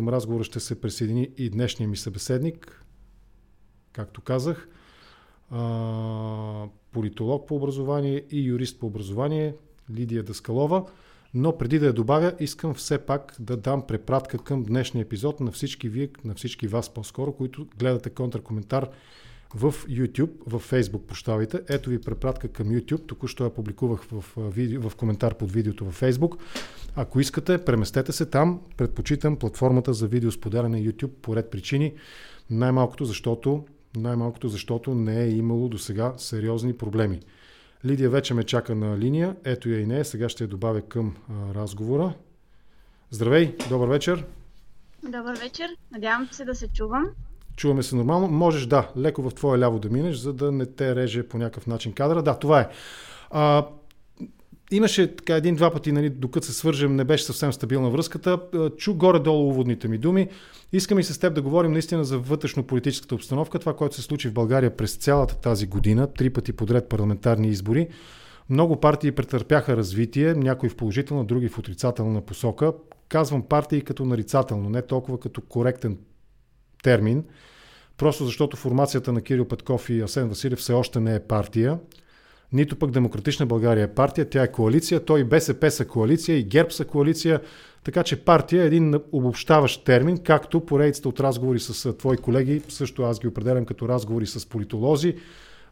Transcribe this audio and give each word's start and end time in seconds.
към 0.00 0.08
разговора 0.08 0.44
ще 0.44 0.60
се 0.60 0.80
присъедини 0.80 1.28
и 1.36 1.50
днешния 1.50 1.88
ми 1.88 1.96
събеседник, 1.96 2.84
както 3.92 4.20
казах, 4.20 4.68
политолог 6.92 7.48
по 7.48 7.56
образование 7.56 8.24
и 8.30 8.40
юрист 8.40 8.80
по 8.80 8.86
образование 8.86 9.54
Лидия 9.90 10.22
Даскалова. 10.22 10.84
Но 11.34 11.58
преди 11.58 11.78
да 11.78 11.86
я 11.86 11.92
добавя, 11.92 12.32
искам 12.40 12.74
все 12.74 12.98
пак 12.98 13.36
да 13.40 13.56
дам 13.56 13.86
препратка 13.86 14.38
към 14.38 14.62
днешния 14.62 15.02
епизод 15.02 15.40
на 15.40 15.52
всички 15.52 15.88
вие, 15.88 16.10
на 16.24 16.34
всички 16.34 16.66
вас 16.66 16.94
по-скоро, 16.94 17.32
които 17.32 17.66
гледате 17.78 18.10
контракоментар 18.10 18.88
в 19.54 19.72
YouTube, 19.72 20.30
в 20.46 20.60
Facebook, 20.70 21.06
прощавайте. 21.06 21.60
Ето 21.68 21.90
ви 21.90 22.00
препратка 22.00 22.48
към 22.48 22.66
YouTube. 22.66 23.06
Току-що 23.06 23.44
я 23.44 23.50
публикувах 23.50 24.02
в, 24.02 24.24
видео, 24.36 24.90
в 24.90 24.96
коментар 24.96 25.34
под 25.34 25.52
видеото 25.52 25.90
в 25.90 26.00
Facebook. 26.00 26.38
Ако 26.96 27.20
искате, 27.20 27.64
преместете 27.64 28.12
се 28.12 28.26
там. 28.26 28.60
Предпочитам 28.76 29.36
платформата 29.36 29.92
за 29.92 30.06
видеосподеляне 30.06 30.84
YouTube 30.84 31.12
по 31.22 31.36
ред 31.36 31.50
причини. 31.50 31.94
Най-малкото 32.50 33.04
защото, 33.04 33.64
най-малкото 33.96 34.48
защото 34.48 34.94
не 34.94 35.22
е 35.22 35.30
имало 35.30 35.68
до 35.68 35.78
сега 35.78 36.14
сериозни 36.16 36.76
проблеми. 36.76 37.20
Лидия 37.84 38.10
вече 38.10 38.34
ме 38.34 38.44
чака 38.44 38.74
на 38.74 38.98
линия. 38.98 39.36
Ето 39.44 39.68
я 39.68 39.80
и 39.80 39.86
не. 39.86 40.04
Сега 40.04 40.28
ще 40.28 40.44
я 40.44 40.48
добавя 40.48 40.82
към 40.82 41.16
а, 41.28 41.54
разговора. 41.54 42.14
Здравей, 43.10 43.56
добър 43.68 43.88
вечер. 43.88 44.24
Добър 45.02 45.38
вечер. 45.38 45.70
Надявам 45.92 46.28
се 46.32 46.44
да 46.44 46.54
се 46.54 46.68
чувам. 46.68 47.04
Чуваме 47.56 47.82
се 47.82 47.96
нормално. 47.96 48.28
Можеш, 48.28 48.66
да, 48.66 48.88
леко 48.96 49.22
в 49.22 49.34
твое 49.34 49.58
ляво 49.58 49.78
да 49.78 49.90
минеш, 49.90 50.16
за 50.16 50.32
да 50.32 50.52
не 50.52 50.66
те 50.66 50.96
реже 50.96 51.22
по 51.22 51.38
някакъв 51.38 51.66
начин 51.66 51.92
кадра. 51.92 52.22
Да, 52.22 52.38
това 52.38 52.60
е. 52.60 52.68
А, 53.30 53.66
имаше 54.70 55.16
така 55.16 55.36
един-два 55.36 55.70
пъти, 55.70 55.92
нали, 55.92 56.10
докато 56.10 56.46
се 56.46 56.52
свържем, 56.52 56.96
не 56.96 57.04
беше 57.04 57.24
съвсем 57.24 57.52
стабилна 57.52 57.90
връзката. 57.90 58.40
Чу 58.76 58.94
горе-долу 58.94 59.48
уводните 59.48 59.88
ми 59.88 59.98
думи. 59.98 60.28
Искам 60.72 60.98
и 60.98 61.04
с 61.04 61.18
теб 61.18 61.34
да 61.34 61.42
говорим 61.42 61.72
наистина 61.72 62.04
за 62.04 62.18
вътрешно-политическата 62.18 63.14
обстановка, 63.14 63.58
това, 63.58 63.76
което 63.76 63.94
се 63.94 64.02
случи 64.02 64.28
в 64.28 64.32
България 64.32 64.76
през 64.76 64.96
цялата 64.96 65.36
тази 65.36 65.66
година, 65.66 66.06
три 66.06 66.30
пъти 66.30 66.52
подред 66.52 66.88
парламентарни 66.88 67.48
избори. 67.48 67.88
Много 68.50 68.80
партии 68.80 69.12
претърпяха 69.12 69.76
развитие, 69.76 70.34
някои 70.34 70.68
в 70.68 70.76
положителна, 70.76 71.24
други 71.24 71.48
в 71.48 71.58
отрицателна 71.58 72.20
посока. 72.20 72.72
Казвам 73.08 73.42
партии 73.42 73.80
като 73.80 74.04
нарицателно, 74.04 74.70
не 74.70 74.82
толкова 74.82 75.20
като 75.20 75.40
коректен 75.40 75.98
термин, 76.82 77.24
просто 78.00 78.24
защото 78.24 78.56
формацията 78.56 79.12
на 79.12 79.20
Кирил 79.20 79.44
Петков 79.44 79.90
и 79.90 80.00
Асен 80.00 80.28
Василев 80.28 80.58
все 80.58 80.72
още 80.72 81.00
не 81.00 81.14
е 81.14 81.20
партия. 81.20 81.78
Нито 82.52 82.76
пък 82.76 82.90
Демократична 82.90 83.46
България 83.46 83.84
е 83.84 83.94
партия, 83.94 84.30
тя 84.30 84.42
е 84.42 84.52
коалиция, 84.52 85.04
той 85.04 85.20
и 85.20 85.24
БСП 85.24 85.70
са 85.70 85.84
коалиция, 85.84 86.38
и 86.38 86.44
ГЕРБ 86.44 86.70
са 86.70 86.84
коалиция, 86.84 87.40
така 87.84 88.02
че 88.02 88.24
партия 88.24 88.62
е 88.62 88.66
един 88.66 88.94
обобщаващ 89.12 89.84
термин, 89.84 90.18
както 90.18 90.60
поредицата 90.60 91.08
от 91.08 91.20
разговори 91.20 91.60
с 91.60 91.92
твои 91.92 92.16
колеги, 92.16 92.62
също 92.68 93.02
аз 93.02 93.20
ги 93.20 93.28
определям 93.28 93.64
като 93.64 93.88
разговори 93.88 94.26
с 94.26 94.48
политолози, 94.48 95.14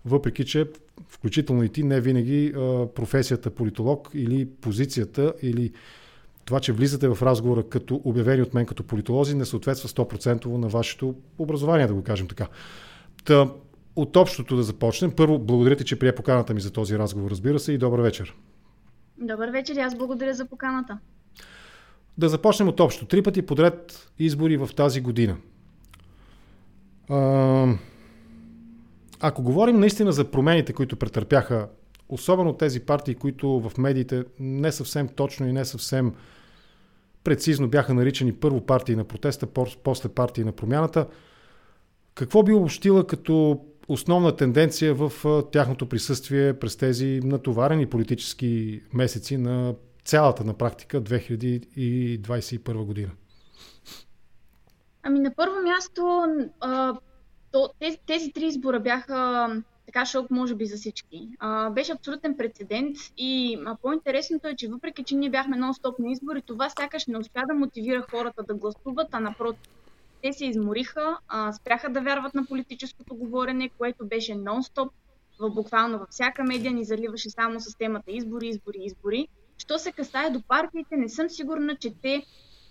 въпреки 0.05 0.45
че 0.45 0.67
включително 1.09 1.65
и 1.65 1.69
ти 1.69 1.83
не 1.83 2.01
винаги 2.01 2.53
професията 2.95 3.51
политолог 3.51 4.11
или 4.15 4.49
позицията 4.61 5.33
или 5.43 5.73
това, 6.49 6.61
че 6.61 6.73
влизате 6.73 7.09
в 7.09 7.23
разговора 7.23 7.63
като 7.69 8.01
обявени 8.05 8.43
от 8.43 8.55
мен 8.55 8.67
като 8.67 8.83
политолози, 8.83 9.37
не 9.37 9.45
съответства 9.45 9.89
100% 9.89 10.47
на 10.47 10.69
вашето 10.69 11.15
образование, 11.39 11.87
да 11.87 11.95
го 11.95 12.03
кажем 12.03 12.27
така. 12.27 12.49
Та, 13.25 13.51
от 13.97 14.17
общото 14.17 14.57
да 14.57 14.63
започнем. 14.63 15.11
Първо, 15.11 15.39
благодаря 15.39 15.77
ти, 15.77 15.85
че 15.85 15.99
прие 15.99 16.15
поканата 16.15 16.55
ми 16.55 16.61
за 16.61 16.71
този 16.71 16.99
разговор, 16.99 17.31
разбира 17.31 17.59
се, 17.59 17.73
и 17.73 17.79
добър 17.79 18.01
вечер. 18.01 18.35
Добър 19.19 19.49
вечер 19.49 19.77
аз 19.77 19.97
благодаря 19.97 20.35
за 20.35 20.47
поканата. 20.47 20.99
Да 22.19 22.29
започнем 22.29 22.69
от 22.69 22.81
общо. 22.81 23.07
Три 23.07 23.23
пъти 23.23 23.43
подред 23.43 24.11
избори 24.19 24.57
в 24.57 24.69
тази 24.77 25.01
година. 25.01 25.37
А, 27.11 27.67
ако 29.21 29.43
говорим 29.43 29.81
наистина 29.81 30.13
за 30.13 30.25
промените, 30.25 30.73
които 30.73 30.97
претърпяха, 30.97 31.69
особено 32.09 32.53
тези 32.53 32.81
партии, 32.81 33.15
които 33.15 33.61
в 33.61 33.79
медиите 33.79 34.25
не 34.41 34.73
съвсем 34.73 35.09
точно 35.09 35.49
и 35.49 35.53
не 35.53 35.65
съвсем 35.65 36.13
прецизно 37.29 37.69
бяха 37.69 37.95
наричани 37.95 38.33
първо 38.33 38.67
партии 38.67 38.97
на 38.97 39.05
протеста, 39.05 39.47
после 39.85 40.09
партии 40.09 40.45
на 40.45 40.53
промяната, 40.53 41.07
какво 42.15 42.43
би 42.43 42.53
обобщила 42.53 43.07
като 43.07 43.61
основна 43.89 44.37
тенденция 44.37 44.95
в 44.95 45.13
тяхното 45.53 45.89
присъствие 45.89 46.59
през 46.59 46.77
тези 46.77 47.21
натоварени 47.25 47.87
политически 47.87 48.83
месеци 48.93 49.37
на 49.37 49.75
цялата 50.05 50.45
на 50.45 50.55
практика 50.55 51.03
2021 51.03 52.85
година? 52.85 53.11
Ами 55.03 55.21
на 55.21 55.35
първо 55.37 55.55
място 55.63 56.27
тези 58.07 58.33
три 58.33 58.47
избора 58.47 58.81
бяха 58.81 59.49
така 59.89 60.07
шок, 60.07 60.31
може 60.31 60.55
би, 60.55 60.67
за 60.67 60.77
всички. 60.77 61.29
А, 61.39 61.71
беше 61.71 61.93
абсолютен 61.93 62.37
прецедент 62.37 62.97
и 63.17 63.59
а, 63.67 63.77
по-интересното 63.83 64.49
е, 64.49 64.57
че 64.57 64.69
въпреки, 64.69 65.05
че 65.05 65.15
ние 65.15 65.31
бяхме 65.31 65.57
нон-стоп 65.57 65.99
на 65.99 66.11
избори, 66.13 66.43
това 66.43 66.71
сякаш 66.71 67.07
не 67.07 67.19
успя 67.19 67.43
да 67.49 67.55
мотивира 67.55 68.07
хората 68.11 68.43
да 68.43 68.55
гласуват, 68.55 69.09
а 69.13 69.21
напротив. 69.21 69.73
Те 70.23 70.33
се 70.33 70.47
измориха, 70.47 71.19
а, 71.29 71.53
спряха 71.53 71.91
да 71.91 72.01
вярват 72.01 72.35
на 72.35 72.47
политическото 72.47 73.15
говорене, 73.15 73.71
което 73.79 74.07
беше 74.07 74.33
нон-стоп, 74.33 74.89
в, 75.41 75.51
буквално 75.51 75.99
във 75.99 76.09
всяка 76.09 76.45
медия 76.45 76.73
ни 76.73 76.85
заливаше 76.85 77.31
само 77.31 77.61
с 77.61 77.77
темата 77.79 78.11
избори, 78.11 78.49
избори, 78.49 78.79
избори. 78.81 79.29
Що 79.59 79.79
се 79.79 79.93
касае 79.93 80.31
до 80.31 80.43
партиите, 80.43 80.97
не 80.97 81.09
съм 81.09 81.31
сигурна, 81.31 81.77
че 81.77 81.95
те 82.03 82.23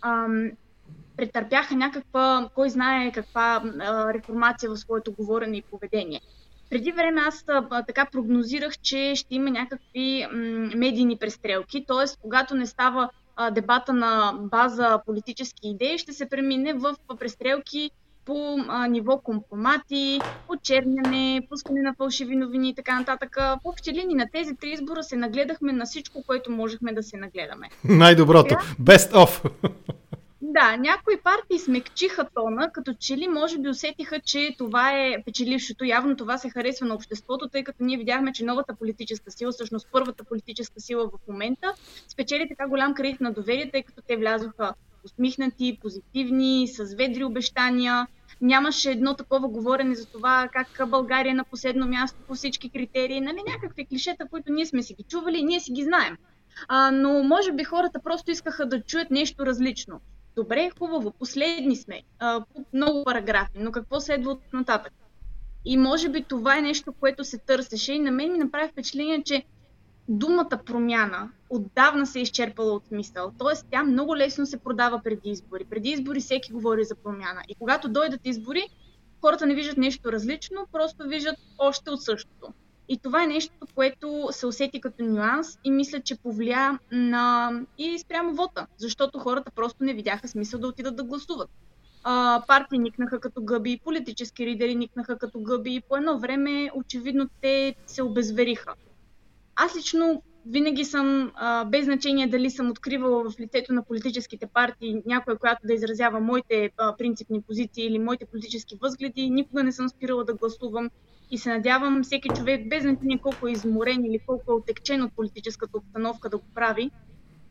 ам, 0.01 0.51
претърпяха 1.17 1.75
някаква, 1.75 2.49
кой 2.55 2.69
знае 2.69 3.11
каква 3.11 3.63
а, 3.79 4.13
реформация 4.13 4.69
в 4.69 4.77
своето 4.77 5.11
говорене 5.11 5.57
и 5.57 5.61
поведение. 5.61 6.21
Преди 6.69 6.91
време 6.91 7.21
аз 7.27 7.45
така 7.87 8.05
прогнозирах, 8.11 8.77
че 8.77 9.13
ще 9.15 9.35
има 9.35 9.49
някакви 9.49 10.27
медийни 10.75 11.17
престрелки, 11.17 11.85
т.е. 11.87 12.17
когато 12.21 12.55
не 12.55 12.65
става 12.65 13.09
дебата 13.51 13.93
на 13.93 14.33
база 14.41 14.99
политически 15.05 15.67
идеи, 15.67 15.97
ще 15.97 16.13
се 16.13 16.29
премине 16.29 16.73
в 16.73 16.95
престрелки 17.19 17.91
по 18.25 18.57
а, 18.67 18.87
ниво 18.87 19.19
компромати, 19.19 20.19
очерняне, 20.49 21.41
пускане 21.49 21.81
на 21.81 21.93
фалшиви 21.93 22.35
новини 22.35 22.69
и 22.69 22.75
така 22.75 22.99
нататък. 22.99 23.35
В 23.39 23.59
общи 23.63 23.93
линии 23.93 24.15
на 24.15 24.27
тези 24.33 24.55
три 24.55 24.69
избора 24.69 25.03
се 25.03 25.15
нагледахме 25.15 25.73
на 25.73 25.85
всичко, 25.85 26.23
което 26.27 26.51
можехме 26.51 26.93
да 26.93 27.03
се 27.03 27.17
нагледаме. 27.17 27.69
Най-доброто. 27.83 28.55
Best 28.81 29.11
of. 29.11 29.51
Да, 30.59 30.77
някои 30.77 31.17
партии 31.17 31.59
смекчиха 31.59 32.27
тона, 32.35 32.71
като 32.71 32.93
че 32.93 33.17
ли 33.17 33.27
може 33.27 33.57
би 33.57 33.69
усетиха, 33.69 34.19
че 34.19 34.55
това 34.57 34.91
е 34.91 35.23
печелившото. 35.25 35.85
Явно 35.85 36.15
това 36.15 36.37
се 36.37 36.49
харесва 36.49 36.85
на 36.85 36.95
обществото, 36.95 37.49
тъй 37.49 37.63
като 37.63 37.83
ние 37.83 37.97
видяхме, 37.97 38.33
че 38.33 38.45
новата 38.45 38.75
политическа 38.75 39.31
сила, 39.31 39.51
всъщност 39.51 39.87
първата 39.91 40.23
политическа 40.23 40.79
сила 40.79 41.07
в 41.07 41.27
момента, 41.27 41.73
спечели 42.07 42.47
така 42.49 42.67
голям 42.67 42.93
кредит 42.93 43.21
на 43.21 43.33
доверие, 43.33 43.71
тъй 43.71 43.83
като 43.83 44.01
те 44.07 44.17
влязоха 44.17 44.73
усмихнати, 45.05 45.79
позитивни, 45.81 46.67
с 46.67 46.95
ведри 46.95 47.23
обещания. 47.23 48.07
Нямаше 48.41 48.91
едно 48.91 49.15
такова 49.15 49.47
говорене 49.47 49.95
за 49.95 50.05
това 50.05 50.49
как 50.53 50.89
България 50.89 51.31
е 51.31 51.33
на 51.33 51.43
последно 51.43 51.87
място 51.87 52.19
по 52.27 52.35
всички 52.35 52.69
критерии, 52.69 53.21
нали, 53.21 53.39
някакви 53.47 53.85
клишета, 53.85 54.27
които 54.29 54.53
ние 54.53 54.65
сме 54.65 54.83
си 54.83 54.93
ги 54.93 55.03
чували 55.03 55.37
и 55.37 55.43
ние 55.43 55.59
си 55.59 55.71
ги 55.71 55.83
знаем. 55.83 56.17
А, 56.67 56.91
но 56.91 57.23
може 57.23 57.51
би 57.51 57.63
хората 57.63 57.99
просто 58.03 58.31
искаха 58.31 58.65
да 58.65 58.81
чуят 58.81 59.11
нещо 59.11 59.45
различно. 59.45 60.01
Добре, 60.37 60.71
хубаво, 60.79 61.11
последни 61.11 61.75
сме, 61.75 62.01
а, 62.19 62.45
много 62.73 63.03
параграфи, 63.03 63.57
но 63.59 63.71
какво 63.71 63.99
следва 63.99 64.31
от 64.31 64.53
нататък? 64.53 64.93
И 65.65 65.77
може 65.77 66.09
би 66.09 66.23
това 66.23 66.57
е 66.57 66.61
нещо, 66.61 66.93
което 66.93 67.23
се 67.23 67.37
търсеше 67.37 67.93
и 67.93 67.99
на 67.99 68.11
мен 68.11 68.31
ми 68.31 68.37
направи 68.37 68.71
впечатление, 68.71 69.23
че 69.23 69.43
думата 70.07 70.59
промяна 70.65 71.31
отдавна 71.49 72.05
се 72.05 72.19
е 72.19 72.21
изчерпала 72.21 72.73
от 72.73 72.85
смисъл. 72.85 73.31
Тоест, 73.37 73.67
тя 73.71 73.83
много 73.83 74.17
лесно 74.17 74.45
се 74.45 74.57
продава 74.57 75.01
преди 75.03 75.29
избори. 75.29 75.65
Преди 75.65 75.89
избори 75.89 76.19
всеки 76.19 76.53
говори 76.53 76.83
за 76.83 76.95
промяна. 76.95 77.41
И 77.49 77.55
когато 77.55 77.89
дойдат 77.89 78.21
избори, 78.23 78.67
хората 79.21 79.45
не 79.45 79.55
виждат 79.55 79.77
нещо 79.77 80.11
различно, 80.11 80.67
просто 80.71 81.07
виждат 81.07 81.35
още 81.57 81.89
от 81.89 82.03
същото. 82.03 82.53
И 82.89 82.97
това 82.97 83.23
е 83.23 83.27
нещо, 83.27 83.53
което 83.75 84.27
се 84.31 84.47
усети 84.47 84.81
като 84.81 85.03
нюанс 85.03 85.59
и 85.63 85.71
мисля, 85.71 85.99
че 85.99 86.15
повлия 86.15 86.79
на 86.91 87.51
и 87.77 87.99
спрямо 87.99 88.33
вота, 88.33 88.67
защото 88.77 89.19
хората 89.19 89.51
просто 89.51 89.83
не 89.83 89.93
видяха 89.93 90.27
смисъл 90.27 90.59
да 90.59 90.67
отидат 90.67 90.95
да 90.95 91.03
гласуват. 91.03 91.49
А, 92.03 92.43
партии 92.47 92.79
никнаха 92.79 93.19
като 93.19 93.41
гъби, 93.41 93.79
политически 93.83 94.45
лидери 94.45 94.75
никнаха 94.75 95.17
като 95.17 95.39
гъби 95.39 95.75
и 95.75 95.81
по 95.81 95.97
едно 95.97 96.19
време 96.19 96.71
очевидно 96.75 97.29
те 97.41 97.75
се 97.87 98.03
обезвериха. 98.03 98.73
Аз 99.55 99.75
лично 99.77 100.23
винаги 100.45 100.85
съм, 100.85 101.31
а, 101.35 101.65
без 101.65 101.85
значение 101.85 102.27
дали 102.27 102.49
съм 102.51 102.69
откривала 102.69 103.29
в 103.29 103.39
лицето 103.39 103.73
на 103.73 103.83
политическите 103.83 104.47
партии 104.47 105.01
някоя, 105.05 105.37
която 105.37 105.67
да 105.67 105.73
изразява 105.73 106.19
моите 106.19 106.69
а, 106.77 106.95
принципни 106.97 107.41
позиции 107.41 107.85
или 107.85 107.99
моите 107.99 108.25
политически 108.25 108.77
възгледи, 108.81 109.29
никога 109.29 109.63
не 109.63 109.71
съм 109.71 109.89
спирала 109.89 110.23
да 110.23 110.33
гласувам 110.33 110.89
и 111.31 111.37
се 111.37 111.49
надявам 111.49 112.03
всеки 112.03 112.29
човек, 112.29 112.69
без 112.69 112.83
значение 112.83 113.19
колко 113.21 113.47
е 113.47 113.51
изморен 113.51 114.05
или 114.05 114.19
колко 114.19 114.51
е 114.51 114.55
отекчен 114.55 115.03
от 115.03 115.13
политическата 115.15 115.77
обстановка, 115.77 116.29
да 116.29 116.37
го 116.37 116.43
прави. 116.55 116.91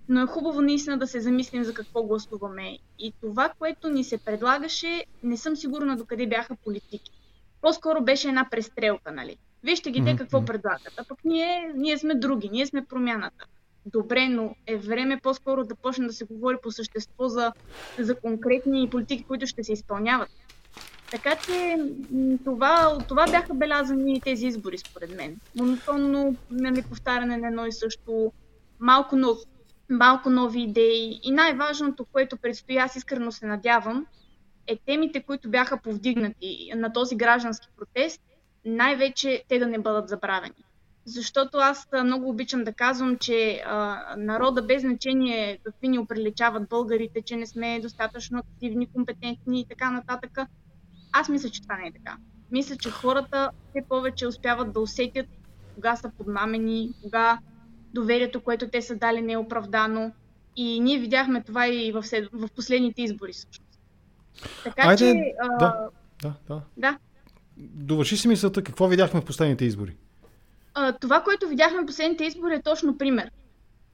но 0.09 0.21
е 0.23 0.27
хубаво 0.27 0.63
наистина 0.63 0.99
да 0.99 1.07
се 1.07 1.21
замислим 1.21 1.65
за 1.65 1.75
какво 1.75 2.03
гласуваме. 2.03 2.79
И 2.99 3.13
това, 3.21 3.53
което 3.59 3.89
ни 3.89 4.05
се 4.05 4.19
предлагаше, 4.19 5.05
не 5.23 5.37
съм 5.37 5.57
сигурна 5.57 5.97
докъде 5.97 6.27
бяха 6.27 6.57
политики. 6.65 7.11
По-скоро 7.61 8.05
беше 8.05 8.29
една 8.29 8.49
престрелка, 8.51 9.13
нали? 9.13 9.37
Вижте 9.63 9.91
ги 9.91 10.05
те 10.05 10.17
какво 10.17 10.45
предлагат. 10.45 10.93
А 10.97 11.05
пък 11.05 11.19
ние, 11.25 11.73
ние 11.77 11.99
сме 11.99 12.15
други, 12.15 12.49
ние 12.49 12.67
сме 12.67 12.85
промяната. 12.85 13.45
Добре, 13.87 14.29
но 14.29 14.55
е 14.67 14.77
време 14.77 15.21
по-скоро 15.23 15.65
да 15.65 15.75
почне 15.75 16.07
да 16.07 16.13
се 16.13 16.25
говори 16.25 16.57
по 16.63 16.71
същество 16.71 17.29
за, 17.29 17.53
за 17.99 18.15
конкретни 18.15 18.91
политики, 18.91 19.25
които 19.25 19.47
ще 19.47 19.65
се 19.65 19.73
изпълняват. 19.73 20.31
Така 21.11 21.37
че 21.37 21.79
това, 22.45 22.99
това 23.09 23.27
бяха 23.31 23.55
белязани 23.55 24.21
тези 24.21 24.47
избори, 24.47 24.79
според 24.79 25.17
мен. 25.17 25.41
Монотонно 25.57 26.37
нали, 26.51 26.83
повтаряне 26.83 27.37
на 27.37 27.49
едно 27.49 27.67
и 27.67 27.73
също, 27.73 28.33
малко, 28.81 29.17
нов, 29.17 29.39
малко 29.91 30.31
нови 30.31 30.63
идеи 30.63 31.21
и 31.23 31.31
най-важното, 31.31 32.05
което 32.05 32.37
предстои, 32.37 32.77
аз 32.77 32.97
искрено 32.97 33.33
се 33.33 33.47
надявам, 33.47 34.07
е 34.67 34.77
темите, 34.87 35.23
които 35.23 35.51
бяха 35.51 35.77
повдигнати 35.77 36.73
на 36.77 36.93
този 36.93 37.17
граждански 37.17 37.69
протест, 37.77 38.23
най-вече 38.65 39.45
те 39.49 39.59
да 39.59 39.67
не 39.67 39.79
бъдат 39.79 40.09
забравени. 40.09 40.65
Защото 41.05 41.59
аз 41.59 41.89
много 42.05 42.29
обичам 42.29 42.65
да 42.65 42.73
казвам, 42.73 43.19
че 43.19 43.63
а, 43.67 44.03
народа 44.17 44.63
без 44.63 44.83
значение 44.83 45.59
какви 45.65 45.89
ни 45.89 45.99
оприличават 45.99 46.69
българите, 46.69 47.23
че 47.23 47.37
не 47.37 47.47
сме 47.47 47.81
достатъчно 47.81 48.39
активни, 48.39 48.93
компетентни 48.93 49.61
и 49.61 49.67
така 49.69 49.91
нататък, 49.91 50.39
аз 51.21 51.29
мисля, 51.29 51.51
че 51.51 51.63
това 51.63 51.77
не 51.77 51.87
е 51.87 51.93
така. 51.93 52.17
Мисля, 52.51 52.77
че 52.77 52.91
хората 52.91 53.51
все 53.71 53.85
повече 53.89 54.27
успяват 54.27 54.73
да 54.73 54.81
усетят 54.81 55.27
кога 55.75 55.97
са 55.97 56.11
подмамени, 56.19 56.91
кога 57.03 57.39
доверието, 57.95 58.41
което 58.41 58.69
те 58.69 58.83
са 58.83 58.97
дали 58.97 59.23
не 59.23 59.33
е 59.33 59.39
оправдано. 59.39 60.13
И 60.57 60.81
ние 60.81 60.99
видяхме 60.99 61.43
това 61.43 61.69
и 61.69 61.93
в, 61.93 62.03
след... 62.03 62.29
в 62.33 62.49
последните 62.57 63.03
избори 63.03 63.33
всъщност. 63.33 63.79
Така 64.65 64.83
Айде, 64.83 64.99
че... 64.99 65.35
А... 65.43 65.59
Да, 65.59 65.89
да, 66.23 66.35
да. 66.49 66.63
да. 66.77 66.99
Довърши 67.57 68.17
си 68.17 68.29
мисълта, 68.29 68.63
какво 68.63 68.89
видяхме 68.89 69.21
в 69.21 69.25
последните 69.25 69.65
избори? 69.65 69.97
А, 70.75 70.93
това, 70.93 71.23
което 71.23 71.49
видяхме 71.49 71.83
в 71.83 71.87
последните 71.87 72.25
избори 72.25 72.55
е 72.55 72.63
точно 72.63 72.99
пример. 72.99 73.31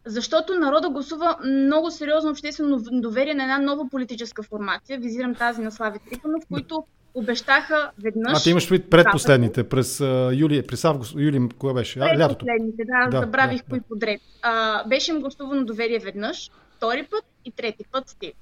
Защото 0.05 0.59
народа 0.59 0.91
гласува 0.91 1.37
много 1.45 1.91
сериозно 1.91 2.31
обществено 2.31 2.83
доверие 2.93 3.35
на 3.35 3.43
една 3.43 3.59
нова 3.59 3.89
политическа 3.89 4.43
формация. 4.43 4.99
Визирам 4.99 5.35
тази 5.35 5.63
на 5.63 5.71
Слави 5.71 5.99
Трифонов, 5.99 6.45
които 6.53 6.85
обещаха 7.15 7.91
веднъж. 8.03 8.39
А 8.39 8.43
ти 8.43 8.51
имаш 8.51 8.69
пред 8.69 8.91
предпоследните, 8.91 9.69
през 9.69 9.99
uh, 9.99 10.39
юли, 10.39 10.67
през 10.67 10.85
август, 10.85 11.15
юли, 11.19 11.49
кога 11.59 11.73
беше? 11.73 11.99
А, 11.99 12.19
лятото. 12.19 12.47
Предпоследните, 12.47 12.85
да, 12.85 13.11
да 13.11 13.21
забравих 13.21 13.59
да, 13.59 13.65
кои 13.71 13.81
да. 13.81 13.87
подред. 13.87 14.21
А, 14.43 14.85
беше 14.89 15.11
им 15.11 15.21
гласувано 15.21 15.65
доверие 15.65 15.99
веднъж, 15.99 16.51
втори 16.77 17.07
път 17.11 17.25
и 17.45 17.53
трети 17.53 17.85
път 17.93 18.09
стиг. 18.09 18.35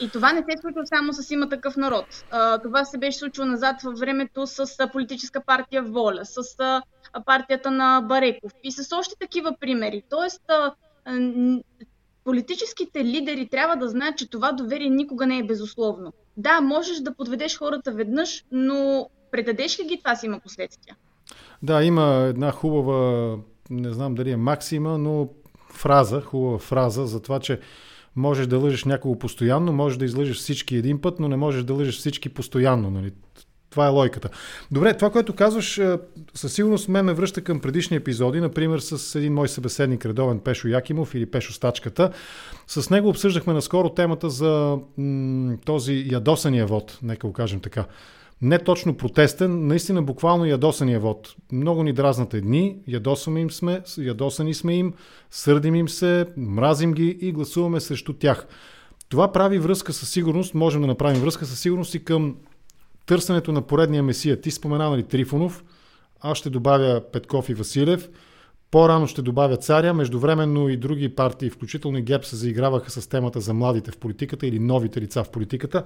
И 0.00 0.08
това 0.08 0.32
не 0.32 0.44
се 0.50 0.60
случва 0.60 0.86
само 0.86 1.12
с 1.12 1.30
има 1.30 1.48
такъв 1.48 1.76
народ. 1.76 2.06
А, 2.30 2.58
това 2.58 2.84
се 2.84 2.98
беше 2.98 3.18
случило 3.18 3.46
назад 3.46 3.82
във 3.82 3.98
времето 3.98 4.46
с 4.46 4.64
а, 4.78 4.88
политическа 4.88 5.40
партия 5.40 5.82
Воля, 5.82 6.24
с 6.24 6.36
а, 6.58 6.82
партията 7.26 7.70
на 7.70 8.00
Бареков 8.00 8.52
и 8.62 8.72
с 8.72 8.96
още 8.96 9.14
такива 9.20 9.56
примери. 9.60 10.02
Тоест, 10.10 10.42
а, 10.48 10.72
политическите 12.24 13.04
лидери 13.04 13.48
трябва 13.48 13.76
да 13.76 13.88
знаят, 13.88 14.16
че 14.18 14.30
това 14.30 14.52
доверие 14.52 14.90
никога 14.90 15.26
не 15.26 15.38
е 15.38 15.46
безусловно. 15.46 16.12
Да, 16.36 16.60
можеш 16.60 16.98
да 16.98 17.14
подведеш 17.14 17.58
хората 17.58 17.92
веднъж, 17.92 18.44
но 18.52 19.08
предадеш 19.30 19.80
ли 19.80 19.84
ги, 19.84 19.98
това 19.98 20.16
си 20.16 20.26
има 20.26 20.40
последствия. 20.40 20.96
Да, 21.62 21.84
има 21.84 22.26
една 22.28 22.50
хубава, 22.50 23.36
не 23.70 23.92
знам 23.92 24.14
дали 24.14 24.30
е 24.30 24.36
максима, 24.36 24.98
но 24.98 25.28
фраза, 25.70 26.20
хубава 26.20 26.58
фраза 26.58 27.06
за 27.06 27.22
това, 27.22 27.40
че 27.40 27.60
можеш 28.16 28.46
да 28.46 28.58
лъжеш 28.58 28.84
някого 28.84 29.18
постоянно, 29.18 29.72
можеш 29.72 29.98
да 29.98 30.04
излъжеш 30.04 30.36
всички 30.36 30.76
един 30.76 31.00
път, 31.00 31.20
но 31.20 31.28
не 31.28 31.36
можеш 31.36 31.64
да 31.64 31.74
лъжеш 31.74 31.98
всички 31.98 32.28
постоянно. 32.28 32.90
Нали? 32.90 33.12
Това 33.74 33.86
е 33.86 33.90
лойката. 33.90 34.28
Добре, 34.70 34.94
това, 34.94 35.10
което 35.10 35.32
казваш, 35.32 35.78
е, 35.78 35.98
със 36.34 36.52
сигурност 36.52 36.88
ме 36.88 37.02
ме 37.02 37.12
връща 37.12 37.40
към 37.40 37.60
предишни 37.60 37.96
епизоди, 37.96 38.40
например 38.40 38.78
с 38.78 39.18
един 39.18 39.34
мой 39.34 39.48
събеседник, 39.48 40.06
редовен 40.06 40.38
Пешо 40.38 40.68
Якимов 40.68 41.14
или 41.14 41.26
Пешо 41.26 41.52
Стачката. 41.52 42.10
С 42.66 42.90
него 42.90 43.08
обсъждахме 43.08 43.52
наскоро 43.52 43.88
темата 43.88 44.30
за 44.30 44.78
този 45.64 46.06
ядосания 46.10 46.66
вод, 46.66 46.98
нека 47.02 47.26
го 47.26 47.32
кажем 47.32 47.60
така. 47.60 47.84
Не 48.42 48.58
точно 48.58 48.96
протестен, 48.96 49.66
наистина 49.66 50.02
буквално 50.02 50.44
ядосания 50.44 51.00
вод. 51.00 51.34
Много 51.52 51.82
ни 51.82 51.92
дразнат 51.92 52.34
едни, 52.34 52.76
ядосваме 52.88 53.40
им 53.40 53.50
сме, 53.50 53.82
ядосани 53.98 54.54
сме 54.54 54.74
им, 54.74 54.92
сърдим 55.30 55.74
им 55.74 55.88
се, 55.88 56.26
мразим 56.36 56.92
ги 56.92 57.18
и 57.20 57.32
гласуваме 57.32 57.80
срещу 57.80 58.12
тях. 58.12 58.46
Това 59.08 59.32
прави 59.32 59.58
връзка 59.58 59.92
със 59.92 60.10
сигурност, 60.10 60.54
можем 60.54 60.80
да 60.80 60.86
направим 60.86 61.20
връзка 61.20 61.46
със 61.46 61.60
сигурност 61.60 61.94
и 61.94 62.04
към 62.04 62.36
търсенето 63.06 63.52
на 63.52 63.62
поредния 63.62 64.02
месия. 64.02 64.40
Ти 64.40 64.50
спомена 64.50 64.90
нали 64.90 65.02
Трифонов, 65.02 65.64
аз 66.20 66.38
ще 66.38 66.50
добавя 66.50 67.00
Петков 67.12 67.48
и 67.48 67.54
Василев, 67.54 68.08
по-рано 68.70 69.06
ще 69.06 69.22
добавя 69.22 69.56
Царя, 69.56 69.94
междувременно 69.94 70.68
и 70.68 70.76
други 70.76 71.08
партии, 71.08 71.50
включително 71.50 71.98
и 71.98 72.02
ГЕП, 72.02 72.24
се 72.24 72.36
заиграваха 72.36 72.90
с 72.90 73.06
темата 73.06 73.40
за 73.40 73.54
младите 73.54 73.90
в 73.90 73.96
политиката 73.96 74.46
или 74.46 74.58
новите 74.58 75.00
лица 75.00 75.24
в 75.24 75.30
политиката. 75.30 75.84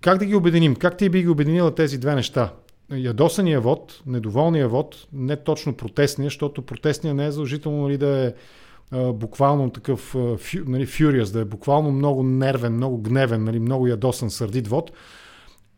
Как 0.00 0.18
да 0.18 0.24
ги 0.24 0.34
обединим? 0.34 0.76
Как 0.76 0.96
ти 0.96 1.08
би 1.08 1.22
ги 1.22 1.28
обединила 1.28 1.74
тези 1.74 1.98
две 1.98 2.14
неща? 2.14 2.52
Ядосания 2.92 3.60
вод, 3.60 4.02
недоволния 4.06 4.68
вод, 4.68 5.06
не 5.12 5.36
точно 5.36 5.76
протестния, 5.76 6.26
защото 6.26 6.62
протестния 6.62 7.14
не 7.14 7.26
е 7.26 7.30
задължително 7.30 7.82
нали, 7.82 7.98
да 7.98 8.26
е 8.26 8.32
буквално 9.12 9.70
такъв 9.70 10.14
нали, 10.66 10.86
furious, 10.86 11.32
да 11.32 11.40
е 11.40 11.44
буквално 11.44 11.90
много 11.90 12.22
нервен, 12.22 12.72
много 12.72 13.02
гневен, 13.02 13.44
нали, 13.44 13.58
много 13.58 13.86
ядосан, 13.86 14.30
сърдит 14.30 14.68
вод 14.68 14.92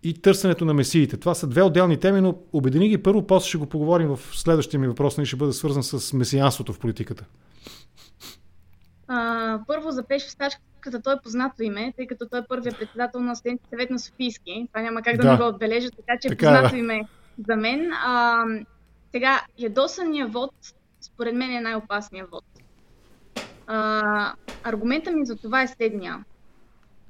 и 0.03 0.15
търсенето 0.15 0.65
на 0.65 0.75
месиите. 0.75 1.17
Това 1.17 1.35
са 1.35 1.47
две 1.47 1.63
отделни 1.63 1.97
теми, 1.97 2.21
но 2.21 2.39
обедини 2.53 2.89
ги 2.89 3.03
първо, 3.03 3.27
после 3.27 3.49
ще 3.49 3.59
го 3.59 3.67
поговорим 3.67 4.09
в 4.09 4.21
следващия 4.33 4.81
ми 4.81 4.89
въпрос, 4.89 5.17
нали 5.17 5.27
ще 5.27 5.37
бъде 5.37 5.53
свързан 5.53 5.83
с 5.83 6.13
месианството 6.13 6.73
в 6.73 6.79
политиката. 6.79 7.25
А, 9.09 9.59
първо 9.67 9.91
за 9.91 10.03
Пеш 10.03 10.23
Стачката, 10.23 11.03
той 11.03 11.15
е 11.15 11.17
познато 11.23 11.63
име, 11.63 11.93
тъй 11.97 12.07
като 12.07 12.29
той 12.29 12.41
е 12.41 12.45
първият 12.49 12.79
председател 12.79 13.21
на 13.21 13.37
студентски 13.37 13.69
съвет 13.71 13.91
на 13.91 13.99
Софийски. 13.99 14.67
Това 14.73 14.83
няма 14.83 15.03
как 15.03 15.17
да, 15.17 15.23
да. 15.23 15.33
не 15.33 15.39
го 15.39 15.49
отбележа, 15.49 15.91
така 15.91 16.19
че 16.23 16.29
е 16.29 16.31
така, 16.31 16.47
е 16.47 16.49
познато 16.49 16.75
да. 16.75 16.79
име 16.79 17.03
за 17.49 17.57
мен. 17.57 17.91
А, 17.93 18.45
сега, 19.13 19.41
ядосания 19.59 20.27
вод, 20.27 20.55
според 21.01 21.35
мен 21.35 21.51
е 21.51 21.61
най-опасният 21.61 22.31
вод. 22.31 22.45
А, 23.67 24.33
аргумента 24.65 25.13
ми 25.13 25.27
за 25.27 25.37
това 25.37 25.63
е 25.63 25.69
следния 25.69 26.25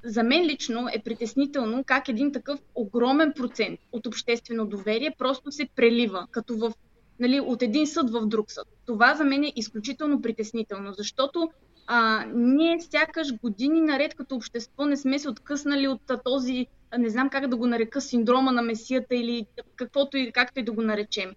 за 0.05 0.23
мен 0.23 0.45
лично 0.45 0.89
е 0.93 1.03
притеснително 1.05 1.85
как 1.85 2.09
един 2.09 2.33
такъв 2.33 2.61
огромен 2.75 3.33
процент 3.37 3.81
от 3.93 4.07
обществено 4.07 4.67
доверие 4.67 5.15
просто 5.19 5.53
се 5.53 5.69
прелива, 5.77 6.27
като 6.31 6.57
в, 6.57 6.73
нали, 7.21 7.41
от 7.41 7.63
един 7.63 7.87
съд 7.87 8.11
в 8.11 8.27
друг 8.27 8.51
съд. 8.51 8.69
Това 8.87 9.15
за 9.15 9.25
мен 9.25 9.45
е 9.45 9.53
изключително 9.57 10.23
притеснително, 10.23 10.93
защото 10.93 11.51
а, 11.87 12.25
ние 12.35 12.81
сякаш 12.81 13.33
години 13.43 13.81
наред 13.81 14.15
като 14.15 14.35
общество 14.35 14.87
не 14.87 14.97
сме 14.97 15.19
се 15.19 15.29
откъснали 15.29 15.89
от 15.89 16.03
този, 16.25 16.67
не 16.99 17.09
знам 17.09 17.31
как 17.31 17.49
да 17.49 17.57
го 17.57 17.67
нарека, 17.67 18.01
синдрома 18.01 18.53
на 18.53 18.63
месията 18.63 19.17
или 19.17 19.47
каквото 19.77 20.17
и 20.17 20.33
както 20.33 20.61
и 20.61 20.63
да 20.63 20.73
го 20.73 20.83
наречем. 20.83 21.35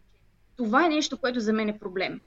Това 0.56 0.86
е 0.86 0.90
нещо, 0.90 1.18
което 1.18 1.40
за 1.40 1.54
мен 1.54 1.70
е 1.70 1.80
проблем. 1.80 2.22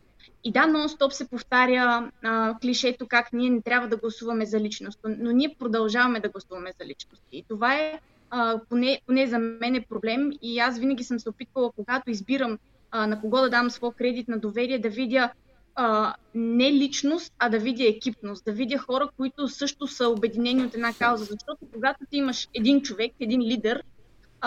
И 0.44 0.52
да, 0.52 0.60
нон-стоп 0.60 1.10
се 1.10 1.28
повтаря 1.28 2.10
а, 2.22 2.58
клишето 2.58 3.06
как 3.06 3.32
ние 3.32 3.50
не 3.50 3.62
трябва 3.62 3.88
да 3.88 3.96
гласуваме 3.96 4.46
за 4.46 4.60
личност, 4.60 5.00
но 5.04 5.30
ние 5.30 5.54
продължаваме 5.58 6.20
да 6.20 6.28
гласуваме 6.28 6.72
за 6.80 6.86
личности. 6.86 7.36
И 7.36 7.44
това 7.48 7.74
е, 7.74 8.00
а, 8.30 8.60
поне, 8.68 9.00
поне 9.06 9.26
за 9.26 9.38
мен 9.38 9.74
е 9.74 9.80
проблем 9.80 10.30
и 10.42 10.58
аз 10.58 10.78
винаги 10.78 11.04
съм 11.04 11.18
се 11.18 11.28
опитвала, 11.28 11.72
когато 11.72 12.10
избирам 12.10 12.58
а, 12.90 13.06
на 13.06 13.20
кого 13.20 13.40
да 13.40 13.50
дам 13.50 13.70
своя 13.70 13.92
кредит 13.92 14.28
на 14.28 14.38
доверие, 14.38 14.78
да 14.78 14.88
видя 14.88 15.30
а, 15.74 16.14
не 16.34 16.72
личност, 16.72 17.32
а 17.38 17.48
да 17.48 17.58
видя 17.58 17.84
екипност, 17.84 18.44
да 18.44 18.52
видя 18.52 18.78
хора, 18.78 19.08
които 19.16 19.48
също 19.48 19.86
са 19.86 20.08
обединени 20.08 20.64
от 20.64 20.74
една 20.74 20.92
кауза. 20.92 21.24
Защото 21.24 21.66
когато 21.72 22.04
ти 22.10 22.16
имаш 22.16 22.48
един 22.54 22.82
човек, 22.82 23.12
един 23.20 23.40
лидер, 23.40 23.82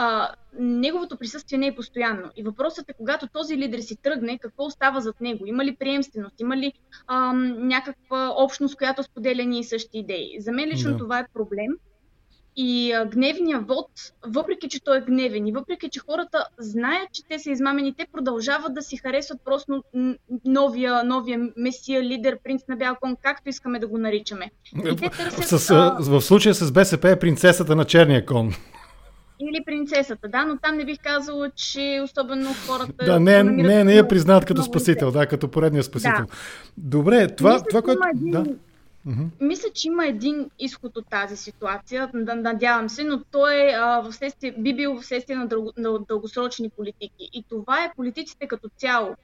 а, 0.02 0.30
неговото 0.60 1.18
присъствие 1.18 1.60
не 1.60 1.68
е 1.68 1.76
постоянно. 1.76 2.32
И 2.36 2.44
въпросът 2.44 2.90
е, 2.90 2.94
когато 2.94 3.28
този 3.28 3.58
лидер 3.58 3.80
си 3.80 3.96
тръгне, 3.96 4.40
какво 4.40 4.66
остава 4.66 5.00
зад 5.00 5.22
него? 5.22 5.46
Има 5.46 5.66
ли 5.66 5.76
приемственост? 5.76 6.40
Има 6.40 6.58
ли 6.58 6.74
а, 7.08 7.34
някаква 7.58 8.34
общност, 8.38 8.78
която 8.78 9.04
споделя 9.04 9.44
ни 9.44 9.60
и 9.60 9.64
същи 9.64 9.98
идеи? 9.98 10.36
За 10.40 10.52
мен 10.52 10.70
лично 10.70 10.92
да. 10.92 10.98
това 10.98 11.20
е 11.20 11.28
проблем. 11.34 11.72
И 12.56 12.92
а, 12.92 13.06
гневният 13.06 13.68
вод, 13.68 13.88
въпреки 14.28 14.70
че 14.70 14.84
той 14.84 14.98
е 14.98 15.02
гневен 15.02 15.48
и 15.48 15.52
въпреки 15.52 15.90
че 15.90 16.00
хората 16.00 16.46
знаят, 16.58 17.12
че 17.14 17.22
те 17.30 17.40
са 17.40 17.52
измамени, 17.52 17.94
те 17.94 18.08
продължават 18.12 18.74
да 18.74 18.82
си 18.82 18.98
харесват 18.98 19.42
просто 19.46 19.84
новия, 20.46 21.04
новия 21.04 21.40
месия, 21.58 22.04
лидер, 22.04 22.38
принц 22.44 22.62
на 22.70 22.76
бял 22.76 22.96
кон, 23.02 23.16
както 23.22 23.50
искаме 23.50 23.80
да 23.80 23.88
го 23.88 23.98
наричаме. 23.98 24.52
И 24.76 24.96
те 24.96 25.10
търсят, 25.10 25.60
с, 25.60 25.70
а... 25.70 25.98
В 26.00 26.22
случая 26.22 26.56
с 26.56 26.72
БСП 26.72 27.10
е 27.10 27.20
принцесата 27.20 27.76
на 27.76 27.86
черния 27.86 28.26
кон. 28.26 28.54
Или 29.40 29.64
принцесата, 29.66 30.28
да, 30.28 30.46
но 30.46 30.58
там 30.58 30.78
не 30.78 30.86
бих 30.86 31.00
казала, 31.04 31.50
че 31.50 32.02
особено 32.04 32.50
хората. 32.68 33.06
Да, 33.06 33.20
не, 33.20 33.44
не, 33.44 33.84
не, 33.84 33.94
я 33.94 34.08
признаят 34.08 34.46
като 34.46 34.64
спасител, 34.64 35.12
да, 35.12 35.28
като 35.28 35.52
поредния 35.52 35.84
спасител. 35.84 36.26
Да. 36.26 36.34
Добре, 36.78 37.36
това, 37.36 37.64
това 37.70 37.82
което. 37.82 38.02
Един... 38.16 38.32
Да. 38.32 38.46
Mm-hmm. 39.08 39.28
Мисля, 39.42 39.70
че 39.74 39.88
има 39.88 40.08
един 40.08 40.50
изход 40.60 40.98
от 40.98 41.06
тази 41.10 41.38
ситуация, 41.38 42.10
надявам 42.14 42.90
се, 42.90 43.04
но 43.04 43.24
той 43.32 43.56
е, 43.56 43.74
а, 43.80 44.02
в 44.02 44.14
следствие, 44.14 44.56
би 44.58 44.76
бил 44.76 45.00
вследствие 45.02 45.36
на, 45.36 45.48
дълго, 45.48 45.74
на 45.78 46.00
дългосрочни 46.00 46.70
политики. 46.70 47.30
И 47.34 47.44
това 47.50 47.84
е 47.84 47.94
политиците 47.96 48.48
като 48.48 48.70
цяло 48.78 49.16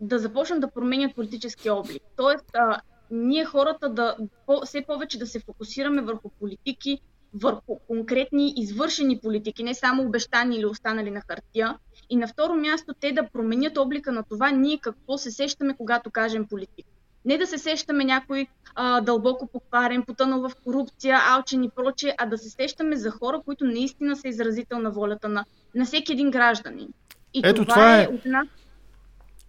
да 0.00 0.18
започнат 0.18 0.60
да 0.60 0.70
променят 0.70 1.14
политически 1.14 1.70
облик. 1.70 2.02
Тоест, 2.16 2.44
а, 2.54 2.80
ние 3.10 3.44
хората 3.44 3.88
да 3.88 4.16
по, 4.46 4.60
все 4.64 4.82
повече 4.82 5.18
да 5.18 5.26
се 5.26 5.40
фокусираме 5.40 6.02
върху 6.02 6.28
политики, 6.28 7.00
върху 7.34 7.78
конкретни 7.88 8.54
извършени 8.56 9.18
политики, 9.18 9.62
не 9.62 9.74
само 9.74 10.02
обещани 10.02 10.56
или 10.56 10.66
останали 10.66 11.10
на 11.10 11.20
хартия. 11.20 11.78
И 12.10 12.16
на 12.16 12.28
второ 12.28 12.54
място 12.54 12.94
те 13.00 13.12
да 13.12 13.28
променят 13.32 13.78
облика 13.78 14.12
на 14.12 14.22
това 14.22 14.50
ние 14.50 14.78
какво 14.78 15.18
се 15.18 15.30
сещаме, 15.30 15.76
когато 15.76 16.10
кажем 16.10 16.46
политик. 16.46 16.86
Не 17.24 17.38
да 17.38 17.46
се 17.46 17.58
сещаме 17.58 18.04
някой 18.04 18.46
а, 18.74 19.00
дълбоко 19.00 19.46
покварен, 19.46 20.02
потънал 20.02 20.48
в 20.48 20.52
корупция, 20.64 21.18
алчен 21.28 21.64
и 21.64 21.70
прочее, 21.70 22.14
а 22.18 22.26
да 22.26 22.38
се 22.38 22.50
сещаме 22.50 22.96
за 22.96 23.10
хора, 23.10 23.40
които 23.44 23.64
наистина 23.64 24.16
са 24.16 24.28
изразител 24.28 24.78
на 24.78 24.90
волята 24.90 25.28
на, 25.28 25.44
на 25.74 25.84
всеки 25.84 26.12
един 26.12 26.30
гражданин. 26.30 26.88
И 27.34 27.40
Ето 27.44 27.64
това, 27.64 27.74
това 27.74 28.02
е... 28.02 28.06
От 28.06 28.24
нас... 28.24 28.46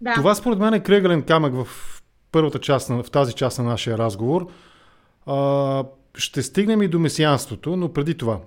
да. 0.01 0.13
Това 0.13 0.35
според 0.35 0.59
мен 0.59 0.73
е 0.73 0.83
кръгален 0.83 1.23
камък 1.23 1.53
в 1.53 1.67
първата 2.31 2.59
част, 2.59 2.87
в 2.87 3.05
тази 3.11 3.33
част 3.33 3.59
на 3.59 3.65
нашия 3.65 3.97
разговор. 3.97 4.47
А, 5.25 5.83
ще 6.17 6.43
стигнем 6.43 6.81
и 6.81 6.87
до 6.87 6.99
месианството, 6.99 7.75
но 7.75 7.93
преди 7.93 8.15
това. 8.17 8.39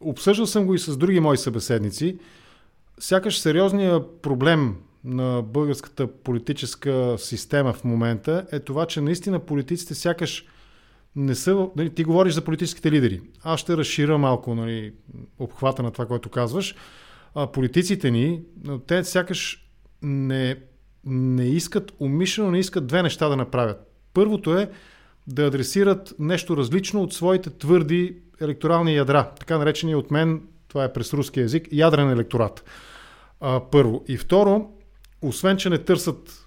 Обсъждал 0.00 0.46
съм 0.46 0.66
го 0.66 0.74
и 0.74 0.78
с 0.78 0.96
други 0.96 1.20
мои 1.20 1.36
събеседници. 1.36 2.18
Сякаш 2.98 3.38
сериозният 3.38 4.22
проблем 4.22 4.76
на 5.04 5.42
българската 5.42 6.06
политическа 6.06 7.14
система 7.18 7.72
в 7.72 7.84
момента 7.84 8.46
е 8.52 8.60
това, 8.60 8.86
че 8.86 9.00
наистина 9.00 9.38
политиците 9.38 9.94
сякаш 9.94 10.46
не 11.16 11.34
са... 11.34 11.68
Нали, 11.76 11.90
ти 11.90 12.04
говориш 12.04 12.34
за 12.34 12.44
политическите 12.44 12.92
лидери. 12.92 13.20
Аз 13.42 13.60
ще 13.60 13.76
разширя 13.76 14.18
малко 14.18 14.54
нали, 14.54 14.92
обхвата 15.38 15.82
на 15.82 15.90
това, 15.90 16.06
което 16.06 16.28
казваш. 16.28 16.74
А, 17.34 17.46
политиците 17.46 18.10
ни, 18.10 18.42
те 18.86 19.04
сякаш 19.04 19.68
не, 20.02 20.56
не 21.04 21.44
искат, 21.44 21.92
умишлено 22.00 22.50
не 22.50 22.58
искат 22.58 22.86
две 22.86 23.02
неща 23.02 23.28
да 23.28 23.36
направят. 23.36 23.92
Първото 24.14 24.58
е 24.58 24.70
да 25.26 25.46
адресират 25.46 26.14
нещо 26.18 26.56
различно 26.56 27.02
от 27.02 27.12
своите 27.12 27.50
твърди 27.50 28.16
електорални 28.40 28.96
ядра. 28.96 29.30
Така 29.38 29.58
наречения 29.58 29.98
от 29.98 30.10
мен, 30.10 30.42
това 30.68 30.84
е 30.84 30.92
през 30.92 31.14
руски 31.14 31.40
язик, 31.40 31.68
ядрен 31.72 32.10
електорат. 32.10 32.64
А, 33.40 33.60
първо. 33.70 34.04
И 34.08 34.16
второ, 34.16 34.70
освен, 35.22 35.56
че 35.56 35.70
не 35.70 35.78
търсят 35.78 36.46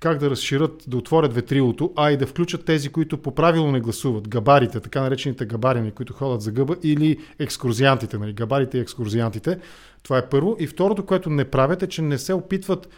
как 0.00 0.18
да 0.18 0.30
разширят, 0.30 0.84
да 0.86 0.96
отворят 0.96 1.34
ветрилото, 1.34 1.92
а 1.96 2.10
и 2.10 2.16
да 2.16 2.26
включат 2.26 2.64
тези, 2.64 2.88
които 2.88 3.18
по 3.18 3.34
правило 3.34 3.72
не 3.72 3.80
гласуват, 3.80 4.28
габарите, 4.28 4.80
така 4.80 5.00
наречените 5.00 5.46
габарини, 5.46 5.90
които 5.90 6.12
ходят 6.12 6.42
за 6.42 6.52
гъба, 6.52 6.76
или 6.82 7.18
екскурзиантите, 7.38 8.18
нали, 8.18 8.32
габарите 8.32 8.78
и 8.78 8.80
екскурзиантите. 8.80 9.58
Това 10.02 10.18
е 10.18 10.28
първо. 10.28 10.56
И 10.60 10.66
второто, 10.66 11.06
което 11.06 11.30
не 11.30 11.44
правят 11.44 11.82
е, 11.82 11.86
че 11.86 12.02
не 12.02 12.18
се 12.18 12.34
опитват 12.34 12.88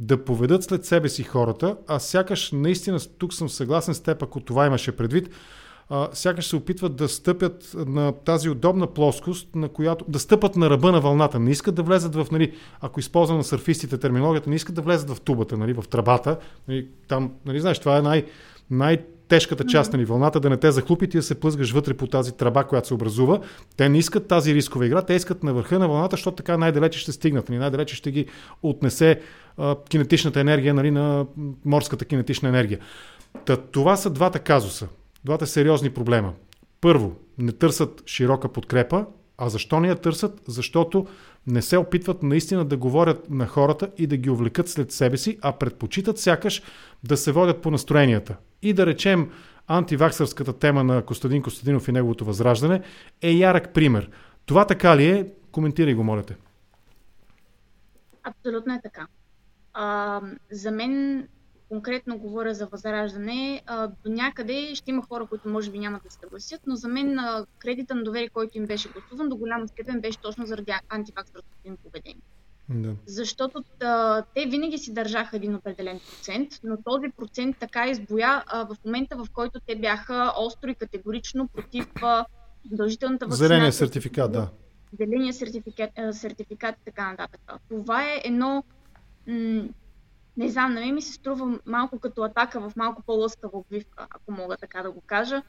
да 0.00 0.24
поведат 0.24 0.64
след 0.64 0.84
себе 0.84 1.08
си 1.08 1.22
хората, 1.22 1.76
а 1.86 1.98
сякаш 1.98 2.52
наистина, 2.52 2.98
тук 3.18 3.34
съм 3.34 3.48
съгласен 3.48 3.94
с 3.94 4.00
теб, 4.00 4.22
ако 4.22 4.40
това 4.40 4.66
имаше 4.66 4.92
предвид, 4.92 5.30
а, 5.88 6.08
сякаш 6.12 6.46
се 6.46 6.56
опитват 6.56 6.96
да 6.96 7.08
стъпят 7.08 7.70
на 7.74 8.12
тази 8.12 8.50
удобна 8.50 8.86
плоскост, 8.86 9.54
на 9.54 9.68
която 9.68 10.04
да 10.08 10.18
стъпат 10.18 10.56
на 10.56 10.70
ръба 10.70 10.92
на 10.92 11.00
вълната. 11.00 11.38
Не 11.38 11.50
искат 11.50 11.74
да 11.74 11.82
влезат 11.82 12.14
в, 12.14 12.26
нали, 12.32 12.54
ако 12.80 13.00
използвам 13.00 13.38
на 13.38 13.44
сърфистите 13.44 13.98
терминологията, 13.98 14.50
не 14.50 14.56
искат 14.56 14.74
да 14.74 14.82
влезат 14.82 15.10
в 15.10 15.20
тубата, 15.20 15.56
нали, 15.56 15.72
в 15.72 15.84
трабата. 15.90 16.38
Нали, 16.68 16.88
там, 17.08 17.32
нали, 17.46 17.60
знаеш, 17.60 17.78
това 17.78 17.98
е 17.98 18.02
най- 18.02 18.24
най- 18.70 19.04
тежката 19.30 19.64
част, 19.64 19.92
нали, 19.92 20.04
вълната 20.04 20.40
да 20.40 20.50
не 20.50 20.56
те 20.56 20.70
захлупи 20.70 21.04
и 21.04 21.08
да 21.08 21.22
се 21.22 21.40
плъзгаш 21.40 21.72
вътре 21.72 21.94
по 21.94 22.06
тази 22.06 22.32
тръба, 22.32 22.64
която 22.64 22.88
се 22.88 22.94
образува. 22.94 23.40
Те 23.76 23.88
не 23.88 23.98
искат 23.98 24.28
тази 24.28 24.54
рискова 24.54 24.86
игра, 24.86 25.02
те 25.02 25.14
искат 25.14 25.42
на 25.42 25.54
върха 25.54 25.78
на 25.78 25.88
вълната, 25.88 26.16
защото 26.16 26.36
така 26.36 26.56
най-далече 26.56 26.98
ще 26.98 27.12
стигнат, 27.12 27.48
нали, 27.48 27.58
най-далече 27.58 27.96
ще 27.96 28.10
ги 28.10 28.26
отнесе 28.62 29.20
а, 29.56 29.76
кинетичната 29.88 30.40
енергия 30.40 30.74
нали, 30.74 30.90
на 30.90 31.26
морската 31.64 32.04
кинетична 32.04 32.48
енергия. 32.48 32.78
Та, 33.44 33.56
това 33.56 33.96
са 33.96 34.10
двата 34.10 34.38
казуса, 34.38 34.88
двата 35.24 35.46
сериозни 35.46 35.90
проблема. 35.90 36.32
Първо, 36.80 37.12
не 37.38 37.52
търсят 37.52 38.02
широка 38.06 38.48
подкрепа, 38.48 39.06
а 39.40 39.48
защо 39.48 39.80
не 39.80 39.88
я 39.88 39.96
търсят? 39.96 40.42
Защото 40.46 41.06
не 41.46 41.62
се 41.62 41.76
опитват 41.76 42.22
наистина 42.22 42.64
да 42.64 42.76
говорят 42.76 43.30
на 43.30 43.46
хората 43.46 43.90
и 43.98 44.06
да 44.06 44.16
ги 44.16 44.30
увлекат 44.30 44.68
след 44.68 44.92
себе 44.92 45.16
си, 45.16 45.38
а 45.42 45.52
предпочитат 45.52 46.18
сякаш 46.18 46.62
да 47.04 47.16
се 47.16 47.32
водят 47.32 47.62
по 47.62 47.70
настроенията. 47.70 48.36
И 48.62 48.72
да 48.72 48.86
речем, 48.86 49.30
антиваксърската 49.66 50.52
тема 50.52 50.84
на 50.84 51.02
Костадин 51.02 51.42
Костадинов 51.42 51.88
и 51.88 51.92
неговото 51.92 52.24
възраждане 52.24 52.82
е 53.22 53.30
ярък 53.30 53.74
пример. 53.74 54.10
Това 54.46 54.66
така 54.66 54.96
ли 54.96 55.06
е? 55.06 55.26
Коментирай 55.52 55.94
го, 55.94 56.04
моля 56.04 56.22
те. 56.22 56.36
Абсолютно 58.22 58.74
е 58.74 58.80
така. 58.82 59.06
А, 59.74 60.20
за 60.50 60.70
мен 60.70 61.26
конкретно 61.70 62.18
говоря 62.18 62.54
за 62.54 62.66
възраждане, 62.66 63.62
до 64.04 64.10
някъде 64.10 64.74
ще 64.74 64.90
има 64.90 65.06
хора, 65.06 65.26
които 65.26 65.48
може 65.48 65.70
би 65.70 65.78
няма 65.78 66.00
да 66.04 66.10
се 66.10 66.18
съгласят, 66.20 66.60
но 66.66 66.76
за 66.76 66.88
мен 66.88 67.18
кредита 67.58 67.94
на 67.94 68.02
доверие, 68.02 68.28
който 68.28 68.58
им 68.58 68.66
беше 68.66 68.88
гласуван, 68.88 69.28
до 69.28 69.36
голяма 69.36 69.68
степен 69.68 70.00
беше 70.00 70.18
точно 70.18 70.46
заради 70.46 70.72
антиваксърското 70.88 71.68
им 71.68 71.76
поведение. 71.76 72.22
Да. 72.68 72.94
Защото 73.06 73.64
а, 73.80 74.22
те 74.34 74.46
винаги 74.46 74.78
си 74.78 74.92
държаха 74.92 75.36
един 75.36 75.54
определен 75.54 76.00
процент, 76.10 76.48
но 76.64 76.76
този 76.84 77.08
процент 77.16 77.56
така 77.60 77.88
избоя 77.88 78.44
а, 78.46 78.64
в 78.64 78.76
момента, 78.84 79.16
в 79.16 79.26
който 79.32 79.60
те 79.66 79.76
бяха 79.76 80.32
остро 80.38 80.70
и 80.70 80.74
категорично 80.74 81.48
против 81.48 81.86
а, 82.02 82.26
задължителната 82.70 83.26
вакцинация. 83.26 83.48
Зеления 83.48 83.72
сертификат, 83.72 84.32
да. 84.32 84.48
Зеления 84.98 85.32
сертификат, 85.32 85.90
сертификат 86.12 86.74
и 86.76 86.84
така 86.84 87.10
нататък. 87.10 87.40
Това 87.68 88.04
е 88.04 88.22
едно 88.24 88.64
м- 89.26 89.64
не 90.36 90.48
знам, 90.48 90.74
на 90.74 90.80
мен 90.80 90.94
ми 90.94 91.02
се 91.02 91.12
струва 91.12 91.58
малко 91.66 91.98
като 91.98 92.22
атака 92.22 92.60
в 92.60 92.76
малко 92.76 93.02
по-лъскава 93.02 93.58
обвивка, 93.58 94.06
ако 94.10 94.32
мога 94.32 94.56
така 94.56 94.82
да 94.82 94.90
го 94.90 95.00
кажа. 95.00 95.42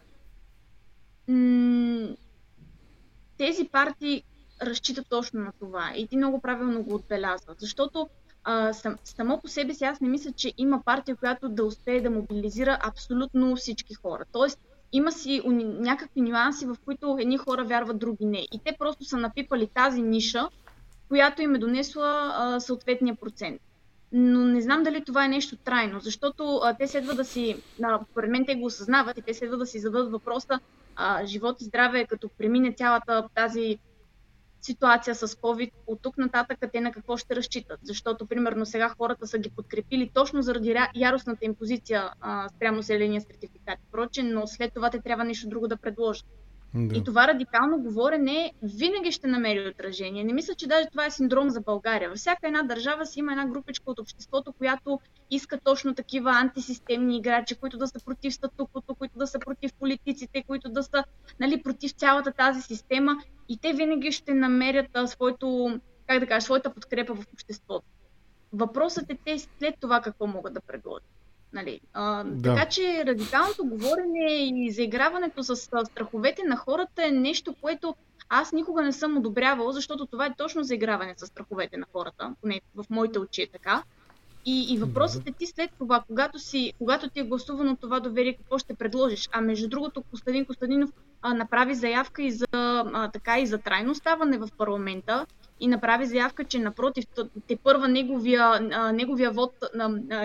Тези 3.38 3.68
партии 3.72 4.24
разчитат 4.62 5.06
точно 5.10 5.40
на 5.40 5.52
това 5.60 5.92
и 5.96 6.08
ти 6.08 6.18
много 6.18 6.42
правилно 6.42 6.84
го 6.84 6.96
отбелязва, 6.96 7.56
защото 7.58 8.10
а, 8.44 8.74
сам, 8.74 8.98
само 9.04 9.42
по 9.42 9.48
себе 9.48 9.74
си 9.74 9.84
аз 9.84 10.02
не 10.02 10.10
мисля, 10.10 10.32
че 10.32 10.54
има 10.58 10.84
партия, 10.86 11.16
която 11.16 11.50
да 11.50 11.66
успее 11.66 12.02
да 12.02 12.10
мобилизира 12.10 12.80
абсолютно 12.82 13.56
всички 13.56 13.94
хора. 13.94 14.26
Тоест, 14.32 14.60
има 14.92 15.12
си 15.12 15.42
някакви 15.80 16.22
нюанси, 16.22 16.66
в 16.66 16.76
които 16.86 17.18
едни 17.20 17.38
хора 17.38 17.64
вярват, 17.64 18.00
други 18.00 18.26
не. 18.26 18.48
И 18.54 18.60
те 18.66 18.76
просто 18.80 19.06
са 19.06 19.18
напипали 19.18 19.68
тази 19.68 20.02
ниша, 20.02 20.50
която 21.08 21.42
им 21.42 21.56
е 21.56 21.60
донесла 21.60 22.34
а, 22.36 22.60
съответния 22.60 23.16
процент 23.16 23.62
но 24.12 24.46
не 24.46 24.62
знам 24.62 24.84
дали 24.84 25.04
това 25.06 25.26
е 25.26 25.30
нещо 25.30 25.56
трайно, 25.56 26.00
защото 26.00 26.60
а, 26.64 26.78
те 26.78 26.88
следва 26.88 27.16
да 27.16 27.26
си, 27.26 27.64
поред 28.14 28.30
мен 28.30 28.46
те 28.46 28.56
го 28.56 28.66
осъзнават 28.66 29.18
и 29.18 29.22
те 29.22 29.34
следва 29.34 29.58
да 29.58 29.66
си 29.66 29.80
зададат 29.80 30.12
въпроса 30.12 30.60
а, 30.96 31.26
живот 31.26 31.62
и 31.62 31.66
здраве, 31.66 32.06
като 32.06 32.30
премине 32.30 32.74
цялата 32.74 33.28
тази 33.36 33.80
ситуация 34.62 35.16
с 35.16 35.28
COVID, 35.28 35.72
от 35.88 36.02
тук 36.02 36.18
нататък 36.18 36.60
те 36.74 36.82
на 36.82 36.92
какво 36.92 37.18
ще 37.18 37.36
разчитат. 37.36 37.80
Защото, 37.84 38.26
примерно, 38.26 38.66
сега 38.66 38.90
хората 38.90 39.28
са 39.28 39.40
ги 39.40 39.50
подкрепили 39.50 40.12
точно 40.14 40.42
заради 40.42 40.76
яростната 40.96 41.46
им 41.46 41.56
позиция 41.56 42.10
а, 42.22 42.50
спрямо 42.50 42.82
зеления 42.82 43.22
сертификат 43.22 43.80
и 43.80 43.92
проче, 43.92 44.24
но 44.24 44.48
след 44.48 44.74
това 44.74 44.90
те 44.90 45.02
трябва 45.02 45.24
нещо 45.24 45.50
друго 45.50 45.68
да 45.68 45.78
предложат. 45.78 46.26
Да. 46.74 46.98
И 46.98 47.04
това 47.04 47.28
радикално 47.28 47.80
говорене 47.80 48.54
винаги 48.64 49.12
ще 49.12 49.28
намери 49.28 49.70
отражение. 49.70 50.24
Не 50.24 50.34
мисля, 50.34 50.56
че 50.56 50.68
даже 50.68 50.90
това 50.90 51.06
е 51.06 51.12
синдром 51.12 51.50
за 51.50 51.62
България. 51.62 52.10
Във 52.10 52.18
всяка 52.18 52.48
една 52.48 52.64
държава 52.64 53.06
си 53.06 53.20
има 53.20 53.32
една 53.32 53.48
групичка 53.48 53.92
от 53.92 54.00
обществото, 54.00 54.54
която 54.54 55.00
иска 55.32 55.60
точно 55.60 55.96
такива 55.96 56.32
антисистемни 56.32 57.18
играчи, 57.18 57.56
които 57.56 57.78
да 57.78 57.88
са 57.88 58.00
против 58.06 58.34
статуквото, 58.34 58.96
които 58.96 59.18
да 59.18 59.28
са 59.28 59.40
против 59.40 59.74
политиците, 59.74 60.44
които 60.48 60.70
да 60.70 60.84
са 60.84 61.04
нали, 61.40 61.64
против 61.64 61.92
цялата 61.92 62.32
тази 62.32 62.62
система. 62.62 63.18
И 63.50 63.58
те 63.58 63.74
винаги 63.74 64.12
ще 64.12 64.34
намерят 64.34 64.88
своето, 65.06 65.80
как 66.08 66.20
да 66.20 66.28
кажа, 66.28 66.42
своята 66.42 66.74
подкрепа 66.74 67.16
в 67.16 67.26
обществото. 67.34 67.86
Въпросът 68.54 69.10
е 69.10 69.18
те 69.26 69.40
след 69.40 69.76
това 69.80 70.02
какво 70.02 70.28
могат 70.28 70.54
да 70.54 70.62
предложат. 70.62 71.21
Нали? 71.54 71.82
А, 71.94 72.24
да. 72.24 72.56
Така 72.56 72.70
че 72.70 73.04
радикалното 73.08 73.66
говорене 73.66 74.32
и 74.32 74.72
заиграването 74.72 75.44
с 75.44 75.56
страховете 75.56 76.44
на 76.44 76.56
хората 76.56 77.06
е 77.06 77.12
нещо, 77.12 77.56
което 77.62 77.96
аз 78.30 78.52
никога 78.52 78.82
не 78.82 78.92
съм 78.92 79.18
одобрявала, 79.18 79.74
защото 79.74 80.06
това 80.06 80.26
е 80.26 80.36
точно 80.38 80.64
заиграване 80.64 81.14
с 81.18 81.26
страховете 81.26 81.78
на 81.78 81.86
хората, 81.92 82.36
поне 82.42 82.62
в 82.76 82.86
моите 82.90 83.20
очи 83.20 83.42
е 83.42 83.48
така. 83.48 83.84
И, 84.46 84.74
и 84.74 84.78
въпросът 84.78 85.28
е 85.28 85.32
ти 85.32 85.46
след 85.46 85.72
това, 85.80 86.04
когато, 86.08 86.40
си, 86.40 86.74
когато 86.78 87.10
ти 87.10 87.20
е 87.20 87.24
гласувано 87.24 87.76
това 87.76 88.00
доверие, 88.00 88.38
какво 88.38 88.58
ще 88.58 88.74
предложиш. 88.74 89.30
А 89.32 89.42
между 89.42 89.68
другото, 89.70 90.02
Костадин 90.02 90.46
Костадинов 90.46 90.90
а, 91.22 91.34
направи 91.34 91.76
заявка 91.76 92.24
и 92.24 92.32
за, 92.32 92.46
а, 92.52 93.12
така, 93.12 93.40
и 93.40 93.48
за 93.48 93.58
трайно 93.58 93.96
ставане 93.96 94.38
в 94.38 94.50
парламента 94.58 95.26
и 95.62 95.68
направи 95.68 96.06
заявка, 96.06 96.44
че 96.44 96.60
напротив, 96.60 97.06
те 97.48 97.56
първа 97.56 97.88
неговия, 97.88 98.60
неговия 98.94 99.32
вод, 99.32 99.54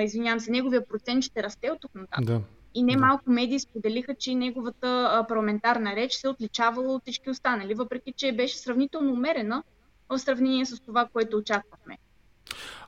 извинявам 0.00 0.40
се, 0.40 0.50
неговия 0.50 0.86
процент 0.86 1.24
ще 1.24 1.42
расте 1.42 1.70
от 1.70 1.80
тук 1.80 1.94
нататък. 1.94 2.24
Да. 2.24 2.40
И 2.74 2.82
немалко 2.82 3.30
медии 3.30 3.60
споделиха, 3.60 4.14
че 4.14 4.34
неговата 4.34 5.24
парламентарна 5.28 5.96
реч 5.96 6.12
се 6.12 6.28
отличавала 6.28 6.94
от 6.94 7.02
всички 7.02 7.30
останали, 7.30 7.74
въпреки 7.74 8.12
че 8.16 8.32
беше 8.32 8.58
сравнително 8.58 9.12
умерена 9.12 9.62
в 10.08 10.18
сравнение 10.18 10.66
с 10.66 10.80
това, 10.80 11.08
което 11.12 11.36
очаквахме. 11.36 11.98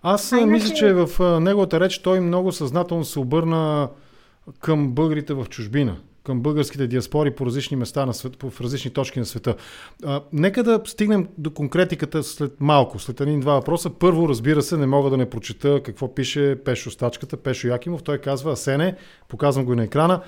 Аз 0.02 0.32
а, 0.32 0.46
мисля, 0.46 0.74
че 0.74 0.92
в 0.92 1.40
неговата 1.40 1.80
реч 1.80 1.98
той 1.98 2.20
много 2.20 2.52
съзнателно 2.52 3.04
се 3.04 3.18
обърна 3.18 3.88
към 4.60 4.90
българите 4.90 5.34
в 5.34 5.46
чужбина 5.48 5.96
към 6.28 6.40
българските 6.40 6.86
диаспори 6.86 7.30
по 7.30 7.46
различни 7.46 7.76
места 7.76 8.06
на 8.06 8.14
свет, 8.14 8.32
в 8.42 8.60
различни 8.60 8.90
точки 8.90 9.18
на 9.18 9.26
света. 9.26 9.54
А, 10.04 10.22
нека 10.32 10.62
да 10.62 10.80
стигнем 10.84 11.28
до 11.38 11.50
конкретиката 11.50 12.22
след 12.22 12.60
малко, 12.60 12.98
след 12.98 13.20
един-два 13.20 13.52
въпроса. 13.52 13.90
Първо, 13.90 14.28
разбира 14.28 14.62
се, 14.62 14.76
не 14.76 14.86
мога 14.86 15.10
да 15.10 15.16
не 15.16 15.30
прочета 15.30 15.80
какво 15.84 16.14
пише 16.14 16.56
Пешо 16.64 16.90
Стачката, 16.90 17.36
Пешо 17.36 17.68
Якимов. 17.68 18.02
Той 18.02 18.18
казва, 18.18 18.52
Асене, 18.52 18.96
показвам 19.28 19.64
го 19.64 19.74
на 19.74 19.84
екрана, 19.84 20.20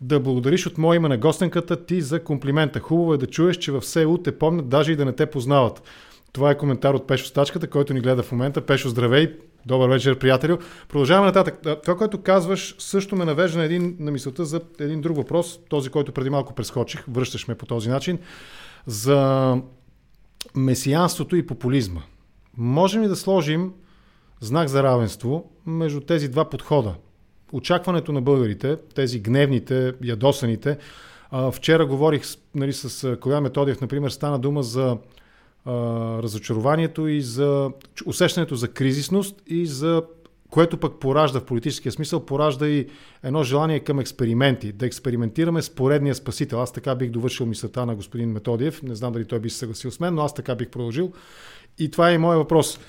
да 0.00 0.20
благодариш 0.20 0.66
от 0.66 0.78
мое 0.78 0.96
име 0.96 1.08
на 1.08 1.18
гостенката 1.18 1.86
ти 1.86 2.00
за 2.00 2.24
комплимента. 2.24 2.80
Хубаво 2.80 3.14
е 3.14 3.18
да 3.18 3.26
чуеш, 3.26 3.56
че 3.56 3.72
в 3.72 3.82
СЕУ 3.82 4.18
те 4.18 4.38
помнят, 4.38 4.68
даже 4.68 4.92
и 4.92 4.96
да 4.96 5.04
не 5.04 5.12
те 5.12 5.26
познават. 5.26 5.82
Това 6.32 6.50
е 6.50 6.58
коментар 6.58 6.94
от 6.94 7.06
Пешо 7.06 7.26
Стачката, 7.26 7.70
който 7.70 7.94
ни 7.94 8.00
гледа 8.00 8.22
в 8.22 8.32
момента. 8.32 8.60
Пешо, 8.60 8.88
здравей! 8.88 9.47
Добър 9.68 9.88
вечер, 9.88 10.18
приятелю. 10.18 10.56
Продължаваме 10.88 11.26
нататък. 11.26 11.82
Това, 11.82 11.96
което 11.96 12.22
казваш, 12.22 12.74
също 12.78 13.16
ме 13.16 13.24
навежда 13.24 13.58
на, 13.58 13.64
един, 13.64 13.96
на 14.00 14.10
мисълта 14.10 14.44
за 14.44 14.60
един 14.80 15.00
друг 15.00 15.16
въпрос, 15.16 15.60
този, 15.68 15.90
който 15.90 16.12
преди 16.12 16.30
малко 16.30 16.54
прескочих, 16.54 17.04
връщаш 17.08 17.48
ме 17.48 17.54
по 17.54 17.66
този 17.66 17.88
начин, 17.88 18.18
за 18.86 19.56
месианството 20.54 21.36
и 21.36 21.46
популизма. 21.46 22.00
Можем 22.56 23.02
ли 23.02 23.08
да 23.08 23.16
сложим 23.16 23.72
знак 24.40 24.68
за 24.68 24.82
равенство 24.82 25.50
между 25.66 26.00
тези 26.00 26.28
два 26.28 26.44
подхода? 26.44 26.94
Очакването 27.52 28.12
на 28.12 28.22
българите, 28.22 28.76
тези 28.94 29.20
гневните, 29.20 29.92
ядосаните. 30.02 30.78
Вчера 31.52 31.86
говорих 31.86 32.22
нали, 32.54 32.72
с 32.72 33.16
Коля 33.16 33.40
Методиев, 33.40 33.80
например, 33.80 34.10
стана 34.10 34.38
дума 34.38 34.62
за 34.62 34.96
разочарованието 35.66 37.08
и 37.08 37.20
за 37.22 37.70
усещането 38.06 38.54
за 38.54 38.68
кризисност 38.68 39.42
и 39.46 39.66
за 39.66 40.02
което 40.50 40.76
пък 40.76 41.00
поражда 41.00 41.40
в 41.40 41.44
политическия 41.44 41.92
смисъл, 41.92 42.26
поражда 42.26 42.68
и 42.68 42.86
едно 43.22 43.42
желание 43.42 43.80
към 43.80 43.98
експерименти, 43.98 44.72
да 44.72 44.86
експериментираме 44.86 45.62
с 45.62 45.70
поредния 45.70 46.14
спасител. 46.14 46.62
Аз 46.62 46.72
така 46.72 46.94
бих 46.94 47.10
довършил 47.10 47.46
мисълта 47.46 47.86
на 47.86 47.94
господин 47.94 48.32
Методиев, 48.32 48.82
не 48.82 48.94
знам 48.94 49.12
дали 49.12 49.24
той 49.24 49.40
би 49.40 49.50
се 49.50 49.58
съгласил 49.58 49.90
с 49.90 50.00
мен, 50.00 50.14
но 50.14 50.22
аз 50.22 50.34
така 50.34 50.54
бих 50.54 50.68
продължил. 50.68 51.12
И 51.78 51.90
това 51.90 52.10
е 52.10 52.14
и 52.14 52.18
моят 52.18 52.38
въпрос. 52.38 52.80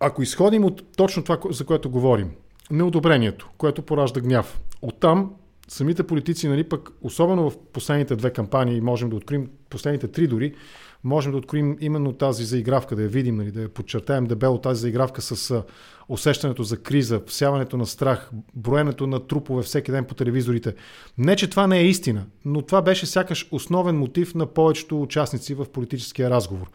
Ако 0.00 0.22
изходим 0.22 0.64
от 0.64 0.82
точно 0.96 1.22
това, 1.22 1.38
за 1.50 1.64
което 1.64 1.90
говорим, 1.90 2.30
неодобрението, 2.70 3.50
което 3.58 3.82
поражда 3.82 4.20
гняв, 4.20 4.60
оттам 4.82 5.34
самите 5.68 6.02
политици, 6.02 6.48
нали, 6.48 6.64
пък, 6.64 6.90
особено 7.02 7.50
в 7.50 7.58
последните 7.72 8.16
две 8.16 8.32
кампании, 8.32 8.80
можем 8.80 9.10
да 9.10 9.16
откроим 9.16 9.50
последните 9.70 10.08
три 10.08 10.26
дори, 10.26 10.54
можем 11.04 11.32
да 11.32 11.38
откроим 11.38 11.76
именно 11.80 12.12
тази 12.12 12.44
заигравка, 12.44 12.96
да 12.96 13.02
я 13.02 13.08
видим, 13.08 13.36
нали, 13.36 13.50
да 13.50 13.62
я 13.62 13.68
подчертаем 13.68 14.26
дебело 14.26 14.58
тази 14.58 14.80
заигравка 14.80 15.22
с 15.22 15.62
усещането 16.08 16.62
за 16.62 16.76
криза, 16.76 17.20
всяването 17.26 17.76
на 17.76 17.86
страх, 17.86 18.30
броенето 18.54 19.06
на 19.06 19.26
трупове 19.26 19.62
всеки 19.62 19.90
ден 19.90 20.04
по 20.04 20.14
телевизорите. 20.14 20.74
Не, 21.18 21.36
че 21.36 21.50
това 21.50 21.66
не 21.66 21.78
е 21.78 21.86
истина, 21.86 22.26
но 22.44 22.62
това 22.62 22.82
беше 22.82 23.06
сякаш 23.06 23.48
основен 23.50 23.98
мотив 23.98 24.34
на 24.34 24.46
повечето 24.46 25.02
участници 25.02 25.54
в 25.54 25.66
политическия 25.72 26.30
разговор. 26.30 26.70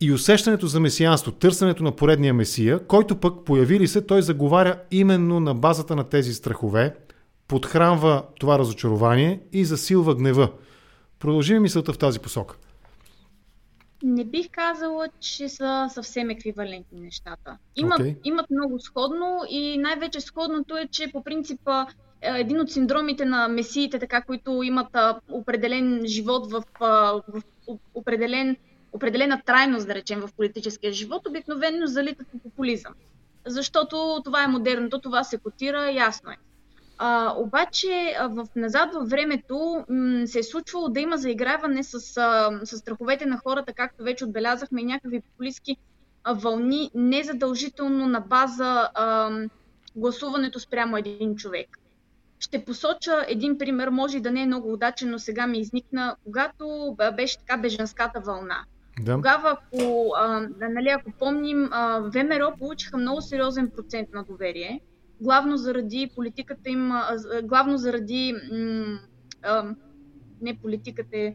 И 0.00 0.12
усещането 0.12 0.66
за 0.66 0.80
месианство, 0.80 1.32
търсенето 1.32 1.82
на 1.82 1.92
поредния 1.96 2.34
месия, 2.34 2.86
който 2.86 3.16
пък 3.16 3.44
появили 3.44 3.88
се, 3.88 4.06
той 4.06 4.22
заговаря 4.22 4.76
именно 4.90 5.40
на 5.40 5.54
базата 5.54 5.96
на 5.96 6.04
тези 6.04 6.34
страхове, 6.34 6.94
подхранва 7.48 8.22
това 8.40 8.58
разочарование 8.58 9.40
и 9.52 9.64
засилва 9.64 10.14
гнева. 10.14 10.48
Продължим 11.18 11.62
мисълта 11.62 11.92
в 11.92 11.98
тази 11.98 12.18
посока. 12.18 12.56
Не 14.02 14.24
бих 14.24 14.50
казала, 14.50 15.08
че 15.20 15.48
са 15.48 15.88
съвсем 15.90 16.30
еквивалентни 16.30 17.00
нещата. 17.00 17.58
Имат, 17.76 18.00
okay. 18.00 18.18
имат 18.24 18.50
много 18.50 18.80
сходно 18.80 19.40
и 19.48 19.78
най-вече 19.78 20.20
сходното 20.20 20.76
е, 20.76 20.88
че 20.90 21.12
по 21.12 21.24
принцип 21.24 21.60
е, 21.68 22.40
един 22.40 22.60
от 22.60 22.70
синдромите 22.70 23.24
на 23.24 23.48
месиите, 23.48 23.98
така, 23.98 24.22
които 24.22 24.62
имат 24.62 24.96
определен 25.30 26.02
живот 26.06 26.52
в, 26.52 26.62
в 26.80 27.42
определен, 27.94 28.56
определена 28.92 29.42
трайност, 29.46 29.86
да 29.86 29.94
речем, 29.94 30.20
в 30.20 30.30
политическия 30.36 30.92
живот, 30.92 31.26
обикновено 31.28 31.86
залитат 31.86 32.26
по 32.28 32.38
популизъм. 32.38 32.92
Защото 33.46 34.20
това 34.24 34.44
е 34.44 34.46
модерното, 34.46 35.00
това 35.00 35.24
се 35.24 35.38
котира, 35.38 35.90
ясно 35.90 36.30
е. 36.30 36.36
А, 37.04 37.34
обаче 37.36 38.16
в, 38.30 38.46
назад 38.56 38.94
във 38.94 39.08
времето 39.08 39.84
м- 39.88 40.26
се 40.26 40.38
е 40.38 40.42
случвало 40.42 40.88
да 40.88 41.00
има 41.00 41.16
заиграване 41.16 41.82
с, 41.82 42.16
а, 42.16 42.60
с 42.64 42.78
страховете 42.78 43.26
на 43.26 43.38
хората, 43.38 43.72
както 43.72 44.04
вече 44.04 44.24
отбелязахме, 44.24 44.82
някакви 44.82 45.20
популистски 45.20 45.76
а, 46.24 46.32
вълни, 46.32 46.90
незадължително 46.94 48.06
на 48.06 48.20
база 48.20 48.88
а, 48.94 49.30
гласуването 49.96 50.60
спрямо 50.60 50.96
един 50.96 51.36
човек. 51.36 51.78
Ще 52.38 52.64
посоча 52.64 53.24
един 53.28 53.58
пример, 53.58 53.88
може 53.88 54.16
и 54.16 54.20
да 54.20 54.30
не 54.30 54.42
е 54.42 54.46
много 54.46 54.72
удачен, 54.72 55.10
но 55.10 55.18
сега 55.18 55.46
ми 55.46 55.58
изникна, 55.58 56.16
когато 56.24 56.96
беше 57.16 57.38
така 57.38 57.56
беженската 57.56 58.20
вълна. 58.20 58.64
Да. 59.00 59.14
Тогава, 59.14 59.50
ако, 59.50 60.12
а, 60.16 60.48
нали, 60.60 60.88
ако 60.88 61.10
помним, 61.18 61.68
а, 61.72 62.00
ВМРО 62.00 62.56
получиха 62.58 62.96
много 62.96 63.20
сериозен 63.20 63.70
процент 63.70 64.08
на 64.12 64.24
доверие 64.24 64.80
главно 65.22 65.56
заради 65.56 66.10
политиката 66.14 66.70
им, 66.70 66.92
главно 67.42 67.78
заради 67.78 68.34
не 70.40 70.58
политиката, 70.62 71.32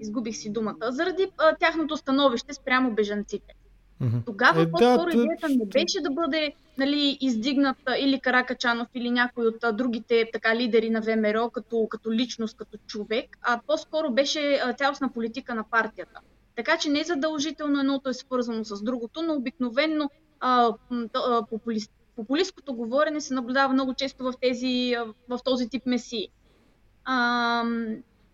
изгубих 0.00 0.36
си 0.36 0.52
думата, 0.52 0.92
заради 0.92 1.26
тяхното 1.60 1.96
становище 1.96 2.54
спрямо 2.54 2.94
бежанците. 2.94 3.54
Mm-hmm. 4.02 4.26
Тогава 4.26 4.62
е, 4.62 4.70
по-скоро 4.70 5.10
да, 5.10 5.16
идеята 5.16 5.48
не 5.48 5.66
беше 5.66 6.00
да 6.00 6.10
бъде 6.10 6.52
нали, 6.78 7.18
издигнат 7.20 7.76
или 7.98 8.20
Каракачанов 8.20 8.88
или 8.94 9.10
някой 9.10 9.46
от 9.46 9.64
а, 9.64 9.72
другите 9.72 10.30
така, 10.32 10.56
лидери 10.56 10.90
на 10.90 11.00
ВМРО 11.00 11.50
като, 11.50 11.86
като 11.90 12.12
личност, 12.12 12.56
като 12.56 12.78
човек, 12.86 13.38
а 13.42 13.60
по-скоро 13.66 14.10
беше 14.10 14.60
а, 14.64 14.72
цялостна 14.72 15.12
политика 15.12 15.54
на 15.54 15.64
партията. 15.70 16.20
Така 16.56 16.78
че 16.78 16.90
не 16.90 17.04
задължително 17.04 17.80
едното 17.80 18.08
е 18.10 18.14
свързано 18.14 18.64
с 18.64 18.82
другото, 18.82 19.22
но 19.22 19.34
обикновенно 19.34 20.10
а, 20.40 20.72
популист, 21.50 21.92
популистското 22.20 22.74
говорене 22.74 23.20
се 23.20 23.34
наблюдава 23.34 23.72
много 23.72 23.94
често 23.94 24.24
в, 24.24 24.34
тези, 24.40 24.96
в 25.28 25.38
този 25.44 25.68
тип 25.68 25.86
месии. 25.86 26.28
А, 27.04 27.64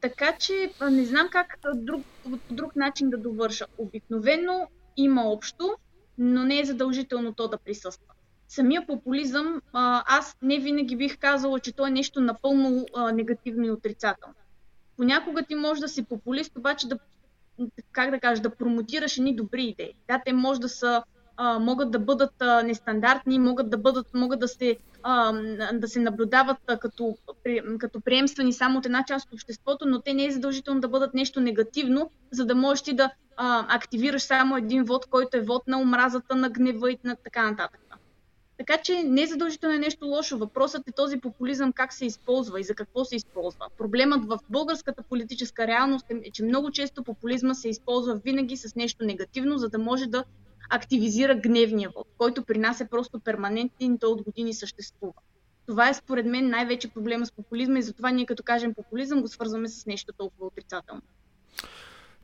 така 0.00 0.36
че 0.38 0.72
не 0.90 1.04
знам 1.04 1.28
как 1.30 1.58
друг, 1.74 2.02
по 2.24 2.54
друг 2.54 2.76
начин 2.76 3.10
да 3.10 3.18
довърша. 3.18 3.66
Обикновено 3.78 4.68
има 4.96 5.22
общо, 5.24 5.76
но 6.18 6.44
не 6.44 6.60
е 6.60 6.64
задължително 6.64 7.34
то 7.34 7.48
да 7.48 7.58
присъства. 7.58 8.14
Самия 8.48 8.86
популизъм, 8.86 9.62
аз 9.72 10.36
не 10.42 10.58
винаги 10.58 10.96
бих 10.96 11.18
казала, 11.18 11.60
че 11.60 11.72
то 11.72 11.86
е 11.86 11.90
нещо 11.90 12.20
напълно 12.20 12.86
негативно 13.12 13.64
и 13.64 13.70
отрицателно. 13.70 14.34
Понякога 14.96 15.42
ти 15.42 15.54
може 15.54 15.80
да 15.80 15.88
си 15.88 16.04
популист, 16.04 16.56
обаче 16.56 16.88
да, 16.88 16.98
как 17.92 18.10
да 18.10 18.20
кажа, 18.20 18.42
да 18.42 18.56
промотираш 18.56 19.18
едни 19.18 19.36
добри 19.36 19.64
идеи. 19.64 19.94
Да, 20.08 20.22
те 20.24 20.32
може 20.32 20.60
да 20.60 20.68
са 20.68 21.02
а, 21.36 21.58
могат 21.58 21.90
да 21.90 21.98
бъдат 21.98 22.42
а, 22.42 22.62
нестандартни, 22.62 23.38
могат 23.38 23.70
да, 23.70 23.78
бъдат, 23.78 24.14
могат 24.14 24.40
да, 24.40 24.48
се, 24.48 24.76
а, 25.02 25.32
да 25.72 25.88
се 25.88 26.00
наблюдават 26.00 26.58
а, 26.66 26.76
като, 26.78 27.16
като 27.78 28.00
приемствени 28.00 28.52
само 28.52 28.78
от 28.78 28.86
една 28.86 29.04
част 29.08 29.26
от 29.26 29.32
обществото, 29.32 29.86
но 29.88 30.00
те 30.00 30.14
не 30.14 30.24
е 30.26 30.30
задължително 30.30 30.80
да 30.80 30.88
бъдат 30.88 31.14
нещо 31.14 31.40
негативно, 31.40 32.10
за 32.30 32.46
да 32.46 32.54
можеш 32.54 32.82
ти 32.82 32.92
да 32.92 33.10
а, 33.36 33.76
активираш 33.76 34.22
само 34.22 34.56
един 34.56 34.84
вод, 34.84 35.06
който 35.06 35.36
е 35.36 35.40
вод 35.40 35.66
на 35.66 35.80
омразата, 35.80 36.36
на 36.36 36.50
гнева 36.50 36.92
и 36.92 36.98
на 37.04 37.16
така 37.16 37.50
нататък. 37.50 37.80
Така 38.58 38.76
че 38.82 39.02
не 39.02 39.22
е 39.22 39.26
задължително 39.26 39.76
е 39.76 39.78
нещо 39.78 40.06
лошо. 40.06 40.38
Въпросът 40.38 40.88
е 40.88 40.92
този 40.92 41.20
популизъм 41.20 41.72
как 41.72 41.92
се 41.92 42.06
използва 42.06 42.60
и 42.60 42.64
за 42.64 42.74
какво 42.74 43.04
се 43.04 43.16
използва. 43.16 43.66
Проблемът 43.78 44.24
в 44.24 44.38
българската 44.50 45.02
политическа 45.02 45.66
реалност 45.66 46.06
е, 46.10 46.30
че 46.30 46.42
много 46.42 46.70
често 46.70 47.04
популизма 47.04 47.54
се 47.54 47.68
използва 47.68 48.14
винаги 48.14 48.56
с 48.56 48.74
нещо 48.74 49.04
негативно, 49.04 49.58
за 49.58 49.68
да 49.68 49.78
може 49.78 50.06
да 50.06 50.24
активизира 50.70 51.34
гневния 51.34 51.90
вод, 51.96 52.06
който 52.18 52.44
при 52.44 52.58
нас 52.58 52.80
е 52.80 52.88
просто 52.88 53.20
перманентен 53.20 53.94
и 53.94 53.98
той 53.98 54.10
от 54.10 54.22
години 54.22 54.54
съществува. 54.54 55.12
Това 55.66 55.88
е 55.88 55.94
според 55.94 56.26
мен 56.26 56.48
най-вече 56.48 56.88
проблема 56.88 57.26
с 57.26 57.32
популизма 57.32 57.78
и 57.78 57.82
затова 57.82 58.10
ние 58.10 58.26
като 58.26 58.42
кажем 58.42 58.74
популизъм 58.74 59.20
го 59.20 59.28
свързваме 59.28 59.68
с 59.68 59.86
нещо 59.86 60.12
толкова 60.18 60.46
отрицателно. 60.46 61.02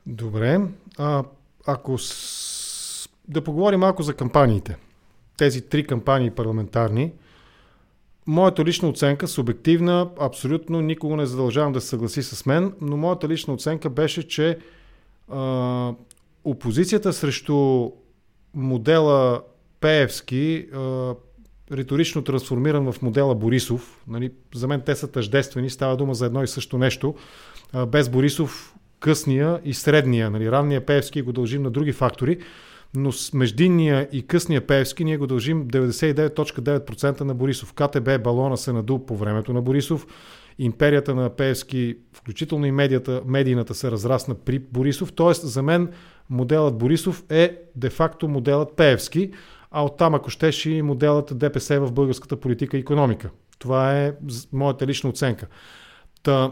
Добре. 0.05 0.61
А, 0.97 1.23
ако 1.67 1.97
с... 1.97 3.09
да 3.27 3.43
поговорим 3.43 3.79
малко 3.79 4.03
за 4.03 4.13
кампаниите. 4.13 4.77
Тези 5.37 5.61
три 5.61 5.87
кампании 5.87 6.31
парламентарни. 6.31 7.11
Моята 8.27 8.65
лична 8.65 8.89
оценка, 8.89 9.27
субективна, 9.27 10.09
абсолютно 10.19 10.81
никого 10.81 11.15
не 11.15 11.25
задължавам 11.25 11.73
да 11.73 11.81
се 11.81 11.87
съгласи 11.87 12.23
с 12.23 12.45
мен, 12.45 12.73
но 12.81 12.97
моята 12.97 13.27
лична 13.29 13.53
оценка 13.53 13.89
беше, 13.89 14.27
че 14.27 14.59
а, 15.29 15.93
опозицията 16.43 17.13
срещу 17.13 17.89
модела 18.53 19.41
Пеевски 19.79 20.67
риторично 21.71 22.21
трансформиран 22.21 22.91
в 22.91 23.01
модела 23.01 23.35
Борисов. 23.35 24.03
Нали, 24.07 24.31
за 24.55 24.67
мен 24.67 24.81
те 24.85 24.95
са 24.95 25.11
тъждествени, 25.11 25.69
става 25.69 25.97
дума 25.97 26.13
за 26.13 26.25
едно 26.25 26.43
и 26.43 26.47
също 26.47 26.77
нещо. 26.77 27.15
Без 27.87 28.09
Борисов 28.09 28.75
късния 28.99 29.59
и 29.65 29.73
средния, 29.73 30.29
нали, 30.29 30.51
ранния 30.51 30.85
Певски 30.85 31.21
го 31.21 31.31
дължим 31.31 31.63
на 31.63 31.71
други 31.71 31.91
фактори, 31.91 32.37
но 32.95 33.11
с 33.11 33.33
междинния 33.33 34.09
и 34.11 34.27
късния 34.27 34.67
Певски 34.67 35.03
ние 35.03 35.17
го 35.17 35.27
дължим 35.27 35.67
99.9% 35.67 37.21
на 37.21 37.33
Борисов. 37.33 37.73
КТБ 37.73 38.23
балона 38.23 38.57
се 38.57 38.73
надул 38.73 39.05
по 39.05 39.17
времето 39.17 39.53
на 39.53 39.61
Борисов. 39.61 40.07
Империята 40.59 41.15
на 41.15 41.29
Певски, 41.29 41.97
включително 42.13 42.65
и 42.65 42.71
медията, 42.71 43.21
медийната 43.25 43.73
се 43.73 43.91
разрасна 43.91 44.35
при 44.35 44.59
Борисов. 44.59 45.13
Тоест, 45.13 45.47
за 45.47 45.63
мен 45.63 45.89
моделът 46.29 46.77
Борисов 46.77 47.23
е 47.29 47.57
де-факто 47.75 48.27
моделът 48.27 48.75
Певски, 48.75 49.31
а 49.71 49.85
оттам, 49.85 50.15
ако 50.15 50.29
щеше 50.29 50.71
и 50.71 50.81
моделът 50.81 51.37
ДПС 51.37 51.79
в 51.79 51.91
българската 51.91 52.39
политика 52.39 52.77
и 52.77 52.79
економика. 52.79 53.29
Това 53.59 53.99
е 53.99 54.13
моята 54.53 54.87
лична 54.87 55.09
оценка. 55.09 55.47
Та, 56.23 56.51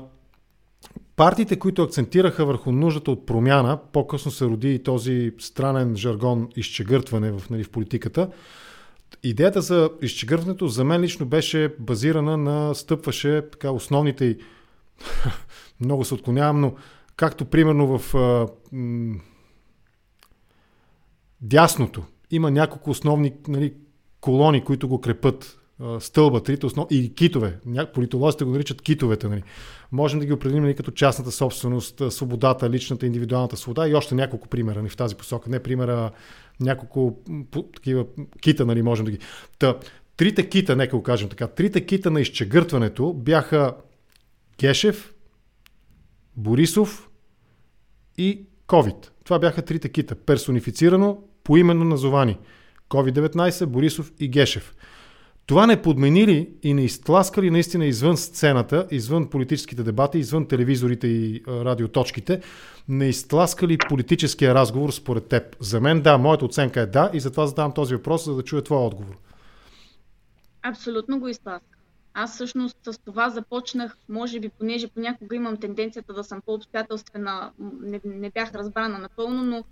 партиите, 1.16 1.60
които 1.60 1.84
акцентираха 1.84 2.46
върху 2.46 2.72
нуждата 2.72 3.12
от 3.12 3.26
промяна, 3.26 3.80
по-късно 3.92 4.32
се 4.32 4.46
роди 4.46 4.74
и 4.74 4.84
този 4.84 5.32
странен 5.40 5.96
жаргон 5.96 6.50
изчегъртване 6.56 7.32
в, 7.32 7.50
нали, 7.50 7.64
в 7.64 7.70
политиката. 7.70 8.30
Идеята 9.24 9.62
за 9.62 9.90
изчегъртването 10.02 10.68
за 10.68 10.84
мен 10.84 11.02
лично 11.02 11.26
беше 11.26 11.76
базирана 11.80 12.38
на 12.38 12.76
стъпваше 12.76 13.50
така 13.52 13.72
основните 13.72 14.26
и 14.26 14.38
много 15.80 16.06
се 16.06 16.14
отклонявам, 16.14 16.62
но 16.62 16.76
както 17.16 17.46
примерно 17.46 17.98
в 17.98 18.16
а, 18.16 18.48
м- 18.72 19.20
дясното. 21.42 22.04
Има 22.32 22.52
няколко 22.52 22.90
основни 22.90 23.34
нали, 23.48 23.74
колони, 24.22 24.64
които 24.64 24.88
го 24.88 25.02
крепат 25.02 25.61
стълба, 26.00 26.44
трите 26.44 26.66
основ... 26.66 26.88
и 26.90 27.14
китове. 27.14 27.60
Политолозите 27.94 28.44
го 28.44 28.52
наричат 28.52 28.82
китовете. 28.82 29.28
Нали. 29.28 29.44
Можем 29.92 30.20
да 30.20 30.26
ги 30.26 30.34
определим 30.34 30.64
нали, 30.64 30.76
като 30.76 30.92
частната 30.92 31.32
собственост, 31.32 32.02
свободата, 32.10 32.70
личната, 32.70 33.06
индивидуалната 33.06 33.58
свобода 33.58 33.88
и 33.88 33.94
още 33.94 34.16
няколко 34.16 34.48
примера 34.48 34.80
нали, 34.80 34.90
в 34.90 34.98
тази 34.98 35.16
посока. 35.16 35.50
Не 35.50 35.60
примера, 35.60 36.12
няколко 36.60 37.18
такива 37.74 38.06
кита, 38.42 38.66
нали, 38.66 38.82
можем 38.82 39.06
да 39.06 39.12
ги. 39.12 39.20
Та, 39.60 39.78
трите 40.18 40.50
кита, 40.50 40.76
нека 40.76 40.98
го 40.98 41.04
кажем 41.04 41.30
така, 41.30 41.48
трите 41.48 41.86
кита 41.86 42.12
на 42.12 42.22
изчегъртването 42.22 43.14
бяха 43.14 43.76
Гешев, 44.60 45.14
Борисов 46.36 47.10
и 48.18 48.46
COVID. 48.68 49.10
Това 49.24 49.40
бяха 49.40 49.62
трите 49.62 49.90
кита. 49.90 50.16
Персонифицирано, 50.16 51.24
поименно 51.44 51.86
назовани. 51.86 52.38
COVID-19, 52.90 53.66
Борисов 53.66 54.12
и 54.20 54.28
Гешев. 54.28 54.76
Това 55.52 55.68
не 55.68 55.82
подмени 55.82 56.28
ли 56.28 56.50
и 56.64 56.74
не 56.74 56.84
изтласка 56.84 57.42
ли 57.42 57.50
наистина 57.50 57.86
извън 57.86 58.18
сцената, 58.18 58.88
извън 58.92 59.30
политическите 59.30 59.84
дебати, 59.84 60.18
извън 60.18 60.48
телевизорите 60.48 61.08
и 61.08 61.44
радиоточките, 61.48 62.42
не 62.88 63.06
изтласка 63.06 63.68
ли 63.68 63.78
политическия 63.90 64.56
разговор 64.56 64.92
според 64.92 65.28
теб? 65.28 65.56
За 65.60 65.82
мен 65.82 66.02
да, 66.02 66.18
моята 66.18 66.46
оценка 66.46 66.82
е 66.82 66.86
да 66.86 67.12
и 67.14 67.20
затова 67.20 67.48
задавам 67.48 67.74
този 67.74 67.96
въпрос, 67.96 68.26
за 68.26 68.36
да 68.36 68.44
чуя 68.44 68.62
твоя 68.62 68.82
отговор. 68.82 69.18
Абсолютно 70.64 71.20
го 71.20 71.28
изтласка. 71.28 71.78
Аз 72.14 72.34
всъщност 72.34 72.78
с 72.84 72.98
това 72.98 73.30
започнах, 73.30 73.98
може 74.10 74.40
би, 74.40 74.50
понеже 74.50 74.88
понякога 74.88 75.36
имам 75.36 75.58
тенденцията 75.58 76.14
да 76.14 76.24
съм 76.24 76.42
по-обстоятелствена, 76.46 77.52
не, 77.82 78.02
не 78.06 78.30
бях 78.30 78.54
разбрана 78.56 79.00
напълно, 79.00 79.44
но 79.44 79.64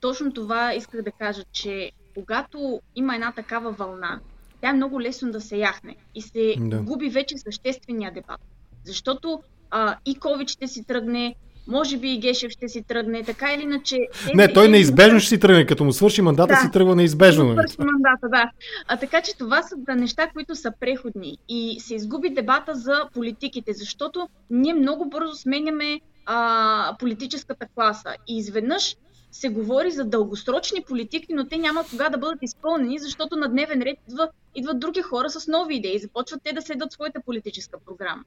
точно 0.00 0.32
това 0.32 0.74
исках 0.74 1.02
да 1.02 1.12
кажа, 1.12 1.42
че 1.52 1.92
когато 2.14 2.80
има 2.96 3.14
една 3.14 3.32
такава 3.32 3.72
вълна, 3.72 4.20
тя 4.60 4.68
е 4.68 4.72
много 4.72 5.00
лесно 5.00 5.32
да 5.32 5.40
се 5.40 5.56
яхне 5.56 5.96
и 6.14 6.22
се 6.22 6.54
да. 6.58 6.78
губи 6.78 7.08
вече 7.08 7.38
съществения 7.38 8.12
дебат. 8.12 8.40
Защото 8.84 9.42
а, 9.70 9.96
и 10.06 10.16
COVID 10.16 10.48
ще 10.48 10.68
си 10.68 10.84
тръгне, 10.84 11.34
може 11.66 11.96
би 11.96 12.12
и 12.12 12.18
Гешев 12.18 12.52
ще 12.52 12.68
си 12.68 12.82
тръгне, 12.82 13.22
така 13.22 13.52
или 13.52 13.62
иначе... 13.62 13.98
Не, 14.34 14.52
той 14.52 14.68
неизбежно 14.68 15.20
ще 15.20 15.28
си 15.28 15.40
тръгне, 15.40 15.66
като 15.66 15.84
му 15.84 15.92
свърши 15.92 16.22
мандата 16.22 16.54
да, 16.54 16.60
си 16.60 16.70
тръгва 16.72 16.96
неизбежно. 16.96 17.44
Нали? 17.44 17.68
Свърши 17.68 17.90
мандата, 17.92 18.28
да. 18.28 18.50
А, 18.88 18.96
така 18.96 19.22
че 19.22 19.36
това 19.38 19.62
са 19.62 19.74
да, 19.76 19.94
неща, 19.94 20.28
които 20.34 20.54
са 20.54 20.72
преходни 20.80 21.38
и 21.48 21.80
се 21.80 21.94
изгуби 21.94 22.30
дебата 22.30 22.74
за 22.74 23.08
политиките, 23.14 23.72
защото 23.72 24.28
ние 24.50 24.74
много 24.74 25.08
бързо 25.08 25.34
сменяме 25.34 26.00
а, 26.26 26.96
политическата 26.98 27.66
класа 27.74 28.14
и 28.28 28.38
изведнъж 28.38 28.96
се 29.30 29.48
говори 29.48 29.90
за 29.90 30.04
дългосрочни 30.04 30.84
политики, 30.84 31.34
но 31.34 31.48
те 31.48 31.58
няма 31.58 31.84
кога 31.90 32.08
да 32.08 32.18
бъдат 32.18 32.38
изпълнени, 32.42 32.98
защото 32.98 33.36
на 33.36 33.48
дневен 33.48 33.82
ред 33.82 33.98
идва, 34.08 34.28
идват 34.54 34.80
други 34.80 35.02
хора 35.02 35.30
с 35.30 35.48
нови 35.48 35.76
идеи. 35.76 35.98
Започват 35.98 36.42
те 36.44 36.52
да 36.52 36.62
следват 36.62 36.92
своята 36.92 37.20
политическа 37.20 37.78
програма. 37.86 38.24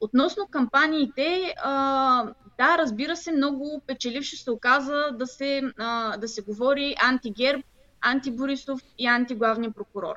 Относно 0.00 0.46
кампаниите, 0.50 1.54
а, 1.62 2.24
да, 2.58 2.78
разбира 2.78 3.16
се, 3.16 3.32
много 3.32 3.82
печелившо 3.86 4.36
се 4.36 4.50
оказа 4.50 5.10
да 5.12 5.26
се, 5.26 5.62
а, 5.78 6.16
да 6.16 6.28
се 6.28 6.42
говори 6.42 6.94
антигерб, 7.02 7.66
антиборисов 8.00 8.80
и 8.98 9.06
антиглавния 9.06 9.70
прокурор. 9.70 10.16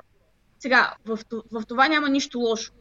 Сега, 0.58 0.94
в, 1.06 1.18
в 1.52 1.62
това 1.68 1.88
няма 1.88 2.08
нищо 2.08 2.38
лошо 2.38 2.72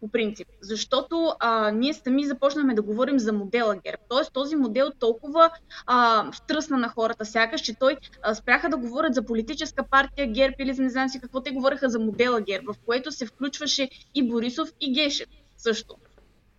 по 0.00 0.08
принцип. 0.08 0.48
Защото 0.60 1.32
а, 1.40 1.70
ние 1.70 1.94
сами 1.94 2.26
започнахме 2.26 2.74
да 2.74 2.82
говорим 2.82 3.18
за 3.18 3.32
модела 3.32 3.74
ГЕРБ. 3.74 4.02
Тоест 4.08 4.32
този 4.32 4.56
модел 4.56 4.90
толкова 4.98 5.50
а, 5.86 6.30
втръсна 6.32 6.78
на 6.78 6.88
хората, 6.88 7.24
сякаш, 7.24 7.60
че 7.60 7.78
той 7.78 7.96
а, 8.22 8.34
спряха 8.34 8.68
да 8.68 8.76
говорят 8.76 9.14
за 9.14 9.22
политическа 9.22 9.82
партия 9.82 10.26
ГЕРБ 10.32 10.54
или 10.58 10.72
за 10.72 10.82
не 10.82 10.90
знам 10.90 11.08
си 11.08 11.20
какво 11.20 11.40
те 11.40 11.50
говореха 11.50 11.88
за 11.88 11.98
модела 11.98 12.40
ГЕРБ, 12.40 12.72
в 12.72 12.76
което 12.86 13.12
се 13.12 13.26
включваше 13.26 13.88
и 14.14 14.28
Борисов 14.28 14.68
и 14.80 14.92
Гешев 14.92 15.28
също. 15.56 15.96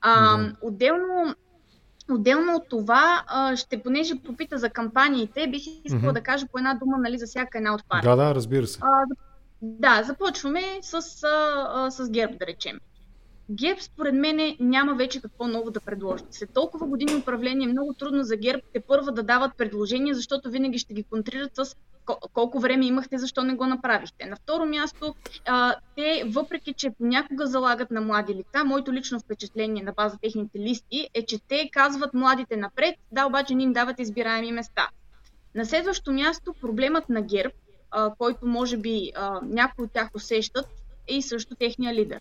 А, 0.02 0.38
да. 0.38 0.56
Отделно 0.62 1.36
Отделно 2.12 2.56
от 2.56 2.70
това, 2.70 3.24
ще, 3.56 3.84
понеже 3.84 4.14
попита 4.26 4.58
за 4.58 4.70
кампаниите, 4.70 5.48
бих 5.48 5.62
искала 5.84 6.02
mm-hmm. 6.02 6.14
да 6.14 6.22
кажа 6.22 6.46
по 6.52 6.58
една 6.58 6.74
дума 6.74 6.98
нали, 6.98 7.18
за 7.18 7.26
всяка 7.26 7.58
една 7.58 7.74
от 7.74 7.90
партии. 7.90 8.10
Да, 8.10 8.16
да, 8.16 8.36
разбира 8.36 8.68
се. 8.68 8.80
А, 8.82 9.06
да, 9.62 10.04
започваме 10.04 10.62
с, 10.82 10.94
а, 11.24 11.92
с 11.92 12.10
ГЕРБ, 12.10 12.36
да 12.40 12.46
речем. 12.46 12.80
ГЕРБ 13.52 13.82
според 13.82 14.16
мен 14.16 14.56
няма 14.60 14.96
вече 14.96 15.22
какво 15.22 15.48
ново 15.48 15.72
да 15.72 15.80
предложи. 15.80 16.24
След 16.32 16.54
толкова 16.54 16.88
години 16.88 17.16
управление 17.16 17.68
е 17.68 17.72
много 17.72 17.94
трудно 17.94 18.24
за 18.24 18.38
ГЕРБ 18.38 18.62
те 18.74 18.80
първа 18.80 19.12
да 19.12 19.24
дават 19.24 19.58
предложения, 19.58 20.16
защото 20.16 20.52
винаги 20.52 20.78
ще 20.78 20.94
ги 20.94 21.04
контрират 21.04 21.56
с 21.56 21.76
колко 22.34 22.60
време 22.60 22.86
имахте, 22.86 23.18
защо 23.18 23.44
не 23.44 23.54
го 23.54 23.66
направихте. 23.66 24.26
На 24.26 24.36
второ 24.36 24.66
място, 24.66 25.16
те, 25.96 26.24
въпреки 26.28 26.74
че 26.74 26.90
понякога 26.90 27.48
залагат 27.48 27.92
на 27.92 28.02
млади 28.02 28.36
лица, 28.36 28.64
моето 28.66 28.94
лично 28.94 29.20
впечатление 29.20 29.84
на 29.84 29.92
база 29.92 30.18
техните 30.22 30.60
листи 30.60 31.10
е, 31.14 31.26
че 31.26 31.40
те 31.48 31.70
казват 31.74 32.14
младите 32.14 32.58
напред, 32.58 32.96
да, 33.12 33.26
обаче 33.26 33.56
не 33.56 33.64
им 33.64 33.74
дават 33.74 34.00
избираеми 34.00 34.52
места. 34.52 34.88
На 35.56 35.66
следващо 35.66 36.12
място, 36.12 36.54
проблемът 36.62 37.10
на 37.10 37.22
ГЕРБ, 37.22 37.54
който 38.18 38.46
може 38.46 38.78
би 38.78 39.12
някои 39.44 39.86
от 39.86 39.92
тях 39.92 40.10
усещат, 40.16 40.66
е 41.08 41.16
и 41.16 41.22
също 41.22 41.56
техния 41.56 41.94
лидер. 41.94 42.20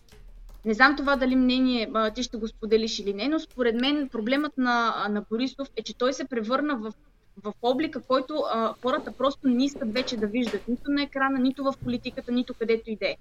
Не 0.65 0.73
знам 0.73 0.95
това 0.95 1.15
дали 1.15 1.35
мнение 1.35 1.89
а, 1.93 2.11
ти 2.11 2.23
ще 2.23 2.37
го 2.37 2.47
споделиш 2.47 2.99
или 2.99 3.13
не, 3.13 3.27
но 3.27 3.39
според 3.39 3.81
мен 3.81 4.09
проблемът 4.09 4.57
на, 4.57 5.07
на 5.09 5.21
Борисов 5.29 5.69
е, 5.75 5.83
че 5.83 5.97
той 5.97 6.13
се 6.13 6.25
превърна 6.25 6.75
в, 6.77 6.93
в 7.43 7.53
облика, 7.61 8.01
който 8.01 8.43
а, 8.51 8.73
хората 8.81 9.11
просто 9.11 9.47
не 9.47 9.65
искат 9.65 9.93
вече 9.93 10.17
да 10.17 10.27
виждат 10.27 10.67
нито 10.67 10.91
на 10.91 11.03
екрана, 11.03 11.39
нито 11.39 11.63
в 11.63 11.73
политиката, 11.83 12.31
нито 12.31 12.53
където 12.53 12.89
и 12.89 12.95
да 12.95 13.07
е. 13.07 13.15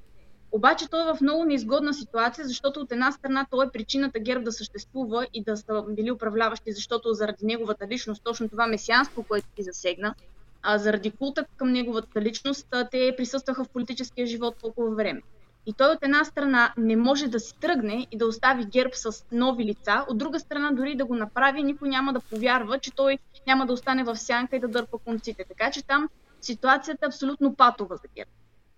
Обаче 0.53 0.89
той 0.91 1.03
е 1.03 1.15
в 1.15 1.21
много 1.21 1.45
неизгодна 1.45 1.95
ситуация, 1.95 2.47
защото 2.47 2.81
от 2.81 2.93
една 2.93 3.13
страна 3.13 3.47
той 3.51 3.67
е 3.67 3.71
причината 3.71 4.19
ГЕРБ 4.19 4.45
да 4.45 4.53
съществува 4.53 5.27
и 5.35 5.43
да 5.43 5.57
са 5.57 5.85
били 5.89 6.11
управляващи, 6.11 6.73
защото 6.73 7.15
заради 7.15 7.47
неговата 7.47 7.87
личност, 7.87 8.25
точно 8.25 8.49
това 8.49 8.67
месианство, 8.67 9.23
което 9.29 9.47
ти 9.57 9.63
засегна, 9.63 10.15
а 10.63 10.79
заради 10.79 11.11
култа 11.11 11.45
към 11.57 11.73
неговата 11.73 12.21
личност, 12.21 12.67
те 12.91 13.15
присъстваха 13.17 13.65
в 13.65 13.69
политическия 13.69 14.27
живот 14.27 14.55
толкова 14.61 14.95
време. 14.95 15.23
И 15.67 15.73
той 15.73 15.93
от 15.93 15.99
една 16.03 16.25
страна 16.25 16.75
не 16.77 16.97
може 16.97 17.29
да 17.29 17.41
си 17.41 17.55
тръгне 17.61 18.07
и 18.11 18.19
да 18.19 18.27
остави 18.27 18.65
герб 18.65 18.95
с 18.95 19.25
нови 19.33 19.65
лица, 19.65 20.05
от 20.09 20.19
друга 20.19 20.41
страна 20.41 20.71
дори 20.73 20.95
да 20.95 21.05
го 21.05 21.15
направи, 21.15 21.63
никой 21.63 21.89
няма 21.89 22.13
да 22.13 22.21
повярва, 22.21 22.79
че 22.79 22.91
той 22.91 23.19
няма 23.47 23.67
да 23.67 23.73
остане 23.73 24.05
в 24.05 24.17
сянка 24.17 24.57
и 24.57 24.61
да 24.61 24.69
дърпа 24.69 24.99
конците. 24.99 25.45
Така 25.49 25.71
че 25.71 25.83
там 25.83 26.09
ситуацията 26.41 27.07
е 27.07 27.09
абсолютно 27.09 27.55
патова 27.55 27.97
за 27.97 28.09
герб. 28.17 28.29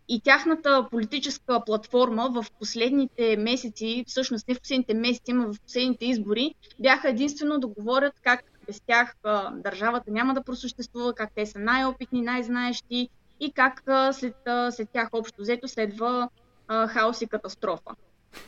И 0.09 0.21
тяхната 0.21 0.89
политическа 0.91 1.65
платформа 1.67 2.31
в 2.31 2.47
последните 2.59 3.37
месеци, 3.37 4.05
всъщност 4.07 4.49
не 4.49 4.55
в 4.55 4.61
последните 4.61 4.95
месеци, 4.95 5.33
но 5.33 5.53
в 5.53 5.61
последните 5.61 6.07
избори, 6.07 6.55
бяха 6.81 7.09
единствено 7.09 7.61
да 7.61 7.67
говорят 7.67 8.15
как 8.23 8.45
без 8.67 8.81
тях 8.81 9.15
държавата 9.53 10.11
няма 10.11 10.35
да 10.35 10.43
просъществува, 10.43 11.15
как 11.15 11.31
те 11.35 11.47
са 11.47 11.59
най-опитни, 11.59 12.23
най-знаещи 12.23 13.09
и 13.41 13.53
как 13.53 13.83
след, 14.13 14.37
след 14.71 14.91
тях 14.91 15.09
общо 15.13 15.43
взето 15.43 15.69
следва 15.69 16.29
а, 16.73 16.89
хаос 16.89 17.23
и 17.23 17.27
катастрофа. 17.27 17.91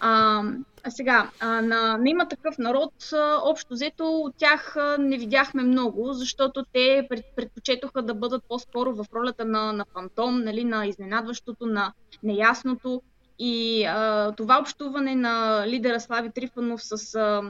А, 0.01 0.43
сега, 0.89 1.31
а, 1.41 1.63
на, 1.63 1.97
на 1.97 2.11
има 2.11 2.29
такъв 2.29 2.59
народ, 2.59 2.93
а, 3.13 3.41
общо 3.45 3.75
взето 3.75 4.05
от 4.05 4.37
тях 4.37 4.77
а, 4.77 4.97
не 4.99 5.19
видяхме 5.19 5.63
много, 5.63 6.13
защото 6.13 6.65
те 6.73 7.07
пред, 7.09 7.25
предпочетоха 7.37 8.03
да 8.03 8.15
бъдат 8.15 8.45
по-скоро 8.49 8.95
в 8.95 9.07
ролята 9.15 9.45
на, 9.45 9.73
на 9.73 9.85
фантом, 9.93 10.45
нали, 10.45 10.65
на 10.65 10.87
изненадващото, 10.87 11.67
на 11.67 11.93
неясното. 12.23 13.03
И 13.39 13.85
а, 13.85 14.33
това 14.33 14.61
общуване 14.61 15.15
на 15.15 15.65
лидера 15.67 16.01
Слави 16.01 16.31
Трифанов 16.31 16.85
с, 16.85 17.15
а, 17.15 17.43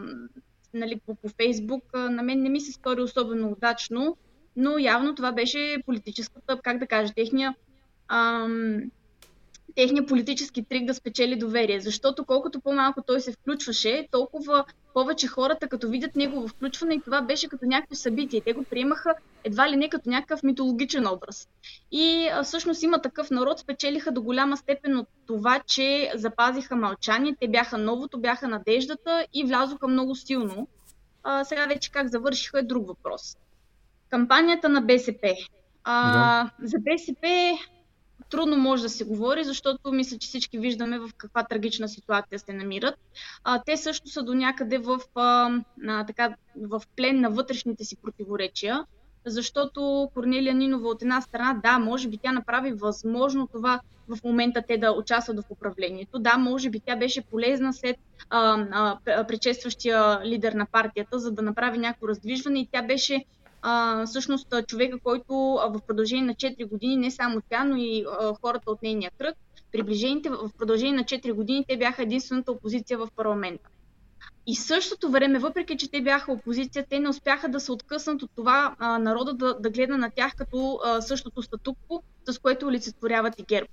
нали, 0.75 1.01
по, 1.07 1.15
по 1.15 1.29
Фейсбук, 1.29 1.85
а, 1.93 1.99
на 1.99 2.23
мен 2.23 2.43
не 2.43 2.49
ми 2.49 2.61
се 2.61 2.73
стори 2.73 3.03
особено 3.03 3.49
удачно, 3.49 4.17
но 4.57 4.79
явно 4.79 5.15
това 5.15 5.33
беше 5.33 5.83
политическата, 5.87 6.61
как 6.63 6.79
да 6.79 6.87
кажа, 6.87 7.13
техния 7.15 7.55
ам, 8.09 8.81
техния 9.77 10.07
политически 10.07 10.65
трик 10.65 10.85
да 10.85 10.95
спечели 10.95 11.37
доверие. 11.37 11.81
Защото 11.81 12.25
колкото 12.25 12.61
по-малко 12.61 13.03
той 13.03 13.21
се 13.21 13.33
включваше, 13.33 14.09
толкова 14.11 14.65
повече 14.95 15.27
хората, 15.27 15.69
като 15.69 15.89
видят 15.89 16.17
негово 16.17 16.49
включване, 16.49 16.95
и 16.95 17.01
това 17.01 17.23
беше 17.23 17.49
като 17.49 17.67
някакво 17.67 17.95
събитие. 17.95 18.41
Те 18.41 18.53
го 18.53 18.65
приемаха 18.65 19.15
едва 19.45 19.71
ли 19.71 19.77
не 19.77 19.89
като 19.89 20.11
някакъв 20.11 20.43
митологичен 20.43 21.07
образ. 21.07 21.49
И 21.93 22.31
всъщност 22.45 22.83
има 22.83 23.03
такъв 23.03 23.31
народ, 23.31 23.59
спечелиха 23.59 24.13
до 24.13 24.23
голяма 24.23 24.57
степен 24.57 24.99
от 24.99 25.09
това, 25.27 25.61
че 25.67 26.13
запазиха 26.15 26.77
мълчание, 26.77 27.37
те 27.41 27.49
бяха 27.49 27.79
новото, 27.79 28.21
бяха 28.21 28.49
надеждата 28.49 29.27
и 29.35 29.45
влязоха 29.45 29.89
много 29.89 30.15
силно. 30.15 30.69
А, 31.23 31.45
сега 31.45 31.67
вече 31.67 31.91
как 31.91 32.09
завършиха 32.09 32.59
е 32.59 32.63
друг 32.63 32.87
въпрос. 32.87 33.37
Кампанията 34.11 34.69
на 34.69 34.81
БСП. 34.81 35.35
А, 35.85 36.13
да. 36.13 36.51
За 36.63 36.77
БСП 36.81 37.53
трудно 38.31 38.57
може 38.57 38.83
да 38.83 38.89
се 38.89 39.05
говори, 39.05 39.45
защото 39.45 39.93
мисля, 39.93 40.19
че 40.19 40.29
всички 40.29 40.59
виждаме 40.59 40.99
в 40.99 41.11
каква 41.17 41.45
трагична 41.45 41.89
ситуация 41.89 42.39
се 42.39 42.53
намират. 42.53 42.95
А, 43.45 43.63
те 43.67 43.77
също 43.77 44.09
са 44.09 44.23
до 44.23 44.35
някъде 44.35 44.79
в, 44.79 45.01
а, 45.15 45.51
така, 46.07 46.35
в 46.57 46.83
плен 46.97 47.21
на 47.21 47.31
вътрешните 47.31 47.85
си 47.85 47.97
противоречия, 47.97 48.85
защото 49.27 50.11
Корнелия 50.15 50.55
Нинова 50.55 50.89
от 50.89 51.03
една 51.03 51.21
страна, 51.21 51.61
да, 51.63 51.79
може 51.79 52.09
би 52.09 52.19
тя 52.19 52.33
направи 52.33 52.73
възможно 52.73 53.47
това 53.47 53.81
в 54.09 54.19
момента 54.25 54.63
те 54.69 54.79
да 54.79 54.93
участват 54.93 55.41
в 55.41 55.51
управлението. 55.51 56.19
Да, 56.19 56.39
може 56.39 56.71
би 56.71 56.81
тя 56.81 56.97
беше 56.97 57.23
полезна 57.23 57.73
след 57.73 57.97
а, 58.31 58.67
а, 59.07 59.25
предшестващия 59.25 60.21
лидер 60.25 60.53
на 60.53 60.67
партията, 60.67 61.19
за 61.19 61.33
да 61.33 61.43
направи 61.43 61.79
някакво 61.79 62.09
раздвижване 62.09 62.61
и 62.61 62.69
тя 62.73 62.83
беше 62.83 63.25
а, 63.67 64.07
всъщност 64.07 64.55
човека, 64.67 64.99
който 64.99 65.35
в 65.69 65.81
продължение 65.87 66.25
на 66.25 66.35
4 66.35 66.69
години, 66.69 66.97
не 66.97 67.11
само 67.11 67.41
тя, 67.51 67.65
но 67.65 67.77
и 67.77 68.05
а, 68.21 68.35
хората 68.41 68.71
от 68.71 68.83
нейния 68.83 69.11
кръг, 69.19 69.37
приближените 69.73 70.31
в 70.31 70.51
продължение 70.59 70.95
на 70.97 71.05
4 71.05 71.33
години, 71.33 71.65
те 71.69 71.77
бяха 71.77 72.03
единствената 72.03 72.53
опозиция 72.53 72.99
в 72.99 73.09
парламента. 73.17 73.69
И 74.47 74.57
същото 74.57 75.11
време, 75.11 75.39
въпреки 75.39 75.77
че 75.77 75.91
те 75.91 76.03
бяха 76.03 76.33
опозиция, 76.33 76.87
те 76.91 77.01
не 77.01 77.09
успяха 77.09 77.49
да 77.49 77.61
се 77.61 77.73
откъснат 77.73 78.23
от 78.23 78.31
това 78.37 78.77
а, 78.79 78.99
народа 78.99 79.35
да, 79.35 79.55
да 79.61 79.71
гледа 79.71 79.99
на 79.99 80.11
тях 80.11 80.33
като 80.37 80.81
а, 80.85 81.03
същото 81.03 81.43
статукво, 81.43 82.03
с 82.29 82.39
което 82.39 82.67
олицетворяват 82.67 83.39
и 83.39 83.43
ГЕРБ. 83.43 83.69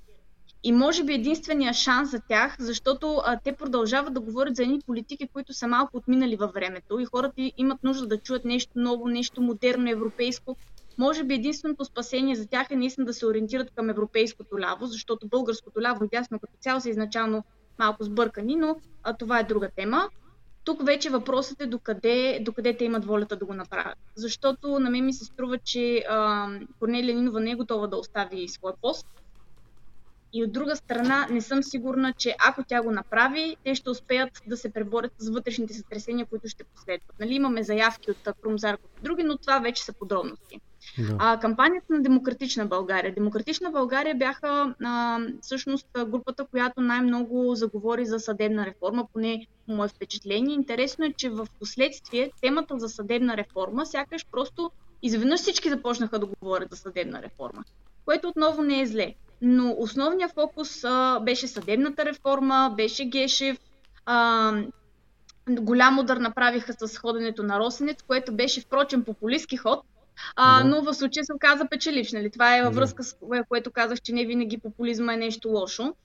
И 0.63 0.71
може 0.71 1.04
би 1.04 1.13
единствения 1.13 1.74
шанс 1.74 2.12
за 2.12 2.19
тях, 2.19 2.56
защото 2.60 3.21
а, 3.26 3.39
те 3.43 3.52
продължават 3.56 4.13
да 4.13 4.19
говорят 4.19 4.56
за 4.56 4.63
едни 4.63 4.80
политики, 4.86 5.28
които 5.28 5.54
са 5.54 5.67
малко 5.67 5.97
отминали 5.97 6.36
във 6.36 6.54
времето 6.54 7.00
и 7.00 7.06
хората 7.06 7.52
имат 7.58 7.84
нужда 7.84 8.08
да 8.08 8.17
чуят 8.17 8.45
нещо 8.45 8.71
ново, 8.76 9.08
нещо 9.08 9.41
модерно, 9.41 9.89
европейско. 9.89 10.58
Може 10.97 11.24
би 11.24 11.34
единственото 11.34 11.86
спасение 11.86 12.36
за 12.36 12.47
тях 12.47 12.67
е 12.71 12.76
наистина 12.76 13.06
да 13.06 13.13
се 13.13 13.26
ориентират 13.26 13.71
към 13.76 13.89
европейското 13.89 14.60
ляво, 14.60 14.86
защото 14.86 15.28
българското 15.28 15.82
ляво 15.82 16.06
и 16.06 16.08
дясно 16.08 16.39
като 16.39 16.54
цяло 16.60 16.82
са 16.82 16.89
изначално 16.89 17.43
малко 17.80 18.04
сбъркани, 18.04 18.56
но 18.56 18.76
а, 19.04 19.13
това 19.13 19.39
е 19.39 19.43
друга 19.43 19.69
тема. 19.76 20.10
Тук 20.63 20.86
вече 20.86 21.10
въпросът 21.10 21.62
е 21.62 21.65
докъде, 21.65 22.39
докъде 22.41 22.78
те 22.78 22.86
имат 22.86 23.06
волята 23.06 23.36
да 23.36 23.45
го 23.45 23.54
направят. 23.54 23.97
Защото 24.15 24.80
на 24.80 24.89
мен 24.89 25.06
ми 25.06 25.13
се 25.13 25.26
струва, 25.26 25.58
че 25.58 26.04
а, 26.10 26.47
Корнелия 26.80 27.15
Нинова 27.15 27.39
не 27.39 27.52
е 27.52 27.56
готова 27.56 27.88
да 27.88 27.97
остави 27.97 28.47
своя 28.47 28.76
пост 28.82 29.08
и 30.34 30.44
от 30.44 30.52
друга 30.52 30.76
страна, 30.76 31.28
не 31.32 31.41
съм 31.41 31.63
сигурна, 31.63 32.13
че 32.13 32.36
ако 32.48 32.63
тя 32.63 32.82
го 32.82 32.91
направи, 32.91 33.58
те 33.63 33.76
ще 33.76 33.89
успеят 33.89 34.41
да 34.48 34.58
се 34.58 34.74
преборят 34.74 35.12
с 35.17 35.30
вътрешните 35.30 35.74
сътресения, 35.74 36.26
които 36.26 36.48
ще 36.48 36.63
последват. 36.63 37.15
Нали, 37.20 37.34
имаме 37.34 37.63
заявки 37.63 38.12
от 38.12 38.36
Крум 38.41 38.58
Зарков 38.58 38.89
и 39.00 39.04
други, 39.04 39.24
но 39.24 39.38
това 39.38 39.60
вече 39.60 39.84
са 39.84 39.94
подробности. 39.94 40.60
Да. 40.98 41.15
А, 41.20 41.39
кампанията 41.39 41.94
на 41.94 42.02
Демократична 42.02 42.65
България. 42.65 43.13
Демократична 43.13 43.72
България 43.72 44.15
бяха 44.15 44.76
а, 44.84 45.20
всъщност 45.41 45.88
групата, 46.08 46.46
която 46.46 46.82
най-много 46.82 47.56
заговори 47.56 48.06
за 48.06 48.20
съдебна 48.20 48.65
реформа, 48.65 49.08
поне 49.13 49.48
по 49.65 49.72
мое 49.72 49.88
впечатление. 49.88 50.56
Интересно 50.56 51.06
е, 51.06 51.13
че 51.13 51.30
в 51.30 51.48
последствие 51.60 52.32
темата 52.41 52.80
за 52.80 52.89
съдебна 52.89 53.38
реформа 53.38 53.86
сякаш 53.86 54.26
просто 54.32 54.72
изведнъж 55.02 55.39
всички 55.39 55.70
започнаха 55.70 56.20
да 56.20 56.26
говорят 56.26 56.72
за 56.72 56.78
съдебна 56.78 57.22
реформа, 57.22 57.63
което 58.06 58.28
отново 58.28 58.62
не 58.62 58.82
е 58.82 58.88
зле 58.88 59.15
но 59.42 59.76
основният 59.78 60.32
фокус 60.32 60.84
а, 60.84 61.20
беше 61.20 61.48
съдебната 61.48 62.06
реформа, 62.06 62.74
беше 62.78 63.06
Гешев, 63.06 63.58
а, 64.06 64.54
голям 65.50 66.00
удар 66.00 66.18
направиха 66.18 66.74
с 66.74 66.98
ходенето 66.98 67.44
на 67.44 67.60
Росенец, 67.60 68.04
което 68.08 68.36
беше 68.36 68.62
впрочем 68.62 69.04
популистски 69.04 69.58
ход, 69.58 69.80
а, 70.36 70.64
но 70.64 70.82
в 70.82 70.94
случая 70.94 71.26
се 71.26 71.34
оказа 71.34 71.68
печеливш. 71.70 72.12
Нали? 72.12 72.32
Това 72.32 72.58
е 72.58 72.64
във 72.64 72.76
връзка 72.76 73.04
с 73.04 73.16
което 73.50 73.72
казах, 73.72 74.02
че 74.02 74.14
не 74.14 74.26
винаги 74.26 74.58
популизма 74.58 75.14
е 75.14 75.18
нещо 75.18 75.50
лошо. 75.50 75.96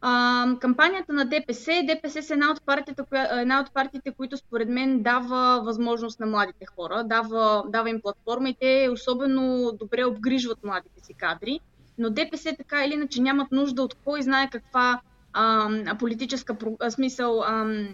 А, 0.00 0.46
кампанията 0.60 1.12
на 1.12 1.24
ДПС, 1.24 1.82
ДПС 1.86 2.18
е 2.18 2.32
една 2.32 2.50
от, 2.50 2.62
партията, 2.62 3.04
коя, 3.04 3.40
една 3.40 3.60
от 3.60 3.74
партиите, 3.74 4.12
които 4.12 4.36
според 4.36 4.68
мен 4.68 5.02
дава 5.02 5.62
възможност 5.64 6.20
на 6.20 6.26
младите 6.26 6.66
хора, 6.76 7.04
дава, 7.04 7.64
дава 7.68 7.90
им 7.90 8.00
платформа 8.02 8.48
и 8.48 8.56
те 8.60 8.88
особено 8.92 9.72
добре 9.72 10.04
обгрижват 10.04 10.64
младите 10.64 11.00
си 11.04 11.14
кадри 11.14 11.60
но 11.98 12.10
ДПС 12.10 12.54
така 12.56 12.84
или 12.84 12.94
иначе 12.94 13.20
нямат 13.20 13.52
нужда 13.52 13.82
от 13.82 13.94
кой 13.94 14.22
знае 14.22 14.50
каква 14.50 15.00
а, 15.32 15.68
политическа 15.98 16.56
а, 16.80 16.90
смисъл, 16.90 17.42
а, 17.42 17.84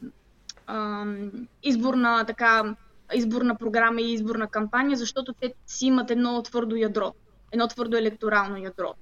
а, 0.67 1.05
изборна, 1.62 2.25
така, 2.27 2.77
изборна 3.14 3.55
програма 3.55 4.01
и 4.01 4.12
изборна 4.12 4.49
кампания, 4.49 4.97
защото 4.97 5.33
те 5.33 5.55
си 5.67 5.87
имат 5.87 6.11
едно 6.11 6.43
твърдо 6.43 6.77
ядро, 6.77 7.14
едно 7.53 7.69
твърдо 7.69 7.97
електорално 7.97 8.57
ядро. 8.57 8.95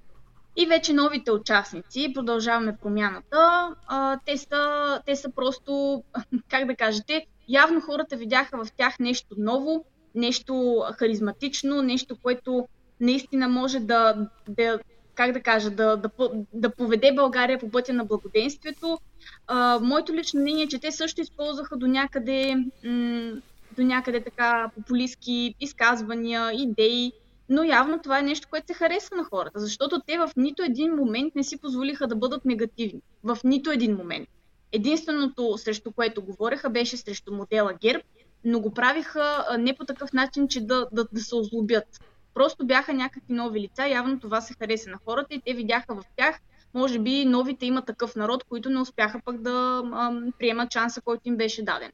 И 0.56 0.66
вече 0.66 0.92
новите 0.92 1.32
участници, 1.32 2.12
продължаваме 2.14 2.76
промяната, 2.82 3.74
а, 3.86 4.18
те, 4.26 4.38
са, 4.38 5.00
те 5.06 5.16
са 5.16 5.30
просто, 5.30 6.02
как 6.50 6.66
да 6.66 6.76
кажете, 6.76 7.26
явно 7.48 7.80
хората 7.80 8.16
видяха 8.16 8.64
в 8.64 8.72
тях 8.72 8.98
нещо 8.98 9.34
ново, 9.38 9.84
нещо 10.14 10.84
харизматично, 10.98 11.82
нещо, 11.82 12.16
което 12.22 12.68
наистина 13.02 13.48
може 13.48 13.80
да, 13.80 14.28
да 14.48 14.78
как 15.14 15.32
да 15.32 15.40
кажа, 15.40 15.70
да, 15.70 15.96
да, 15.96 16.10
да 16.52 16.70
поведе 16.70 17.12
България 17.12 17.58
по 17.58 17.70
пътя 17.70 17.92
на 17.92 18.04
благоденствието. 18.04 18.98
А, 19.46 19.78
моето 19.82 20.14
лично 20.14 20.40
мнение 20.40 20.64
е, 20.64 20.68
че 20.68 20.78
те 20.78 20.92
също 20.92 21.20
използваха 21.20 21.76
до 21.76 21.86
някъде, 21.86 22.54
м- 22.84 23.32
до 23.76 23.82
някъде 23.82 24.20
така 24.20 24.70
популистски 24.74 25.54
изказвания, 25.60 26.52
идеи, 26.52 27.12
но 27.48 27.64
явно 27.64 27.98
това 28.02 28.18
е 28.18 28.22
нещо, 28.22 28.48
което 28.50 28.66
се 28.66 28.74
харесва 28.74 29.16
на 29.16 29.24
хората, 29.24 29.60
защото 29.60 30.00
те 30.06 30.18
в 30.18 30.30
нито 30.36 30.62
един 30.62 30.94
момент 30.94 31.34
не 31.34 31.44
си 31.44 31.58
позволиха 31.58 32.06
да 32.06 32.16
бъдат 32.16 32.44
негативни. 32.44 33.00
В 33.24 33.38
нито 33.44 33.70
един 33.70 33.96
момент. 33.96 34.28
Единственото, 34.72 35.58
срещу 35.58 35.92
което 35.92 36.22
говореха, 36.22 36.70
беше 36.70 36.96
срещу 36.96 37.32
модела 37.34 37.72
ГЕРБ, 37.80 38.04
но 38.44 38.60
го 38.60 38.74
правиха 38.74 39.46
не 39.58 39.74
по 39.76 39.84
такъв 39.84 40.12
начин, 40.12 40.48
че 40.48 40.60
да, 40.60 40.86
да, 40.92 41.06
да 41.12 41.20
се 41.20 41.34
озлобят. 41.34 42.00
Просто 42.34 42.66
бяха 42.66 42.92
някакви 42.94 43.32
нови 43.32 43.60
лица, 43.60 43.88
явно 43.88 44.20
това 44.20 44.40
се 44.40 44.54
хареса 44.54 44.90
на 44.90 44.98
хората 45.04 45.34
и 45.34 45.42
те 45.46 45.54
видяха 45.54 45.94
в 45.94 46.02
тях, 46.16 46.40
може 46.74 46.98
би 46.98 47.24
новите 47.24 47.66
има 47.66 47.82
такъв 47.82 48.16
народ, 48.16 48.44
които 48.44 48.70
не 48.70 48.80
успяха 48.80 49.20
пък 49.24 49.40
да 49.40 49.82
а, 49.92 50.12
приемат 50.38 50.72
шанса, 50.72 51.00
който 51.00 51.22
им 51.24 51.36
беше 51.36 51.64
даден. 51.64 51.92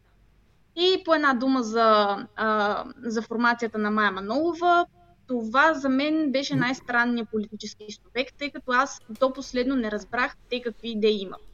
И 0.76 1.02
по 1.04 1.14
една 1.14 1.34
дума 1.34 1.62
за, 1.62 2.16
а, 2.36 2.84
за 3.02 3.22
формацията 3.22 3.78
на 3.78 3.90
Майя 3.90 4.12
Манолова, 4.12 4.86
това 5.26 5.74
за 5.74 5.88
мен 5.88 6.32
беше 6.32 6.56
най-странният 6.56 7.30
политически 7.30 7.92
субект, 7.92 8.34
тъй 8.38 8.50
като 8.50 8.72
аз 8.72 9.00
до 9.20 9.32
последно 9.32 9.76
не 9.76 9.90
разбрах 9.90 10.36
те 10.50 10.62
какви 10.62 10.88
идеи 10.88 11.22
имат. 11.22 11.47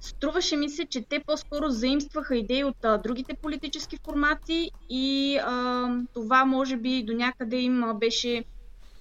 Струваше 0.00 0.56
ми 0.56 0.68
се, 0.68 0.86
че 0.86 1.02
те 1.02 1.20
по-скоро 1.26 1.68
заимстваха 1.68 2.36
идеи 2.36 2.64
от 2.64 2.84
а, 2.84 2.98
другите 2.98 3.34
политически 3.34 3.98
формации 4.04 4.70
и 4.88 5.38
а, 5.42 5.88
това 6.14 6.44
може 6.44 6.76
би 6.76 7.02
до 7.02 7.12
някъде 7.12 7.56
им 7.56 7.84
беше 7.94 8.44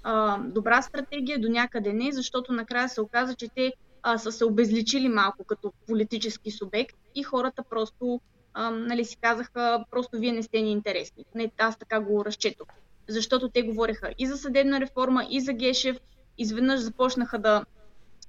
а, 0.03 0.37
добра 0.37 0.81
стратегия, 0.81 1.39
до 1.39 1.49
някъде 1.49 1.93
не, 1.93 2.11
защото 2.11 2.53
накрая 2.53 2.89
се 2.89 3.01
оказа, 3.01 3.35
че 3.35 3.47
те 3.55 3.73
а, 4.03 4.17
са 4.17 4.31
се 4.31 4.45
обезличили 4.45 5.09
малко 5.09 5.43
като 5.43 5.73
политически 5.87 6.51
субект 6.51 6.95
и 7.15 7.23
хората 7.23 7.63
просто 7.63 8.21
а, 8.53 8.69
нали, 8.71 9.05
си 9.05 9.17
казаха, 9.21 9.85
просто 9.91 10.19
вие 10.19 10.31
не 10.31 10.43
сте 10.43 10.61
ни 10.61 10.71
интересни. 10.71 11.25
Не, 11.35 11.51
аз 11.57 11.77
така 11.77 11.99
го 11.99 12.25
разчетох. 12.25 12.67
Защото 13.07 13.49
те 13.49 13.61
говореха 13.61 14.13
и 14.17 14.27
за 14.27 14.37
съдебна 14.37 14.79
реформа, 14.79 15.27
и 15.29 15.41
за 15.41 15.53
Гешев, 15.53 15.97
изведнъж 16.37 16.79
започнаха 16.79 17.39
да 17.39 17.65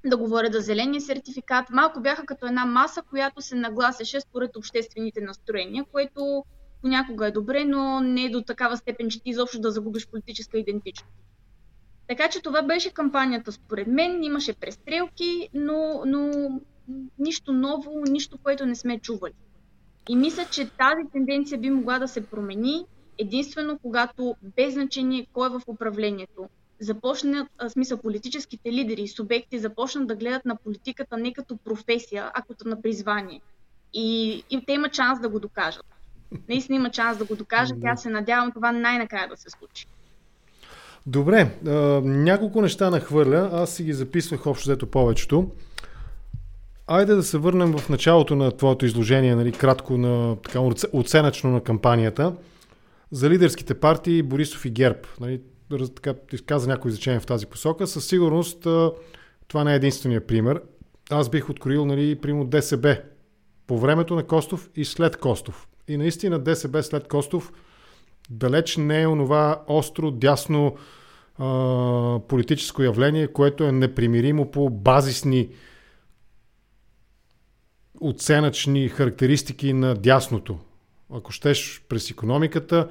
да 0.07 0.17
говоря 0.17 0.53
за 0.53 0.61
зеления 0.61 1.01
сертификат. 1.01 1.71
Малко 1.71 2.01
бяха 2.01 2.27
като 2.27 2.47
една 2.47 2.67
маса, 2.67 3.03
която 3.03 3.43
се 3.43 3.55
нагласеше 3.55 4.21
според 4.21 4.57
обществените 4.57 5.21
настроения, 5.21 5.85
което 5.93 6.45
понякога 6.83 7.27
е 7.27 7.31
добре, 7.31 7.65
но 7.65 8.01
не 8.01 8.25
е 8.25 8.31
до 8.31 8.43
такава 8.43 8.77
степен, 8.77 9.11
че 9.11 9.23
ти 9.23 9.31
изобщо 9.31 9.61
да 9.61 9.71
загубиш 9.71 10.09
политическа 10.09 10.59
идентичност. 10.59 11.15
Така 12.09 12.29
че 12.29 12.43
това 12.43 12.63
беше 12.63 12.91
кампанията 12.91 13.53
според 13.53 13.87
мен. 13.87 14.25
Имаше 14.25 14.53
престрелки, 14.53 15.49
но, 15.55 16.03
но 16.07 16.51
нищо 17.19 17.53
ново, 17.53 18.03
нищо, 18.09 18.39
което 18.43 18.67
не 18.67 18.75
сме 18.75 18.99
чували. 18.99 19.35
И 20.09 20.17
мисля, 20.17 20.47
че 20.51 20.71
тази 20.71 21.03
тенденция 21.13 21.59
би 21.59 21.71
могла 21.71 21.99
да 21.99 22.09
се 22.09 22.27
промени 22.27 22.85
единствено 23.19 23.79
когато 23.79 24.35
без 24.57 24.75
значение 24.75 25.27
кой 25.33 25.47
е 25.47 25.51
в 25.51 25.63
управлението, 25.67 26.49
започнат, 26.81 27.49
в 27.63 27.71
смисъл 27.71 27.99
политическите 27.99 28.73
лидери 28.73 29.03
и 29.03 29.09
субекти 29.09 29.59
започнат 29.59 30.09
да 30.09 30.17
гледат 30.17 30.45
на 30.45 30.57
политиката 30.57 31.17
не 31.17 31.33
като 31.33 31.57
професия, 31.57 32.31
а 32.35 32.43
като 32.43 32.69
на 32.69 32.83
призвание. 32.83 33.41
И, 33.95 34.43
и 34.51 34.65
те 34.67 34.73
имат 34.73 34.95
шанс 34.95 35.21
да 35.21 35.29
го 35.29 35.41
докажат. 35.41 35.87
Наистина 36.49 36.77
има 36.77 36.91
шанс 36.93 37.19
да 37.19 37.25
го 37.25 37.37
докажат 37.37 37.77
и 37.83 37.87
аз 37.87 38.03
се 38.03 38.11
надявам 38.11 38.53
това 38.53 38.73
най-накрая 38.73 39.29
да 39.29 39.37
се 39.37 39.51
случи. 39.51 39.87
Добре, 41.07 41.51
а, 41.67 41.71
няколко 42.05 42.63
неща 42.63 42.91
нахвърля, 42.91 43.51
аз 43.53 43.75
си 43.75 43.85
ги 43.85 43.93
записвах 43.93 44.47
общо 44.47 44.69
взето 44.69 44.87
повечето. 44.87 45.51
Айде 46.87 47.15
да 47.15 47.23
се 47.23 47.39
върнем 47.39 47.73
в 47.79 47.89
началото 47.89 48.37
на 48.37 48.57
твоето 48.57 48.87
изложение, 48.87 49.35
нали, 49.35 49.53
кратко 49.53 49.99
на 49.99 50.37
така, 50.37 50.61
оценъчно 50.93 51.51
на 51.51 51.61
кампанията. 51.61 52.35
За 53.11 53.31
лидерските 53.31 53.75
партии 53.75 54.23
Борисов 54.23 54.65
и 54.65 54.71
ГЕРБ. 54.71 54.99
Нали, 55.21 55.41
така, 55.79 56.15
изказа 56.33 56.69
някои 56.69 56.89
изречения 56.89 57.21
в 57.21 57.27
тази 57.27 57.47
посока. 57.47 57.87
Със 57.87 58.07
сигурност 58.07 58.67
това 59.49 59.65
не 59.65 59.73
е 59.73 59.77
единствения 59.77 60.27
пример. 60.27 60.63
Аз 61.11 61.31
бих 61.31 61.51
откроил, 61.51 61.87
нали, 61.87 62.17
примерно 62.21 62.47
ДСБ 62.47 63.03
по 63.67 63.79
времето 63.79 64.15
на 64.15 64.27
Костов 64.27 64.71
и 64.77 64.85
след 64.85 65.17
Костов. 65.17 65.69
И 65.89 65.97
наистина 65.97 66.39
ДСБ 66.39 66.83
след 66.83 67.09
Костов 67.09 67.53
далеч 68.31 68.77
не 68.77 69.03
е 69.03 69.07
онова 69.07 69.63
остро, 69.67 70.11
дясно 70.11 70.77
а, 71.39 72.21
политическо 72.29 72.83
явление, 72.83 73.29
което 73.29 73.65
е 73.65 73.73
непримиримо 73.73 74.51
по 74.51 74.71
базисни 74.71 75.49
оценъчни 78.01 78.89
характеристики 78.89 79.73
на 79.73 79.95
дясното. 79.95 80.59
Ако 81.13 81.33
щеш 81.33 81.83
през 81.89 82.11
економиката, 82.11 82.89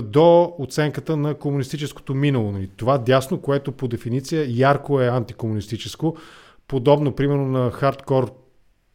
до 0.00 0.54
оценката 0.58 1.16
на 1.16 1.34
комунистическото 1.34 2.14
минало. 2.14 2.52
Нали. 2.52 2.70
Това 2.76 2.98
дясно, 2.98 3.40
което 3.40 3.72
по 3.72 3.88
дефиниция 3.88 4.46
ярко 4.48 5.00
е 5.00 5.06
антикомунистическо, 5.06 6.16
подобно 6.68 7.12
примерно 7.12 7.46
на 7.46 7.70
хардкор 7.70 8.32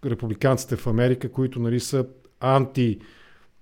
републиканците 0.05 0.75
в 0.75 0.87
Америка, 0.87 1.31
които 1.31 1.59
нали, 1.59 1.79
са 1.79 2.05
анти 2.39 2.99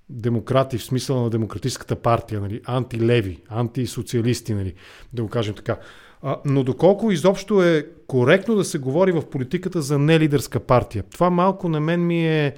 демократи 0.09 0.77
в 0.77 0.83
смисъла 0.83 1.21
на 1.21 1.29
демократическата 1.29 1.95
партия, 1.95 2.41
нали, 2.41 2.61
антилеви, 2.65 3.39
антисоциалисти, 3.49 4.53
нали, 4.53 4.73
да 5.13 5.23
го 5.23 5.29
кажем 5.29 5.53
така. 5.53 5.77
А, 6.21 6.37
но 6.45 6.63
доколко 6.63 7.11
изобщо 7.11 7.63
е 7.63 7.87
коректно 8.07 8.55
да 8.55 8.63
се 8.63 8.77
говори 8.77 9.11
в 9.11 9.29
политиката 9.29 9.81
за 9.81 9.99
нелидерска 9.99 10.59
партия? 10.59 11.03
Това 11.11 11.29
малко 11.29 11.69
на 11.69 11.79
мен 11.79 12.07
ми 12.07 12.27
е 12.27 12.55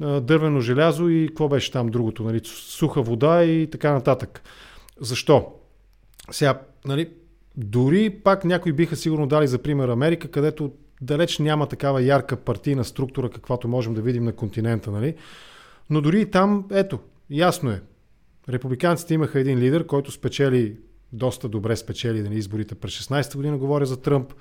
дървено 0.00 0.60
желязо 0.60 1.08
и 1.08 1.26
какво 1.28 1.48
беше 1.48 1.72
там 1.72 1.86
другото, 1.86 2.22
нали, 2.22 2.40
суха 2.44 3.02
вода 3.02 3.44
и 3.44 3.70
така 3.70 3.92
нататък. 3.92 4.42
Защо? 5.00 5.52
Сега, 6.30 6.60
нали, 6.84 7.08
дори 7.56 8.10
пак 8.10 8.44
някои 8.44 8.72
биха 8.72 8.96
сигурно 8.96 9.26
дали 9.26 9.46
за 9.46 9.58
пример 9.58 9.88
Америка, 9.88 10.28
където 10.28 10.72
далеч 11.00 11.38
няма 11.38 11.66
такава 11.66 12.02
ярка 12.02 12.36
партийна 12.36 12.84
структура, 12.84 13.30
каквато 13.30 13.68
можем 13.68 13.94
да 13.94 14.02
видим 14.02 14.24
на 14.24 14.32
континента, 14.32 14.90
нали? 14.90 15.14
Но 15.90 16.00
дори 16.00 16.20
и 16.20 16.30
там, 16.30 16.64
ето, 16.70 16.98
ясно 17.30 17.70
е. 17.70 17.82
Републиканците 18.48 19.14
имаха 19.14 19.40
един 19.40 19.58
лидер, 19.58 19.86
който 19.86 20.10
спечели 20.10 20.76
доста 21.14 21.48
добре 21.48 21.76
спечели 21.76 22.22
нали, 22.22 22.34
изборите 22.34 22.74
през 22.74 22.92
16-та 22.92 23.36
година, 23.36 23.58
говоря 23.58 23.86
за 23.86 24.00
Тръмп. 24.00 24.32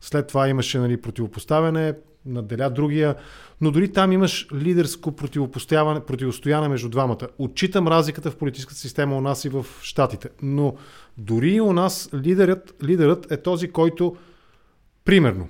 След 0.00 0.26
това 0.26 0.48
имаше 0.48 0.78
нали, 0.78 1.00
противопоставяне, 1.00 1.94
наделя 2.26 2.70
другия, 2.70 3.14
но 3.60 3.70
дори 3.70 3.92
там 3.92 4.12
имаш 4.12 4.48
лидерско 4.54 5.12
противостояне 5.12 6.68
между 6.68 6.88
двамата. 6.88 7.28
Отчитам 7.38 7.88
разликата 7.88 8.30
в 8.30 8.36
политическата 8.36 8.80
система 8.80 9.16
у 9.16 9.20
нас 9.20 9.44
и 9.44 9.48
в 9.48 9.66
Штатите, 9.82 10.28
но 10.42 10.74
дори 11.18 11.60
у 11.60 11.72
нас 11.72 12.10
лидерът, 12.14 12.74
лидерът 12.84 13.32
е 13.32 13.42
този, 13.42 13.70
който, 13.70 14.16
примерно, 15.04 15.48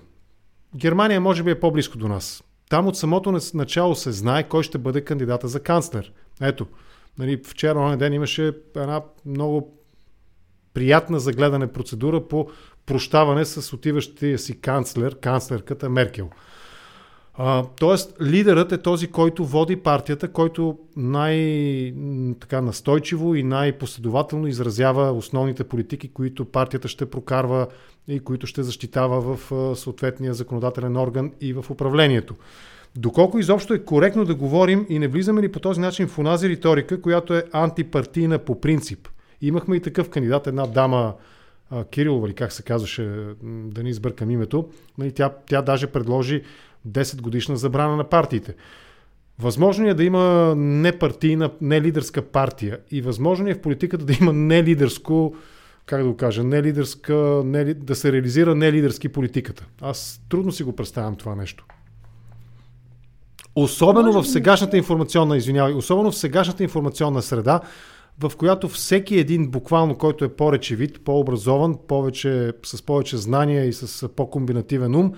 Германия 0.77 1.21
може 1.21 1.43
би 1.43 1.51
е 1.51 1.61
по-близко 1.61 1.99
до 1.99 2.09
нас. 2.09 2.45
Там 2.71 2.87
от 2.87 2.97
самото 2.97 3.41
начало 3.55 3.95
се 3.95 4.13
знае 4.13 4.49
кой 4.49 4.63
ще 4.63 4.79
бъде 4.79 5.05
кандидата 5.05 5.49
за 5.49 5.61
канцлер. 5.61 6.13
Ето, 6.41 6.67
нали, 7.19 7.41
вчера 7.47 7.81
на 7.81 7.97
ден 7.97 8.13
имаше 8.13 8.53
една 8.77 9.03
много 9.27 9.79
приятна 10.75 11.21
за 11.21 11.33
гледане 11.33 11.73
процедура 11.73 12.29
по 12.29 12.49
прощаване 12.87 13.45
с 13.45 13.73
отиващия 13.73 14.39
си 14.39 14.61
канцлер, 14.61 15.21
канцлерката 15.21 15.89
Меркел. 15.89 16.31
Тоест, 17.79 18.15
лидерът 18.23 18.73
е 18.73 18.79
този, 18.79 19.07
който 19.07 19.45
води 19.45 19.77
партията, 19.77 20.29
който 20.29 20.79
най-настойчиво 20.97 23.35
и 23.35 23.43
най-последователно 23.43 24.47
изразява 24.47 25.13
основните 25.13 25.65
политики, 25.65 26.09
които 26.09 26.45
партията 26.45 26.89
ще 26.89 27.11
прокарва 27.11 27.67
и 28.09 28.21
които 28.21 28.47
ще 28.47 28.63
защитава 28.63 29.21
в 29.21 29.39
съответния 29.77 30.35
законодателен 30.35 30.97
орган 30.97 31.33
и 31.41 31.53
в 31.53 31.65
управлението. 31.71 32.35
Доколко 32.97 33.39
изобщо 33.39 33.75
е 33.75 33.79
коректно 33.79 34.25
да 34.25 34.35
говорим 34.35 34.87
и 34.89 34.99
не 34.99 35.09
влизаме 35.09 35.43
ли 35.43 35.53
по 35.53 35.61
този 35.61 35.81
начин 35.81 36.09
в 36.09 36.19
онази 36.19 36.49
риторика, 36.49 37.01
която 37.01 37.35
е 37.35 37.45
антипартийна 37.53 38.39
по 38.39 38.61
принцип. 38.61 39.09
Имахме 39.41 39.77
и 39.77 39.81
такъв 39.81 40.11
кандидат, 40.11 40.47
една 40.47 40.67
дама, 40.67 41.15
Кирилова 41.91 42.27
или 42.27 42.35
как 42.35 42.53
се 42.53 42.63
казваше, 42.63 43.03
да 43.45 43.83
не 43.83 43.89
избъркам 43.89 44.31
името, 44.31 44.69
нали, 44.99 45.13
тя, 45.13 45.33
тя 45.47 45.63
даже 45.63 45.87
предложи 45.87 46.43
10 46.89 47.21
годишна 47.21 47.57
забрана 47.57 47.97
на 47.97 48.05
партиите. 48.05 48.55
Възможно 49.39 49.89
е 49.89 49.95
да 49.95 50.05
има 50.05 50.55
непартийна, 50.57 51.51
не 51.61 51.81
лидерска 51.81 52.23
партия 52.23 52.79
и 52.91 53.03
възможно 53.03 53.49
е 53.49 53.55
в 53.55 53.61
политиката 53.61 54.05
да 54.05 54.13
има 54.21 54.33
не 54.33 54.63
лидерско, 54.63 55.35
как 55.87 56.03
да 56.03 56.09
го 56.09 56.17
кажа, 56.17 56.45
не 56.45 56.63
лидерска, 56.63 57.43
не, 57.45 57.75
да 57.75 57.95
се 57.95 58.13
реализира 58.13 58.55
не 58.55 58.73
лидерски 58.73 59.09
политиката. 59.09 59.67
Аз 59.81 60.21
трудно 60.29 60.53
си 60.53 60.63
го 60.63 60.77
представям 60.77 61.17
това 61.17 61.35
нещо. 61.35 61.65
Особено 63.57 64.23
в 64.23 64.25
сегашната 64.25 64.77
информационна, 64.77 65.37
извинявай, 65.37 65.75
особено 65.75 66.11
в 66.11 66.17
сегашната 66.17 66.63
информационна 66.63 67.23
среда, 67.23 67.61
в 68.21 68.33
която 68.37 68.69
всеки 68.69 69.19
един, 69.19 69.51
буквално, 69.51 69.99
който 69.99 70.25
е 70.25 70.29
по-речевит, 70.29 71.05
по-образован, 71.05 71.79
повече, 71.89 72.53
с 72.63 72.83
повече 72.83 73.17
знания 73.17 73.65
и 73.65 73.73
с 73.73 74.09
по-комбинативен 74.09 74.95
ум, 74.95 75.13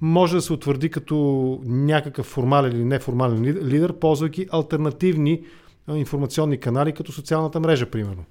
може 0.00 0.36
да 0.36 0.42
се 0.42 0.52
утвърди 0.52 0.90
като 0.90 1.60
някакъв 1.64 2.26
формален 2.26 2.72
или 2.72 2.84
неформален 2.84 3.44
лидер, 3.44 3.98
ползвайки 3.98 4.46
альтернативни 4.52 5.44
информационни 5.94 6.60
канали, 6.60 6.92
като 6.92 7.12
социалната 7.12 7.60
мрежа, 7.60 7.90
примерно. 7.90 8.24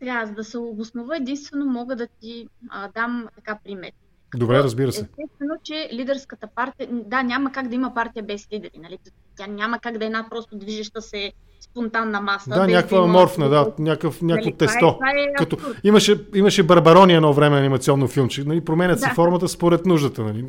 Трябва 0.00 0.26
за 0.26 0.32
да 0.32 0.44
се 0.44 0.58
обоснова, 0.58 1.16
единствено 1.16 1.66
мога 1.66 1.96
да 1.96 2.06
ти 2.06 2.48
а, 2.68 2.88
дам 2.88 3.28
така 3.34 3.58
пример. 3.64 3.92
Добре, 4.36 4.58
разбира 4.58 4.92
се. 4.92 5.00
Естествено, 5.00 5.54
че 5.62 5.90
лидерската 5.92 6.46
партия, 6.46 6.88
да, 6.90 7.22
няма 7.22 7.52
как 7.52 7.68
да 7.68 7.74
има 7.74 7.94
партия 7.94 8.22
без 8.22 8.48
лидери, 8.52 8.78
нали? 8.78 8.98
Тя 9.36 9.46
няма 9.46 9.78
как 9.78 9.98
да 9.98 10.04
е 10.04 10.06
една 10.06 10.26
просто 10.30 10.56
движеща 10.56 11.02
се 11.02 11.32
спонтанна 11.60 12.20
маса. 12.20 12.50
Да, 12.50 12.66
някаква 12.66 13.00
да 13.00 13.06
морфна, 13.06 13.48
да, 13.48 13.72
някакъв, 13.78 14.22
някакво 14.22 14.48
нали, 14.48 14.58
тесто. 14.58 14.78
Това 14.78 14.90
е, 14.92 14.96
това 14.96 15.10
е 15.10 15.34
като, 15.34 15.56
имаше, 15.84 16.24
имаше 16.34 16.62
Барбарония 16.62 17.16
едно 17.16 17.32
време 17.32 17.58
анимационно 17.58 18.08
филмче. 18.08 18.44
Нали, 18.44 18.64
променят 18.64 19.00
да. 19.00 19.06
се 19.06 19.14
формата 19.14 19.48
според 19.48 19.86
нуждата. 19.86 20.22
Нали. 20.22 20.44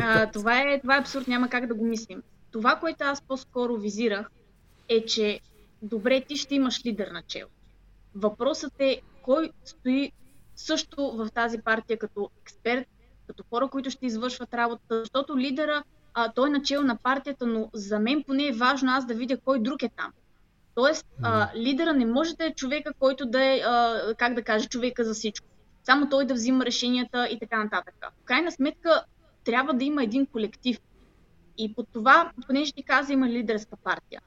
А, 0.00 0.26
това, 0.26 0.60
е, 0.60 0.80
това 0.80 0.96
е 0.96 1.00
абсурд, 1.00 1.28
няма 1.28 1.48
как 1.48 1.66
да 1.66 1.74
го 1.74 1.84
мислим. 1.84 2.22
Това, 2.52 2.76
което 2.76 3.04
аз 3.04 3.22
по-скоро 3.22 3.76
визирах, 3.76 4.30
е, 4.88 5.04
че 5.04 5.40
добре, 5.82 6.20
ти 6.20 6.36
ще 6.36 6.54
имаш 6.54 6.86
лидер 6.86 7.08
на 7.12 7.22
чел. 7.22 7.46
Въпросът 8.14 8.72
е 8.78 9.00
кой 9.22 9.50
стои 9.64 10.12
също 10.56 11.12
в 11.16 11.28
тази 11.34 11.58
партия 11.58 11.98
като 11.98 12.30
експерт, 12.42 12.86
като 13.26 13.44
хора, 13.50 13.68
които 13.68 13.90
ще 13.90 14.06
извършват 14.06 14.54
работа, 14.54 15.00
защото 15.00 15.38
лидера 15.38 15.82
а, 16.18 16.32
той 16.32 16.48
е 16.48 16.52
начал 16.52 16.82
на 16.82 16.96
партията, 16.96 17.46
но 17.46 17.70
за 17.74 17.98
мен 17.98 18.24
поне 18.26 18.46
е 18.46 18.52
важно 18.52 18.92
аз 18.92 19.06
да 19.06 19.14
видя 19.14 19.36
кой 19.44 19.62
друг 19.62 19.82
е 19.82 19.88
там. 19.88 20.12
Тоест, 20.74 21.06
а, 21.22 21.50
лидера 21.56 21.92
не 21.92 22.06
може 22.06 22.34
да 22.34 22.46
е 22.46 22.54
човека, 22.54 22.92
който 22.98 23.26
да 23.26 23.44
е, 23.44 23.58
а, 23.58 24.00
как 24.18 24.34
да 24.34 24.42
кажа, 24.42 24.68
човека 24.68 25.04
за 25.04 25.14
всичко. 25.14 25.46
Само 25.82 26.08
той 26.08 26.26
да 26.26 26.34
взима 26.34 26.66
решенията 26.66 27.28
и 27.28 27.38
така 27.38 27.64
нататък. 27.64 27.94
В 28.22 28.24
крайна 28.24 28.52
сметка, 28.52 29.04
трябва 29.44 29.74
да 29.74 29.84
има 29.84 30.04
един 30.04 30.26
колектив. 30.26 30.78
И 31.58 31.74
по 31.74 31.82
това, 31.82 32.32
понеже 32.46 32.72
ти 32.72 32.82
каза, 32.82 33.12
има 33.12 33.28
лидерска 33.28 33.76
партия. 33.76 34.20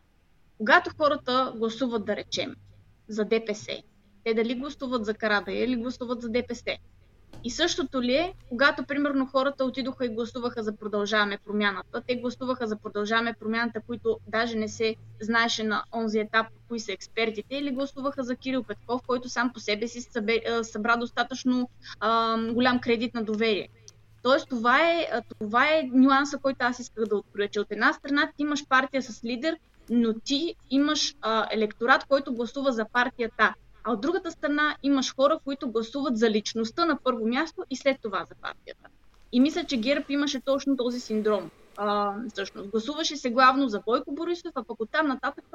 Когато 0.57 0.91
хората 0.97 1.53
гласуват, 1.57 2.05
да 2.05 2.15
речем, 2.15 2.55
за 3.07 3.25
ДПС, 3.25 3.83
те 4.23 4.33
дали 4.33 4.55
гласуват 4.55 5.05
за 5.05 5.13
Карадая 5.13 5.63
или 5.63 5.75
гласуват 5.75 6.21
за 6.21 6.29
ДПС. 6.29 6.77
И 7.43 7.49
същото 7.49 8.01
ли 8.01 8.13
е, 8.13 8.33
когато 8.49 8.83
примерно 8.83 9.25
хората 9.25 9.65
отидоха 9.65 10.05
и 10.05 10.09
гласуваха 10.09 10.63
за 10.63 10.75
продължаваме 10.75 11.37
промяната, 11.45 12.01
те 12.07 12.15
гласуваха 12.15 12.67
за 12.67 12.75
продължаваме 12.75 13.35
промяната, 13.39 13.81
които 13.87 14.19
даже 14.27 14.57
не 14.57 14.67
се 14.67 14.95
знаеше 15.21 15.63
на 15.63 15.83
онзи 15.93 16.19
етап 16.19 16.47
кои 16.67 16.79
са 16.79 16.91
експертите, 16.91 17.55
или 17.55 17.71
гласуваха 17.71 18.23
за 18.23 18.35
Кирил 18.35 18.63
Петков, 18.63 19.01
който 19.07 19.29
сам 19.29 19.53
по 19.53 19.59
себе 19.59 19.87
си 19.87 20.01
събра 20.63 20.97
достатъчно 20.97 21.69
а, 21.99 22.37
голям 22.53 22.79
кредит 22.79 23.13
на 23.13 23.23
доверие. 23.23 23.69
Тоест, 24.23 24.49
това 24.49 24.89
е, 24.89 25.07
това 25.39 25.67
е 25.67 25.89
нюанса, 25.93 26.37
който 26.37 26.57
аз 26.65 26.79
исках 26.79 27.05
да 27.05 27.15
откроя, 27.15 27.49
че 27.49 27.59
от 27.59 27.71
една 27.71 27.93
страна 27.93 28.31
ти 28.37 28.43
имаш 28.43 28.67
партия 28.67 29.01
с 29.01 29.23
лидер, 29.23 29.57
но 29.89 30.13
ти 30.13 30.55
имаш 30.69 31.15
а, 31.21 31.47
електорат, 31.51 32.05
който 32.05 32.33
гласува 32.33 32.71
за 32.71 32.85
партията. 32.85 33.53
А 33.83 33.91
от 33.91 34.01
другата 34.01 34.31
страна 34.31 34.75
имаш 34.83 35.15
хора, 35.15 35.39
които 35.45 35.71
гласуват 35.71 36.17
за 36.17 36.29
личността 36.29 36.85
на 36.85 36.99
първо 37.03 37.27
място 37.27 37.63
и 37.69 37.75
след 37.75 37.97
това 38.01 38.25
за 38.29 38.35
партията. 38.35 38.89
И 39.31 39.39
мисля, 39.39 39.63
че 39.63 39.77
ГЕРБ 39.77 40.05
имаше 40.09 40.39
точно 40.39 40.77
този 40.77 40.99
синдром. 40.99 41.49
А, 41.77 42.13
всъщност, 42.29 42.69
гласуваше 42.69 43.17
се 43.17 43.29
главно 43.29 43.67
за 43.67 43.79
Бойко 43.79 44.11
Борисов, 44.11 44.51
а 44.55 44.63
пък 44.63 44.79
оттам 44.79 45.07
нататък 45.07 45.45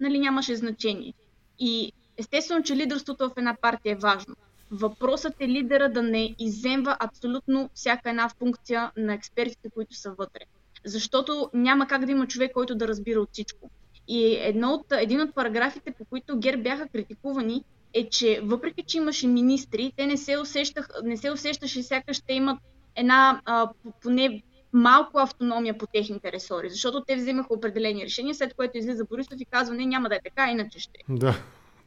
нали, 0.00 0.18
нямаше 0.18 0.56
значение. 0.56 1.14
И 1.58 1.92
естествено, 2.16 2.62
че 2.62 2.76
лидерството 2.76 3.28
в 3.28 3.32
една 3.36 3.56
партия 3.62 3.92
е 3.92 3.96
важно. 3.96 4.36
Въпросът 4.70 5.34
е 5.40 5.48
лидера 5.48 5.92
да 5.92 6.02
не 6.02 6.34
иземва 6.38 6.96
абсолютно 7.00 7.70
всяка 7.74 8.10
една 8.10 8.28
функция 8.28 8.90
на 8.96 9.14
експертите, 9.14 9.70
които 9.70 9.94
са 9.94 10.10
вътре. 10.10 10.40
Защото 10.84 11.50
няма 11.54 11.86
как 11.86 12.04
да 12.04 12.12
има 12.12 12.26
човек, 12.26 12.52
който 12.52 12.74
да 12.74 12.88
разбира 12.88 13.20
от 13.20 13.28
всичко. 13.32 13.70
И 14.08 14.36
едно 14.40 14.72
от, 14.72 14.86
един 14.92 15.20
от 15.20 15.34
параграфите, 15.34 15.94
по 15.98 16.04
които 16.04 16.38
Гер 16.38 16.56
бяха 16.56 16.88
критикувани, 16.88 17.64
е, 17.94 18.08
че 18.08 18.40
въпреки, 18.44 18.82
че 18.82 18.98
имаше 18.98 19.26
министри, 19.26 19.92
те 19.96 20.06
не 20.06 20.16
се, 20.16 20.38
усещах, 20.38 20.88
не 21.04 21.16
се 21.16 21.30
усещаше 21.30 21.82
сякаш 21.82 22.20
те 22.20 22.32
имат 22.32 22.58
една 22.96 23.40
а, 23.44 23.68
поне 24.02 24.42
малко 24.72 25.18
автономия 25.18 25.78
по 25.78 25.86
техните 25.86 26.32
ресори, 26.32 26.70
защото 26.70 27.04
те 27.06 27.16
вземаха 27.16 27.54
определени 27.54 28.04
решения, 28.04 28.34
след 28.34 28.54
което 28.54 28.78
излиза 28.78 29.04
Борисов 29.04 29.40
и 29.40 29.44
казва, 29.44 29.74
не, 29.74 29.86
няма 29.86 30.08
да 30.08 30.14
е 30.14 30.20
така, 30.24 30.50
иначе 30.50 30.78
ще. 30.78 30.98
Да. 31.08 31.34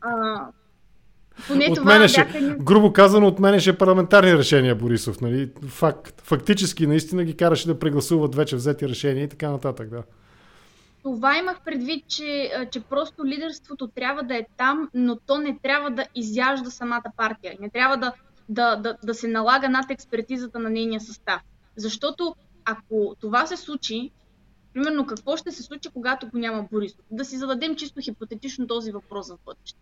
А, 0.02 0.42
поне 1.48 1.72
отменеше, 1.72 2.28
това 2.28 2.40
бяха... 2.40 2.56
грубо 2.64 2.94
казано, 2.94 3.28
отменеше 3.28 3.78
парламентарни 3.78 4.38
решения 4.38 4.76
Борисов. 4.76 5.22
Нали? 5.22 5.52
Факт, 5.68 6.22
фактически 6.22 6.88
наистина 6.88 7.24
ги 7.24 7.38
караше 7.38 7.68
да 7.68 7.80
прегласуват 7.80 8.36
вече 8.36 8.56
взети 8.56 8.90
решения 8.90 9.24
и 9.24 9.30
така 9.30 9.52
нататък. 9.52 9.90
Да. 9.90 10.04
Това 11.06 11.38
имах 11.38 11.62
предвид, 11.62 12.08
че, 12.08 12.52
че 12.72 12.80
просто 12.80 13.26
лидерството 13.26 13.88
трябва 13.88 14.24
да 14.24 14.36
е 14.36 14.46
там, 14.58 14.90
но 14.94 15.16
то 15.16 15.38
не 15.38 15.60
трябва 15.64 15.92
да 15.92 16.06
изяжда 16.16 16.72
самата 16.72 17.04
партия. 17.18 17.56
Не 17.60 17.70
трябва 17.70 17.98
да, 17.98 18.14
да, 18.50 18.76
да, 18.76 18.98
да 19.04 19.14
се 19.14 19.28
налага 19.28 19.70
над 19.70 19.92
експертизата 19.92 20.60
на 20.60 20.70
нейния 20.70 21.02
състав. 21.02 21.42
Защото 21.76 22.36
ако 22.66 23.16
това 23.22 23.46
се 23.46 23.58
случи, 23.58 24.12
примерно 24.74 25.06
какво 25.06 25.38
ще 25.38 25.52
се 25.52 25.64
случи, 25.64 25.90
когато 25.94 26.28
го 26.28 26.38
няма 26.38 26.68
Борисов? 26.72 27.00
Да 27.12 27.26
си 27.26 27.38
зададем 27.38 27.76
чисто 27.76 28.02
хипотетично 28.02 28.68
този 28.68 28.92
въпрос 28.92 29.28
за 29.28 29.38
бъдеще. 29.46 29.80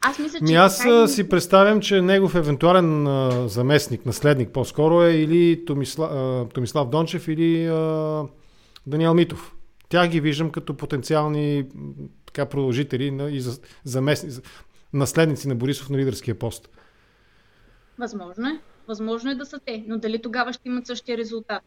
Аз 0.00 0.18
мисля, 0.18 0.38
че. 0.38 0.44
Ми 0.44 0.54
аз 0.54 0.78
така... 0.78 1.08
си 1.08 1.28
представям, 1.28 1.80
че 1.80 2.02
негов 2.02 2.34
евентуален 2.34 3.06
а, 3.06 3.48
заместник, 3.48 4.06
наследник 4.06 4.50
по-скоро 4.52 5.02
е 5.02 5.12
или 5.12 5.64
Томислав, 5.64 6.10
а, 6.12 6.48
Томислав 6.54 6.88
Дончев, 6.88 7.28
или 7.28 7.66
а, 7.66 8.24
Даниел 8.86 9.14
Митов. 9.14 9.54
Тя 9.90 10.08
ги 10.08 10.20
виждам 10.20 10.50
като 10.50 10.76
потенциални 10.76 11.66
така, 12.26 12.46
продължители 12.46 13.10
на, 13.10 13.30
и 13.30 13.40
за, 13.40 13.60
заместни, 13.84 14.30
за, 14.30 14.42
наследници 14.92 15.48
на 15.48 15.54
Борисов 15.54 15.90
на 15.90 15.98
лидерския 15.98 16.38
пост. 16.38 16.68
Възможно 17.98 18.48
е. 18.48 18.60
Възможно 18.88 19.30
е 19.30 19.34
да 19.34 19.46
са 19.46 19.58
те, 19.58 19.84
но 19.86 19.98
дали 19.98 20.22
тогава 20.22 20.52
ще 20.52 20.68
имат 20.68 20.86
същия 20.86 21.18
резултат? 21.18 21.62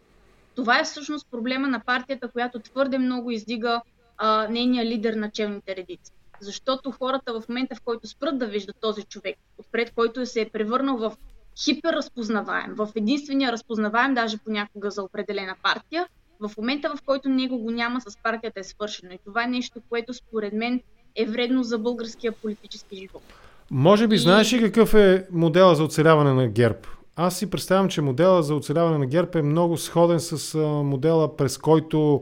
Това 0.56 0.80
е 0.80 0.84
всъщност 0.84 1.28
проблема 1.32 1.68
на 1.68 1.80
партията, 1.80 2.28
която 2.28 2.60
твърде 2.60 2.98
много 2.98 3.32
издига 3.32 3.82
а, 4.18 4.48
нейния 4.48 4.86
лидер 4.86 5.14
на 5.14 5.32
челните 5.32 5.76
редици. 5.76 6.12
Защото 6.40 6.92
хората 6.92 7.42
в 7.42 7.50
момента, 7.50 7.76
в 7.76 7.82
който 7.82 8.08
спрат 8.08 8.38
да 8.38 8.48
виждат 8.48 8.76
този 8.82 9.04
човек, 9.04 9.36
отпред 9.58 9.92
който 9.96 10.26
се 10.26 10.42
е 10.42 10.50
превърнал 10.50 10.98
в 10.98 11.18
хиперразпознаваем, 11.64 12.74
в 12.76 12.90
единствения 12.96 13.52
разпознаваем 13.52 14.14
даже 14.14 14.38
понякога 14.38 14.92
за 14.92 15.04
определена 15.04 15.56
партия, 15.64 16.08
в 16.50 16.58
момента, 16.58 16.90
в 16.96 17.02
който 17.06 17.30
него 17.30 17.58
го 17.58 17.72
няма, 17.72 18.02
с 18.02 18.18
партията 18.24 18.60
е 18.60 18.64
свършено. 18.64 19.14
И 19.14 19.20
това 19.26 19.44
е 19.44 19.48
нещо, 19.48 19.82
което 19.90 20.14
според 20.14 20.54
мен 20.54 20.82
е 21.16 21.26
вредно 21.26 21.64
за 21.64 21.78
българския 21.78 22.32
политически 22.32 22.96
живот. 22.96 23.24
Може 23.72 24.08
би 24.08 24.16
и... 24.16 24.20
знаеш 24.20 24.54
ли 24.54 24.62
какъв 24.62 24.94
е 24.94 25.26
модела 25.32 25.76
за 25.76 25.84
оцеляване 25.84 26.34
на 26.34 26.48
ГЕРБ? 26.48 26.80
Аз 27.16 27.38
си 27.38 27.50
представям, 27.50 27.90
че 27.90 28.02
модела 28.02 28.44
за 28.44 28.56
оцеляване 28.56 28.98
на 28.98 29.06
ГЕРБ 29.06 29.40
е 29.40 29.42
много 29.42 29.78
сходен 29.78 30.20
с 30.20 30.58
модела, 30.84 31.38
през 31.38 31.58
който 31.58 32.22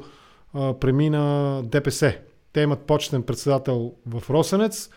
а, 0.54 0.74
премина 0.74 1.62
ДПС. 1.66 2.18
Те 2.54 2.62
имат 2.62 2.80
почетен 2.80 3.24
председател 3.24 3.94
в 4.06 4.30
Росенец. 4.30 4.90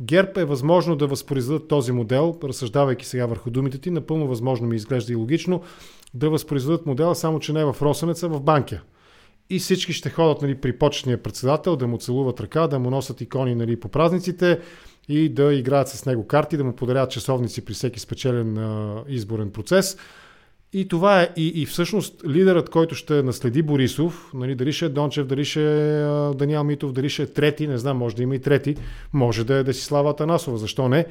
ГЕРБ 0.00 0.40
е 0.40 0.44
възможно 0.44 0.96
да 0.96 1.06
възпроизведат 1.06 1.68
този 1.68 1.92
модел, 1.92 2.38
разсъждавайки 2.44 3.06
сега 3.06 3.26
върху 3.26 3.50
думите 3.50 3.78
ти, 3.78 3.90
напълно 3.90 4.26
възможно 4.26 4.66
ми 4.66 4.76
изглежда 4.76 5.12
и 5.12 5.16
логично, 5.16 5.62
да 6.14 6.30
възпроизведат 6.30 6.86
модела, 6.86 7.14
само 7.14 7.40
че 7.40 7.52
не 7.52 7.64
в 7.64 7.76
Росенеца, 7.82 8.28
в 8.28 8.40
Банкя. 8.40 8.80
И 9.50 9.58
всички 9.58 9.92
ще 9.92 10.10
ходят 10.10 10.42
нали, 10.42 10.54
при 10.54 10.78
почетния 10.78 11.22
председател, 11.22 11.76
да 11.76 11.86
му 11.86 11.98
целуват 11.98 12.40
ръка, 12.40 12.66
да 12.66 12.78
му 12.78 12.90
носят 12.90 13.20
икони 13.20 13.54
нали, 13.54 13.80
по 13.80 13.88
празниците, 13.88 14.60
и 15.08 15.28
да 15.28 15.54
играят 15.54 15.88
с 15.88 16.06
него 16.06 16.26
карти, 16.26 16.56
да 16.56 16.64
му 16.64 16.76
подаряват 16.76 17.10
часовници 17.10 17.64
при 17.64 17.74
всеки 17.74 18.00
спечелен 18.00 18.58
а, 18.58 19.02
изборен 19.08 19.50
процес. 19.50 19.96
И 20.72 20.88
това 20.88 21.22
е 21.22 21.28
и, 21.36 21.62
и 21.62 21.66
всъщност 21.66 22.24
лидерът, 22.28 22.70
който 22.70 22.94
ще 22.94 23.22
наследи 23.22 23.62
Борисов, 23.62 24.30
нали, 24.34 24.54
дали 24.54 24.72
ще 24.72 24.84
е 24.84 24.88
Дончев, 24.88 25.26
дали 25.26 25.44
ще 25.44 25.62
е 25.62 26.04
Даниел 26.34 26.64
Митов, 26.64 26.92
дали 26.92 27.08
ще 27.08 27.22
е 27.22 27.26
трети, 27.26 27.66
не 27.66 27.78
знам, 27.78 27.96
може 27.96 28.16
да 28.16 28.22
има 28.22 28.34
и 28.34 28.38
трети, 28.38 28.76
може 29.12 29.44
да 29.44 29.54
е 29.54 29.64
Десислава 29.64 30.16
Танасова, 30.16 30.58
защо 30.58 30.88
не? 30.88 31.06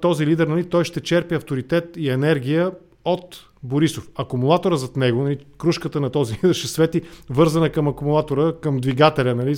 Този 0.00 0.26
лидер, 0.26 0.46
нали, 0.46 0.68
той 0.68 0.84
ще 0.84 1.00
черпи 1.00 1.34
авторитет 1.34 1.96
и 1.96 2.10
енергия 2.10 2.72
от 3.04 3.51
Борисов. 3.62 4.08
Акумулатора 4.14 4.76
зад 4.76 4.96
него, 4.96 5.22
нали, 5.22 5.38
кружката 5.58 6.00
на 6.00 6.10
този 6.10 6.34
ще 6.52 6.68
свети 6.68 7.02
вързана 7.30 7.70
към 7.70 7.88
акумулатора, 7.88 8.52
към 8.60 8.76
двигателя, 8.76 9.34
нали, 9.34 9.56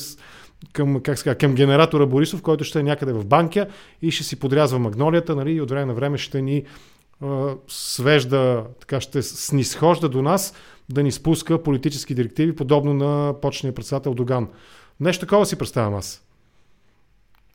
към, 0.72 1.00
как 1.00 1.18
ска, 1.18 1.34
към 1.34 1.54
генератора 1.54 2.06
Борисов, 2.06 2.42
който 2.42 2.64
ще 2.64 2.80
е 2.80 2.82
някъде 2.82 3.12
в 3.12 3.26
банка 3.26 3.66
и 4.02 4.10
ще 4.10 4.24
си 4.24 4.38
подрязва 4.38 4.78
магнолията 4.78 5.36
нали, 5.36 5.52
и 5.52 5.60
от 5.60 5.70
време 5.70 5.86
на 5.86 5.94
време 5.94 6.18
ще 6.18 6.42
ни 6.42 6.64
а, 7.20 7.54
свежда, 7.68 8.64
така 8.80 9.00
ще 9.00 9.22
снисхожда 9.22 10.08
до 10.08 10.22
нас 10.22 10.54
да 10.88 11.02
ни 11.02 11.12
спуска 11.12 11.62
политически 11.62 12.14
директиви, 12.14 12.56
подобно 12.56 12.94
на 12.94 13.34
почния 13.40 13.74
председател 13.74 14.14
Доган. 14.14 14.48
Нещо 15.00 15.26
такова 15.26 15.46
си 15.46 15.58
представям 15.58 15.94
аз. 15.94 16.26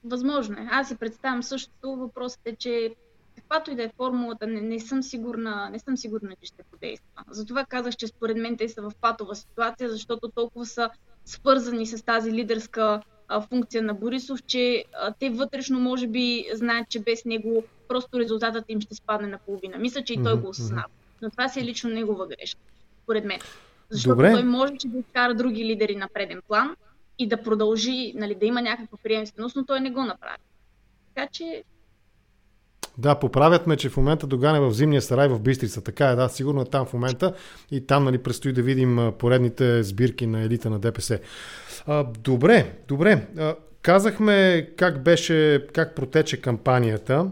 Възможно 0.04 0.56
е. 0.56 0.68
Аз 0.72 0.88
си 0.88 0.96
представям 0.96 1.44
същото. 1.44 1.96
Въпросът 1.96 2.40
е, 2.46 2.56
че 2.56 2.96
каквато 3.50 3.72
и 3.72 3.76
да 3.76 3.84
е 3.84 3.92
формулата, 3.98 4.48
не, 4.48 4.62
не, 4.62 4.80
съм 4.80 5.04
сигурна, 5.04 5.70
не 5.72 5.80
съм 5.80 5.98
сигурна, 5.98 6.36
че 6.42 6.48
ще 6.48 6.64
подейства. 6.64 7.24
Затова 7.30 7.66
казах, 7.66 7.96
че 7.96 8.08
според 8.08 8.38
мен 8.38 8.58
те 8.58 8.70
са 8.70 8.82
в 8.82 8.92
патова 9.02 9.36
ситуация, 9.36 9.90
защото 9.90 10.30
толкова 10.36 10.66
са 10.66 10.90
свързани 11.26 11.86
с 11.86 12.06
тази 12.06 12.32
лидерска 12.32 13.02
а, 13.28 13.42
функция 13.42 13.84
на 13.84 13.94
Борисов, 13.94 14.44
че 14.44 14.86
а, 14.94 15.14
те 15.20 15.30
вътрешно 15.30 15.80
може 15.80 16.08
би 16.08 16.46
знаят, 16.54 16.90
че 16.90 17.00
без 17.00 17.26
него 17.26 17.64
просто 17.88 18.20
резултатът 18.20 18.66
им 18.68 18.82
ще 18.82 18.96
спадне 18.96 19.28
наполовина. 19.28 19.78
Мисля, 19.78 20.04
че 20.04 20.14
и 20.14 20.24
той 20.24 20.38
го 20.38 20.50
осъзнава. 20.50 20.88
Но 21.22 21.30
това 21.30 21.50
си 21.50 21.60
е 21.60 21.64
лично 21.64 21.90
негова 21.90 22.28
грешка, 22.28 22.62
според 23.04 23.26
мен. 23.26 23.40
Защото 23.90 24.16
Добре. 24.16 24.34
той 24.34 24.44
може 24.44 24.74
да 24.86 24.98
изкара 25.00 25.34
други 25.34 25.66
лидери 25.66 25.96
на 25.96 26.08
преден 26.14 26.42
план 26.48 26.76
и 27.20 27.28
да 27.28 27.44
продължи, 27.44 28.14
нали, 28.16 28.36
да 28.36 28.46
има 28.46 28.62
някаква 28.62 28.98
приемственост, 29.04 29.56
но 29.56 29.66
той 29.66 29.80
не 29.80 29.92
го 29.92 30.06
направи. 30.06 30.44
Така 31.16 31.28
че 31.32 31.64
да, 32.98 33.16
поправят 33.16 33.68
ме, 33.68 33.78
че 33.78 33.90
в 33.90 33.98
момента 33.98 34.28
Доган 34.28 34.56
е 34.56 34.60
в 34.60 34.72
зимния 34.72 35.02
сарай 35.02 35.28
в 35.28 35.40
Бистрица. 35.40 35.82
Така 35.82 36.08
е, 36.08 36.16
да, 36.16 36.30
сигурно 36.30 36.62
е 36.62 36.66
там 36.66 36.86
в 36.86 36.94
момента 36.94 37.34
и 37.72 37.88
там 37.88 38.04
нали, 38.04 38.18
предстои 38.18 38.54
да 38.54 38.62
видим 38.62 39.12
поредните 39.20 39.84
сбирки 39.84 40.28
на 40.28 40.42
елита 40.42 40.70
на 40.70 40.80
ДПС. 40.80 41.20
А, 41.88 42.04
добре, 42.04 42.74
добре. 42.88 43.28
А, 43.38 43.56
казахме 43.82 44.68
как 44.78 45.04
беше, 45.04 45.68
как 45.74 45.96
протече 45.96 46.42
кампанията. 46.42 47.30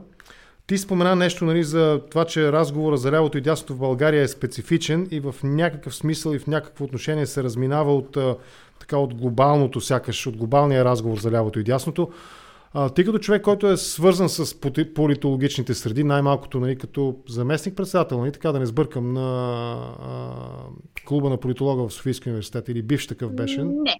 Ти 0.68 0.78
спомена 0.78 1.16
нещо 1.16 1.46
нали, 1.46 1.64
за 1.64 2.02
това, 2.10 2.26
че 2.26 2.52
разговора 2.52 2.98
за 2.98 3.12
лявото 3.12 3.38
и 3.38 3.42
дясното 3.42 3.74
в 3.74 3.80
България 3.80 4.24
е 4.24 4.28
специфичен 4.28 5.08
и 5.12 5.20
в 5.20 5.36
някакъв 5.44 5.96
смисъл 5.96 6.34
и 6.34 6.40
в 6.40 6.48
някакво 6.48 6.86
отношение 6.86 7.26
се 7.26 7.44
разминава 7.44 7.96
от, 7.96 8.18
така, 8.80 8.98
от 8.98 9.14
глобалното, 9.14 9.82
сякаш 9.82 10.28
от 10.28 10.38
глобалния 10.38 10.86
разговор 10.86 11.18
за 11.18 11.32
лявото 11.32 11.60
и 11.60 11.64
дясното. 11.64 12.12
А, 12.80 12.90
тъй 12.90 13.06
като 13.06 13.20
човек, 13.20 13.42
който 13.42 13.68
е 13.68 13.78
свързан 13.78 14.30
с 14.30 14.62
политологичните 14.96 15.74
среди, 15.74 16.04
най-малкото 16.04 16.60
нали, 16.60 16.78
като 16.78 17.16
заместник-председател, 17.30 18.20
нали, 18.20 18.32
така 18.32 18.52
да 18.52 18.60
не 18.60 18.66
сбъркам 18.66 19.14
на 19.14 19.72
а, 20.00 20.32
клуба 21.08 21.30
на 21.30 21.38
политолога 21.38 21.88
в 21.88 21.94
Софийския 21.94 22.32
университет 22.32 22.70
или 22.70 22.82
бивш 22.82 23.08
такъв 23.08 23.34
беше. 23.34 23.64
Не. 23.64 24.00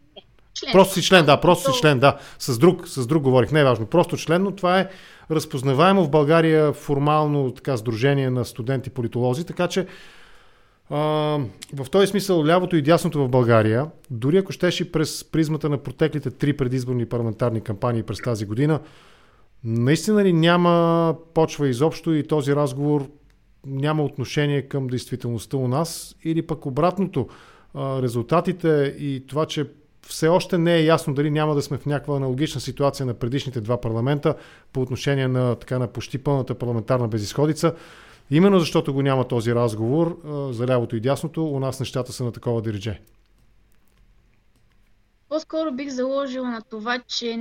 Член. 0.54 0.72
Просто 0.72 0.94
си 0.94 1.02
член, 1.02 1.26
да, 1.26 1.40
просто 1.40 1.74
си 1.74 1.80
член, 1.80 2.00
да. 2.00 2.18
С 2.40 2.58
друг, 2.58 2.88
с 2.88 3.08
друг 3.08 3.24
говорих, 3.24 3.52
не 3.52 3.60
е 3.60 3.64
важно. 3.64 3.86
Просто 3.86 4.18
член, 4.18 4.44
но 4.44 4.52
това 4.52 4.80
е 4.80 4.90
разпознаваемо 5.32 6.04
в 6.04 6.10
България 6.10 6.74
формално 6.74 7.52
така 7.52 7.78
сдружение 7.78 8.30
на 8.30 8.46
студенти 8.46 8.90
политолози, 8.90 9.46
така 9.46 9.68
че 9.68 9.88
а, 10.90 10.98
в 11.74 11.90
този 11.92 12.08
смисъл 12.08 12.46
лявото 12.46 12.76
и 12.76 12.82
дясното 12.82 13.24
в 13.24 13.30
България, 13.30 13.86
дори 14.12 14.38
ако 14.38 14.52
щеше 14.52 14.92
през 14.92 15.24
призмата 15.24 15.70
на 15.70 15.78
протеклите 15.78 16.32
три 16.32 16.54
предизборни 16.54 17.06
парламентарни 17.06 17.62
кампании 17.62 18.04
през 18.04 18.22
тази 18.22 18.46
година, 18.46 18.80
наистина 19.64 20.24
ли 20.24 20.34
няма 20.34 21.16
почва 21.34 21.68
изобщо 21.70 22.14
и 22.14 22.28
този 22.28 22.56
разговор 22.56 23.08
няма 23.66 24.04
отношение 24.04 24.62
към 24.62 24.88
действителността 24.88 25.58
у 25.58 25.68
нас 25.68 26.16
или 26.24 26.42
пък 26.42 26.66
обратното. 26.66 27.28
Резултатите 27.76 28.96
и 29.00 29.24
това, 29.28 29.46
че 29.46 29.66
все 30.08 30.28
още 30.28 30.58
не 30.58 30.76
е 30.76 30.84
ясно 30.84 31.14
дали 31.14 31.32
няма 31.32 31.56
да 31.56 31.62
сме 31.62 31.78
в 31.78 31.86
някаква 31.86 32.16
аналогична 32.16 32.62
ситуация 32.62 33.06
на 33.06 33.14
предишните 33.14 33.62
два 33.62 33.82
парламента 33.82 34.36
по 34.74 34.82
отношение 34.82 35.28
на, 35.28 35.56
така, 35.56 35.80
на 35.80 35.88
почти 35.88 36.18
пълната 36.18 36.56
парламентарна 36.56 37.08
безисходица. 37.08 37.74
Именно 38.32 38.60
защото 38.60 38.94
го 38.94 39.02
няма 39.02 39.28
този 39.28 39.56
разговор 39.56 40.20
за 40.52 40.68
лявото 40.68 40.96
и 40.96 41.00
дясното, 41.00 41.46
у 41.46 41.60
нас 41.60 41.80
нещата 41.80 42.14
са 42.14 42.24
на 42.24 42.32
такова 42.32 42.62
диридже. 42.62 43.02
По-скоро 45.30 45.72
бих 45.72 45.90
заложила 45.90 46.50
на 46.50 46.62
това, 46.62 47.00
че 47.00 47.38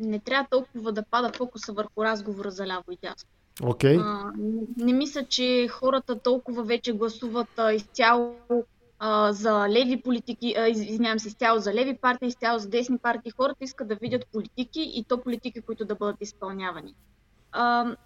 не 0.00 0.18
трябва 0.18 0.46
толкова 0.50 0.92
да 0.92 1.02
пада 1.02 1.32
фокуса 1.36 1.72
върху 1.72 2.04
разговора 2.04 2.50
за 2.50 2.66
ляво 2.66 2.84
и 2.90 2.98
дясно. 3.02 3.28
Okay. 3.60 4.00
А, 4.00 4.32
не 4.76 4.92
мисля, 4.92 5.24
че 5.24 5.68
хората 5.70 6.18
толкова 6.18 6.62
вече 6.62 6.92
гласуват 6.92 7.48
а, 7.56 7.72
изцяло 7.72 8.34
а, 8.98 9.32
за 9.32 9.68
леви 9.68 10.02
политики, 10.02 10.54
а, 10.58 10.68
извинявам 10.68 11.18
се, 11.18 11.28
изцяло 11.28 11.60
за 11.60 11.74
леви 11.74 11.96
партии, 11.96 12.28
изцяло 12.28 12.58
за 12.58 12.68
десни 12.68 12.98
партии. 12.98 13.32
Хората 13.36 13.64
искат 13.64 13.88
да 13.88 13.94
видят 13.94 14.26
политики 14.32 14.92
и 14.94 15.04
то 15.08 15.20
политики, 15.20 15.60
които 15.60 15.84
да 15.84 15.94
бъдат 15.94 16.16
изпълнявани. 16.20 16.94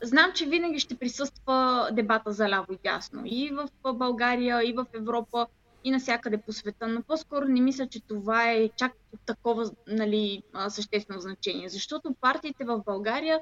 Знам, 0.02 0.32
че 0.34 0.46
винаги 0.46 0.78
ще 0.78 0.94
присъства 0.94 1.88
дебата 1.92 2.32
за 2.32 2.48
ляво 2.48 2.72
и 2.72 2.78
дясно 2.84 3.22
и 3.24 3.50
в 3.84 3.92
България, 3.94 4.68
и 4.68 4.72
в 4.72 4.86
Европа, 4.94 5.46
и 5.84 5.90
навсякъде 5.90 6.38
по 6.38 6.52
света, 6.52 6.88
но 6.88 7.02
по-скоро 7.02 7.44
не 7.44 7.60
мисля, 7.60 7.86
че 7.86 8.00
това 8.00 8.50
е 8.50 8.68
чак 8.76 8.92
такова 9.26 9.70
нали, 9.86 10.42
съществено 10.68 11.20
значение, 11.20 11.68
защото 11.68 12.14
партиите 12.20 12.64
в 12.64 12.82
България 12.86 13.40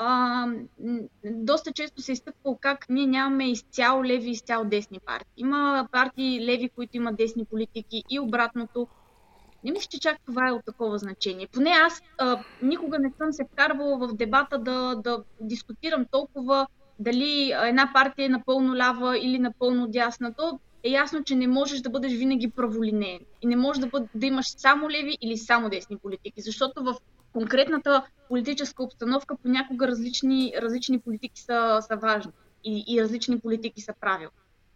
а, 0.00 0.46
доста 1.24 1.72
често 1.72 2.02
се 2.02 2.12
изтъква 2.12 2.56
как 2.60 2.86
ние 2.88 3.06
нямаме 3.06 3.50
изцяло 3.50 4.04
леви 4.04 4.28
и 4.28 4.32
изцяло 4.32 4.64
десни 4.64 5.00
партии. 5.00 5.32
Има 5.36 5.88
партии 5.92 6.46
леви, 6.46 6.68
които 6.68 6.96
имат 6.96 7.16
десни 7.16 7.44
политики 7.44 8.04
и 8.10 8.20
обратното. 8.20 8.88
Не 9.64 9.72
мисля, 9.72 9.88
че 9.90 10.00
чак 10.00 10.18
това 10.26 10.48
е 10.48 10.52
от 10.52 10.64
такова 10.64 10.98
значение. 10.98 11.48
Поне 11.52 11.70
аз 11.70 12.02
а, 12.18 12.44
никога 12.62 12.98
не 12.98 13.12
съм 13.18 13.32
се 13.32 13.44
вкарвала 13.52 13.98
в 13.98 14.14
дебата 14.14 14.58
да, 14.58 14.94
да 14.94 15.22
дискутирам 15.40 16.04
толкова 16.10 16.66
дали 16.98 17.52
една 17.64 17.90
партия 17.94 18.26
е 18.26 18.28
напълно 18.28 18.76
лява 18.76 19.18
или 19.18 19.38
напълно 19.38 19.88
дясна. 19.88 20.34
То 20.34 20.58
е 20.82 20.90
ясно, 20.90 21.24
че 21.24 21.34
не 21.34 21.46
можеш 21.46 21.80
да 21.80 21.90
бъдеш 21.90 22.12
винаги 22.12 22.50
праволинеен. 22.50 23.20
И 23.42 23.46
не 23.46 23.56
можеш 23.56 23.80
да, 23.80 23.86
бъд, 23.86 24.02
да 24.14 24.26
имаш 24.26 24.46
само 24.48 24.90
леви 24.90 25.18
или 25.20 25.36
само 25.36 25.68
десни 25.68 25.96
политики. 25.96 26.40
Защото 26.40 26.84
в 26.84 26.94
конкретната 27.32 28.02
политическа 28.28 28.82
обстановка 28.82 29.36
понякога 29.42 29.88
различни, 29.88 30.52
различни 30.62 31.00
политики 31.00 31.40
са, 31.40 31.78
са 31.80 31.96
важни 31.96 32.32
и, 32.64 32.84
и 32.88 33.02
различни 33.02 33.40
политики 33.40 33.80
са 33.80 33.94
правил. 34.00 34.28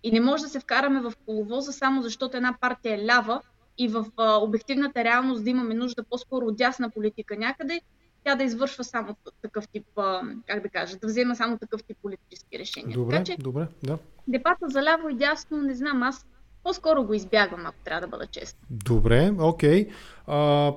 И 0.02 0.10
не 0.10 0.20
може 0.20 0.42
да 0.42 0.48
се 0.48 0.60
вкараме 0.60 1.00
в 1.00 1.12
коловоза 1.26 1.72
само 1.72 2.02
защото 2.02 2.36
една 2.36 2.54
партия 2.60 2.94
е 2.94 3.06
лява 3.06 3.40
и 3.78 3.88
в 3.88 4.06
а, 4.16 4.36
обективната 4.36 5.04
реалност 5.04 5.44
да 5.44 5.50
имаме 5.50 5.74
нужда 5.74 6.02
по-скоро 6.02 6.46
от 6.46 6.56
дясна 6.56 6.90
политика 6.90 7.36
някъде, 7.36 7.80
тя 8.24 8.34
да 8.34 8.44
извършва 8.44 8.84
само 8.84 9.16
такъв 9.42 9.68
тип, 9.68 9.86
а, 9.96 10.20
как 10.46 10.62
да 10.62 10.68
кажа, 10.68 10.96
да 10.96 11.06
взема 11.06 11.36
само 11.36 11.58
такъв 11.58 11.82
тип 11.82 11.96
политически 12.02 12.58
решения. 12.58 12.94
Добре, 12.94 13.14
така, 13.14 13.24
че, 13.24 13.36
добре, 13.36 13.66
да. 13.82 13.98
Дебата 14.28 14.68
за 14.68 14.82
ляво 14.82 15.08
и 15.08 15.14
дясно, 15.14 15.62
не 15.62 15.74
знам, 15.74 16.02
аз 16.02 16.26
по-скоро 16.64 17.04
го 17.04 17.14
избягвам, 17.14 17.66
ако 17.66 17.78
трябва 17.84 18.00
да 18.00 18.06
бъда 18.06 18.26
честна. 18.26 18.58
Добре, 18.70 19.32
окей. 19.38 19.88
А, 20.26 20.72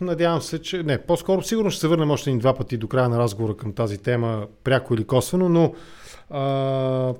Надявам 0.00 0.42
се, 0.42 0.62
че... 0.62 0.82
Не, 0.82 0.98
по-скоро 0.98 1.42
сигурно 1.42 1.70
ще 1.70 1.80
се 1.80 1.88
върнем 1.88 2.10
още 2.10 2.30
един 2.30 2.38
два 2.38 2.54
пъти 2.54 2.76
до 2.76 2.88
края 2.88 3.08
на 3.08 3.18
разговора 3.18 3.56
към 3.56 3.72
тази 3.72 3.98
тема, 3.98 4.46
пряко 4.64 4.94
или 4.94 5.06
косвено, 5.06 5.48
но 5.48 5.74
а, 6.30 7.14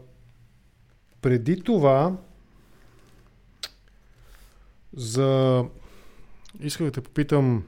преди 1.23 1.63
това 1.63 2.13
за... 4.97 5.65
Исках 6.61 6.87
да 6.87 6.93
те 6.93 7.01
попитам 7.01 7.65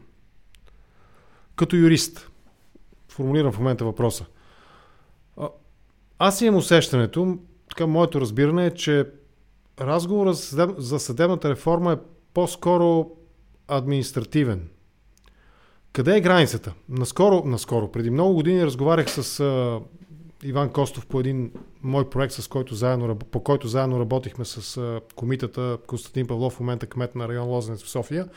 като 1.57 1.77
юрист. 1.77 2.31
Формулирам 3.09 3.53
в 3.53 3.59
момента 3.59 3.85
въпроса. 3.85 4.27
Аз 6.19 6.41
имам 6.41 6.59
усещането, 6.59 7.39
така 7.69 7.87
моето 7.87 8.21
разбиране 8.21 8.67
е, 8.67 8.75
че 8.75 9.07
разговорът 9.81 10.37
за 10.79 10.99
съдебната 10.99 11.51
реформа 11.51 11.93
е 11.93 11.97
по-скоро 12.35 13.11
административен. 13.69 14.69
Къде 15.93 16.17
е 16.17 16.21
границата? 16.21 16.75
Наскоро, 16.89 17.43
наскоро, 17.45 17.93
преди 17.93 18.11
много 18.11 18.35
години 18.35 18.67
разговарях 18.67 19.11
с 19.11 19.41
Иван 20.43 20.73
Костов 20.73 21.07
по 21.07 21.21
един 21.21 21.53
мой 21.83 22.11
проект, 22.11 22.35
с 22.35 22.49
който 22.49 22.75
заедно, 22.75 23.19
по 23.19 23.43
който 23.43 23.69
заедно 23.69 24.01
работихме 24.01 24.45
с 24.45 25.01
комитата 25.15 25.79
Константин 25.87 26.27
Павлов, 26.27 26.53
в 26.53 26.61
момента 26.61 26.87
кмет 26.87 27.15
на 27.15 27.29
район 27.29 27.49
Лозенец 27.49 27.83
в 27.83 27.91
София. 27.91 28.29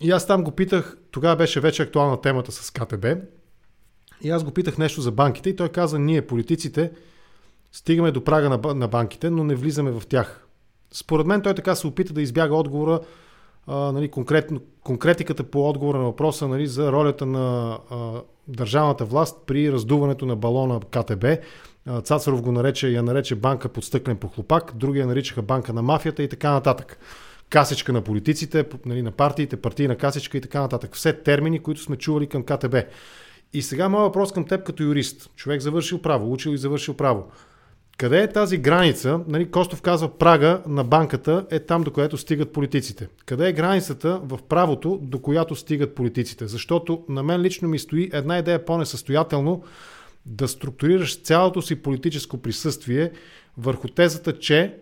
И 0.00 0.10
аз 0.10 0.26
там 0.26 0.44
го 0.44 0.50
питах, 0.50 0.98
тогава 1.10 1.36
беше 1.36 1.60
вече 1.60 1.82
актуална 1.82 2.20
темата 2.20 2.52
с 2.52 2.70
КТБ, 2.70 3.06
и 4.22 4.30
аз 4.30 4.44
го 4.44 4.50
питах 4.50 4.78
нещо 4.78 5.00
за 5.00 5.12
банките 5.12 5.50
и 5.50 5.56
той 5.56 5.68
каза, 5.68 5.98
ние 5.98 6.26
политиците 6.26 6.92
стигаме 7.72 8.12
до 8.12 8.24
прага 8.24 8.74
на 8.74 8.88
банките, 8.88 9.30
но 9.30 9.44
не 9.44 9.54
влизаме 9.54 9.90
в 9.90 10.02
тях. 10.08 10.46
Според 10.92 11.26
мен 11.26 11.42
той 11.42 11.54
така 11.54 11.74
се 11.74 11.86
опита 11.86 12.12
да 12.12 12.22
избяга 12.22 12.54
отговора 12.54 13.00
а, 13.66 13.92
нали, 13.92 14.08
конкретно, 14.08 14.60
конкретиката 14.84 15.44
по 15.44 15.68
отговора 15.68 15.98
на 15.98 16.04
въпроса 16.04 16.48
нали, 16.48 16.66
за 16.66 16.92
ролята 16.92 17.26
на 17.26 17.78
а, 17.90 18.22
държавната 18.48 19.04
власт 19.04 19.42
при 19.46 19.72
раздуването 19.72 20.26
на 20.26 20.36
балона 20.36 20.80
КТБ. 20.80 21.24
А, 21.86 22.00
Цацаров 22.00 22.42
го 22.42 22.52
нарече, 22.52 22.88
я 22.88 23.02
нарече 23.02 23.34
банка 23.34 23.68
под 23.68 23.84
стъклен 23.84 24.16
похлопак, 24.16 24.72
другия 24.74 25.06
наричаха 25.06 25.42
банка 25.42 25.72
на 25.72 25.82
мафията 25.82 26.22
и 26.22 26.28
така 26.28 26.50
нататък. 26.50 26.98
Касечка 27.50 27.92
на 27.92 28.02
политиците, 28.02 28.66
нали, 28.86 29.02
на 29.02 29.10
партиите, 29.10 29.56
партийна 29.56 29.96
касечка 29.96 30.38
и 30.38 30.40
така 30.40 30.60
нататък. 30.60 30.94
Все 30.94 31.12
термини, 31.12 31.58
които 31.58 31.80
сме 31.80 31.96
чували 31.96 32.26
към 32.26 32.42
КТБ. 32.42 32.74
И 33.52 33.62
сега 33.62 33.88
моят 33.88 34.06
въпрос 34.06 34.32
към 34.32 34.44
теб 34.44 34.66
като 34.66 34.82
юрист. 34.82 35.30
Човек 35.36 35.60
завършил 35.60 36.02
право, 36.02 36.32
учил 36.32 36.50
и 36.50 36.58
завършил 36.58 36.94
право. 36.94 37.24
Къде 37.96 38.22
е 38.22 38.32
тази 38.32 38.58
граница? 38.58 39.20
Нали, 39.28 39.50
Костов 39.50 39.82
казва, 39.82 40.18
прага 40.18 40.62
на 40.66 40.84
банката 40.84 41.46
е 41.50 41.58
там, 41.58 41.82
до 41.82 41.90
която 41.90 42.16
стигат 42.16 42.52
политиците. 42.52 43.08
Къде 43.26 43.48
е 43.48 43.52
границата 43.52 44.20
в 44.22 44.38
правото, 44.48 44.98
до 45.02 45.18
която 45.18 45.54
стигат 45.54 45.94
политиците? 45.94 46.46
Защото 46.46 47.04
на 47.08 47.22
мен 47.22 47.40
лично 47.40 47.68
ми 47.68 47.78
стои 47.78 48.10
една 48.12 48.38
идея 48.38 48.64
по-несъстоятелно 48.64 49.62
да 50.26 50.48
структурираш 50.48 51.22
цялото 51.22 51.62
си 51.62 51.82
политическо 51.82 52.38
присъствие 52.38 53.12
върху 53.58 53.88
тезата, 53.88 54.38
че 54.38 54.74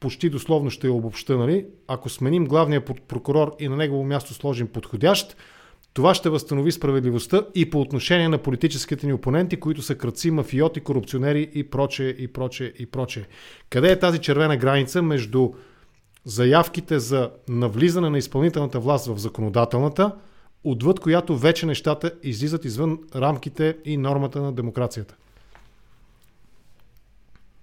почти 0.00 0.30
дословно 0.30 0.70
ще 0.70 0.86
я 0.86 0.92
обобща, 0.92 1.38
нали? 1.38 1.66
ако 1.88 2.08
сменим 2.08 2.46
главния 2.46 2.84
прокурор 2.84 3.56
и 3.58 3.68
на 3.68 3.76
негово 3.76 4.04
място 4.04 4.34
сложим 4.34 4.66
подходящ, 4.66 5.36
това 5.92 6.14
ще 6.14 6.28
възстанови 6.28 6.72
справедливостта 6.72 7.42
и 7.54 7.70
по 7.70 7.80
отношение 7.80 8.28
на 8.28 8.38
политическите 8.38 9.06
ни 9.06 9.12
опоненти, 9.12 9.60
които 9.60 9.82
са 9.82 9.94
кръци, 9.94 10.30
мафиоти, 10.30 10.80
корупционери 10.80 11.50
и 11.54 11.70
прочее, 11.70 12.08
и 12.08 12.32
прочее, 12.32 12.72
и 12.78 12.86
прочее. 12.86 13.24
Къде 13.70 13.92
е 13.92 13.98
тази 13.98 14.18
червена 14.18 14.56
граница 14.56 15.02
между 15.02 15.50
заявките 16.24 16.98
за 16.98 17.30
навлизане 17.48 18.10
на 18.10 18.18
изпълнителната 18.18 18.80
власт 18.80 19.06
в 19.06 19.18
законодателната, 19.18 20.12
отвъд 20.64 21.00
която 21.00 21.36
вече 21.36 21.66
нещата 21.66 22.12
излизат 22.22 22.64
извън 22.64 22.98
рамките 23.14 23.76
и 23.84 23.96
нормата 23.96 24.42
на 24.42 24.52
демокрацията? 24.52 25.14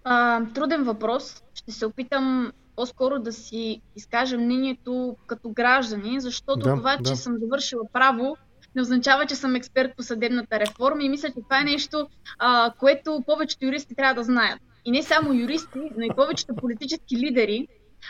А, 0.04 0.46
труден 0.54 0.84
въпрос. 0.84 1.44
Ще 1.54 1.72
се 1.72 1.86
опитам 1.86 2.52
по-скоро 2.78 3.20
да 3.20 3.34
си 3.34 3.82
изкажа 3.96 4.38
мнението 4.38 5.16
като 5.28 5.50
граждани, 5.50 6.22
защото 6.22 6.60
да, 6.60 6.76
това, 6.76 6.98
че 6.98 7.12
да. 7.12 7.16
съм 7.16 7.38
завършила 7.40 7.84
право, 7.94 8.38
не 8.76 8.82
означава, 8.82 9.26
че 9.26 9.36
съм 9.36 9.56
експерт 9.56 9.92
по 9.98 10.04
съдебната 10.04 10.60
реформа 10.60 11.04
и 11.04 11.10
мисля, 11.10 11.28
че 11.28 11.44
това 11.44 11.62
е 11.62 11.64
нещо, 11.64 12.08
а, 12.40 12.72
което 12.80 13.24
повечето 13.26 13.66
юристи 13.66 13.96
трябва 13.96 14.14
да 14.14 14.24
знаят. 14.24 14.60
И 14.86 14.92
не 14.92 15.04
само 15.04 15.34
юристи, 15.34 15.80
но 15.98 16.06
и 16.06 16.10
повечето 16.16 16.56
политически 16.56 17.18
лидери, 17.18 17.68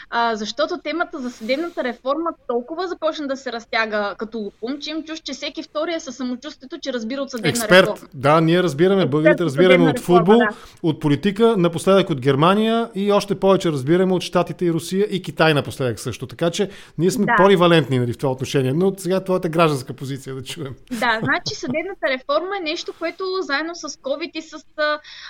а, 0.09 0.35
защото 0.35 0.77
темата 0.83 1.19
за 1.19 1.29
съдебната 1.31 1.83
реформа 1.83 2.29
толкова 2.47 2.87
започна 2.87 3.27
да 3.27 3.37
се 3.37 3.51
разтяга 3.51 4.15
като 4.17 4.37
лупум, 4.37 4.79
че 4.79 4.89
им 4.89 5.03
чуш, 5.03 5.19
че 5.19 5.33
всеки 5.33 5.63
втори 5.63 5.93
е 5.93 5.99
със 5.99 6.15
самочувствието, 6.15 6.79
че 6.81 6.93
разбира 6.93 7.21
от 7.21 7.31
съдебна 7.31 7.49
Експерт. 7.49 7.87
реформа. 7.87 8.07
Да, 8.13 8.41
ние 8.41 8.63
разбираме, 8.63 9.05
българите 9.05 9.43
разбираме 9.43 9.89
от 9.89 9.99
футбол, 9.99 10.37
да. 10.37 10.49
от 10.83 10.99
политика, 10.99 11.57
напоследък 11.57 12.09
от 12.09 12.21
Германия 12.21 12.89
и 12.95 13.11
още 13.11 13.39
повече 13.39 13.71
разбираме 13.71 14.13
от 14.13 14.21
Штатите 14.21 14.65
и 14.65 14.73
Русия 14.73 15.07
и 15.09 15.21
Китай 15.21 15.53
напоследък 15.53 15.99
също. 15.99 16.27
Така 16.27 16.49
че 16.51 16.69
ние 16.97 17.11
сме 17.11 17.25
да. 17.25 17.35
поливалентни 17.37 17.99
нали, 17.99 18.13
в 18.13 18.17
това 18.17 18.31
отношение. 18.31 18.73
Но 18.73 18.93
сега 18.97 19.23
твоята 19.23 19.49
гражданска 19.49 19.93
позиция 19.93 20.35
да 20.35 20.43
чуем. 20.43 20.75
Да, 20.91 21.19
значи 21.23 21.55
съдебната 21.55 22.07
реформа 22.09 22.57
е 22.59 22.63
нещо, 22.63 22.93
което 22.99 23.23
заедно 23.41 23.75
с 23.75 23.89
COVID 23.89 24.31
и 24.33 24.41
с 24.41 24.57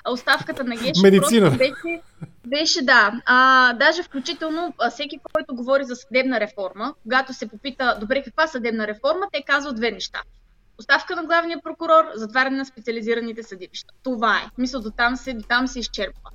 оставката 0.09 0.63
на 0.63 0.75
Геш 0.75 1.01
Медицина. 1.03 1.49
Беше, 1.49 2.01
беше 2.47 2.85
да. 2.85 3.21
А, 3.25 3.73
даже 3.73 4.03
включително 4.03 4.73
всеки, 4.89 5.19
който 5.33 5.55
говори 5.55 5.83
за 5.83 5.95
съдебна 5.95 6.39
реформа, 6.39 6.93
когато 7.03 7.33
се 7.33 7.47
попита, 7.47 7.97
добре, 7.99 8.23
каква 8.23 8.47
съдебна 8.47 8.87
реформа, 8.87 9.27
те 9.33 9.43
казват 9.47 9.75
две 9.75 9.91
неща. 9.91 10.21
Оставка 10.79 11.15
на 11.15 11.23
главния 11.23 11.61
прокурор, 11.63 12.05
затваряне 12.15 12.57
на 12.57 12.65
специализираните 12.65 13.43
съдилища. 13.43 13.93
Това 14.03 14.37
е. 14.37 14.49
Мисля, 14.57 14.79
до 14.79 14.91
там 14.91 15.15
се, 15.15 15.33
до 15.33 15.43
там 15.47 15.67
се 15.67 15.79
изчерпва. 15.79 16.29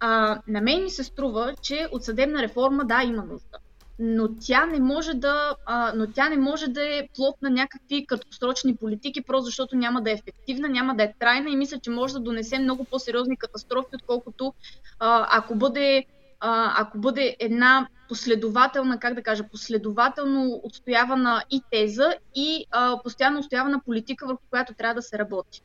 А, 0.00 0.38
на 0.48 0.60
мен 0.60 0.82
ми 0.82 0.90
се 0.90 1.04
струва, 1.04 1.54
че 1.62 1.88
от 1.92 2.04
съдебна 2.04 2.42
реформа 2.42 2.84
да, 2.84 3.02
има 3.02 3.24
нужда. 3.24 3.58
Но 3.98 4.28
тя 4.40 4.66
не 4.66 4.80
може 4.80 5.14
да, 5.14 5.54
а, 5.66 5.92
но 5.96 6.06
тя 6.06 6.28
не 6.28 6.36
може 6.36 6.68
да 6.68 6.98
е 6.98 7.08
плод 7.14 7.42
на 7.42 7.50
някакви 7.50 8.06
краткосрочни 8.06 8.76
политики, 8.76 9.22
просто 9.22 9.44
защото 9.44 9.76
няма 9.76 10.02
да 10.02 10.10
е 10.10 10.14
ефективна, 10.14 10.68
няма 10.68 10.94
да 10.94 11.02
е 11.02 11.14
трайна 11.18 11.50
и 11.50 11.56
мисля, 11.56 11.78
че 11.78 11.90
може 11.90 12.14
да 12.14 12.20
донесе 12.20 12.58
много 12.58 12.84
по-сериозни 12.84 13.36
катастрофи, 13.36 13.88
отколкото 13.94 14.54
а, 14.98 15.28
ако 15.30 15.54
бъде 15.54 16.04
а, 16.40 16.82
ако 16.82 16.98
бъде 16.98 17.36
една 17.40 17.88
последователна, 18.08 18.98
как 18.98 19.14
да 19.14 19.22
кажа, 19.22 19.44
последователно 19.52 20.60
отстоявана 20.62 21.42
и 21.50 21.62
теза 21.70 22.14
и 22.34 22.64
а, 22.70 23.02
постоянно 23.02 23.38
отстоявана 23.38 23.80
политика, 23.84 24.26
върху 24.26 24.42
която 24.50 24.74
трябва 24.74 24.94
да 24.94 25.02
се 25.02 25.18
работи. 25.18 25.62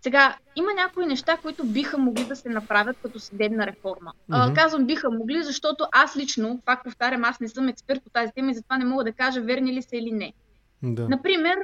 Сега, 0.00 0.36
има 0.56 0.68
някои 0.74 1.06
неща, 1.06 1.36
които 1.42 1.64
биха 1.64 1.98
могли 1.98 2.24
да 2.24 2.36
се 2.36 2.48
направят 2.48 2.96
като 3.02 3.20
съдебна 3.20 3.66
реформа. 3.66 4.12
Mm-hmm. 4.12 4.50
А, 4.50 4.54
казвам 4.54 4.86
биха 4.86 5.10
могли, 5.10 5.42
защото 5.42 5.86
аз 5.92 6.16
лично, 6.16 6.60
пак 6.64 6.84
повтарям, 6.84 7.24
аз 7.24 7.40
не 7.40 7.48
съм 7.48 7.68
експерт 7.68 8.02
по 8.04 8.10
тази 8.10 8.32
тема 8.32 8.50
и 8.50 8.54
затова 8.54 8.78
не 8.78 8.84
мога 8.84 9.04
да 9.04 9.12
кажа 9.12 9.40
верни 9.40 9.72
ли 9.72 9.82
са 9.82 9.96
или 9.96 10.12
не. 10.12 10.32
Да. 10.82 11.08
Например, 11.08 11.56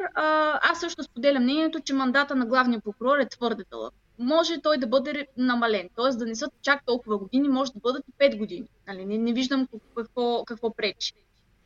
аз 0.63 0.81
също 0.81 1.03
споделям 1.03 1.43
мнението, 1.43 1.81
че 1.81 1.95
мандата 1.95 2.35
на 2.37 2.47
главния 2.47 2.81
прокурор 2.81 3.19
е 3.19 3.29
твърде 3.29 3.65
дълъг. 3.71 3.95
Може 4.19 4.61
той 4.61 4.79
да 4.79 4.87
бъде 4.87 5.27
намален, 5.37 5.89
т.е. 5.97 6.17
да 6.17 6.27
не 6.27 6.35
са 6.35 6.51
чак 6.63 6.85
толкова 6.87 7.19
години, 7.19 7.49
може 7.49 7.73
да 7.73 7.81
бъдат 7.81 8.05
и 8.09 8.13
5 8.13 8.39
години. 8.39 8.67
Нали? 8.89 9.05
Не, 9.05 9.19
не 9.19 9.33
виждам 9.33 9.69
какво, 9.97 10.45
какво 10.45 10.75
пречи. 10.75 11.13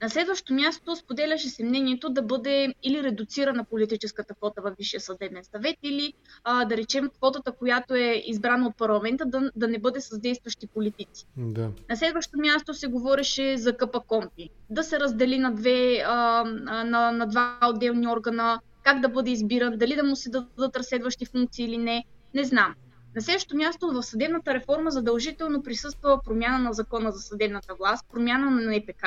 На 0.03 0.11
следващо 0.11 0.55
място 0.55 0.97
споделяше 0.97 1.49
се 1.49 1.65
мнението 1.65 2.11
да 2.11 2.23
бъде 2.23 2.75
или 2.83 3.03
редуцирана 3.03 3.65
политическата 3.65 4.35
квота 4.35 4.63
във 4.63 4.75
Висшия 4.79 5.01
съдебен 5.01 5.45
съвет, 5.45 5.77
или 5.83 6.13
а, 6.45 6.65
да 6.65 6.77
речем 6.77 7.09
квотата, 7.09 7.53
която 7.53 7.95
е 7.95 8.23
избрана 8.27 8.67
от 8.67 8.77
парламента, 8.77 9.25
да, 9.27 9.51
да 9.57 9.69
не 9.69 9.79
бъде 9.79 10.01
с 10.01 10.19
действащи 10.19 10.67
политици. 10.67 11.27
Да. 11.37 11.71
На 11.91 11.97
следващо 11.97 12.39
място 12.39 12.75
се 12.75 12.87
говореше 12.87 13.57
за 13.57 13.77
КП 13.77 14.01
Компи. 14.07 14.51
Да 14.71 14.83
се 14.83 15.01
раздели 15.01 15.39
на, 15.39 15.55
две, 15.55 16.03
а, 16.07 16.45
на, 16.85 17.13
на 17.13 17.27
два 17.27 17.59
отделни 17.75 18.09
органа, 18.09 18.61
как 18.83 19.01
да 19.01 19.09
бъде 19.09 19.31
избиран, 19.31 19.79
дали 19.79 19.97
да 19.97 20.05
му 20.05 20.17
се 20.17 20.31
дадат 20.31 20.77
разследващи 20.77 21.27
функции 21.27 21.65
или 21.65 21.79
не, 21.79 22.05
не 22.35 22.45
знам. 22.45 22.75
На 23.15 23.23
следващото 23.23 23.57
място 23.57 23.93
в 23.93 24.03
съдебната 24.03 24.55
реформа 24.55 24.91
задължително 24.91 25.63
присъства 25.63 26.21
промяна 26.25 26.59
на 26.59 26.73
закона 26.73 27.13
за 27.13 27.21
съдебната 27.21 27.75
власт, 27.75 28.07
промяна 28.13 28.51
на 28.51 28.77
НПК, 28.77 29.05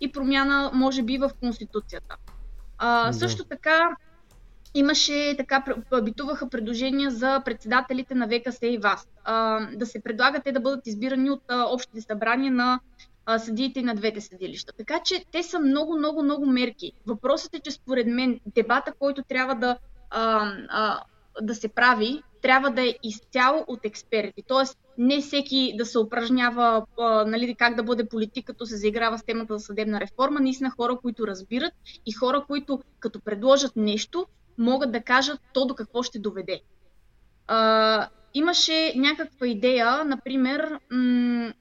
и 0.00 0.12
промяна, 0.12 0.70
може 0.74 1.02
би, 1.02 1.18
в 1.18 1.30
Конституцията. 1.40 2.16
А, 2.78 3.06
да. 3.06 3.12
Също 3.12 3.44
така 3.44 3.96
имаше, 4.74 5.34
така, 5.38 5.64
битуваха 6.02 6.48
предложения 6.48 7.10
за 7.10 7.42
председателите 7.44 8.14
на 8.14 8.28
ВКС 8.28 8.58
и 8.62 8.78
ВАС. 8.78 9.08
А, 9.24 9.60
да 9.76 9.86
се 9.86 10.02
предлагат 10.02 10.44
те 10.44 10.52
да 10.52 10.60
бъдат 10.60 10.86
избирани 10.86 11.30
от 11.30 11.42
а, 11.48 11.64
общите 11.64 12.00
събрания 12.00 12.52
на 12.52 12.80
а, 13.26 13.38
съдиите 13.38 13.80
и 13.80 13.82
на 13.82 13.94
двете 13.94 14.20
съдилища. 14.20 14.72
Така 14.78 15.00
че 15.04 15.24
те 15.32 15.42
са 15.42 15.58
много, 15.58 15.98
много, 15.98 16.22
много 16.22 16.46
мерки. 16.46 16.92
Въпросът 17.06 17.54
е, 17.54 17.60
че 17.60 17.70
според 17.70 18.06
мен 18.06 18.40
дебата, 18.54 18.92
който 18.98 19.22
трябва 19.22 19.54
да, 19.54 19.78
а, 20.10 20.52
а, 20.68 21.00
да 21.42 21.54
се 21.54 21.68
прави, 21.68 22.22
трябва 22.42 22.70
да 22.70 22.82
е 22.82 22.94
изцяло 23.02 23.64
от 23.66 23.84
експерти. 23.84 24.42
Тоест, 24.48 24.78
не 24.98 25.20
всеки 25.20 25.74
да 25.78 25.86
се 25.86 25.98
упражнява 25.98 26.86
а, 26.98 27.24
нали, 27.24 27.54
как 27.54 27.74
да 27.74 27.82
бъде 27.82 28.08
политик, 28.08 28.46
като 28.46 28.66
се 28.66 28.76
заиграва 28.76 29.18
с 29.18 29.24
темата 29.24 29.58
за 29.58 29.64
съдебна 29.64 30.00
реформа. 30.00 30.40
Наистина 30.40 30.70
хора, 30.70 30.98
които 31.02 31.26
разбират 31.26 31.72
и 32.06 32.12
хора, 32.12 32.44
които 32.48 32.80
като 33.00 33.20
предложат 33.20 33.76
нещо, 33.76 34.26
могат 34.58 34.92
да 34.92 35.00
кажат 35.00 35.40
то 35.52 35.66
до 35.66 35.74
какво 35.74 36.02
ще 36.02 36.18
доведе. 36.18 36.60
А, 37.46 38.08
имаше 38.34 38.92
някаква 38.96 39.46
идея, 39.46 40.04
например, 40.04 40.78
м- 40.90 41.52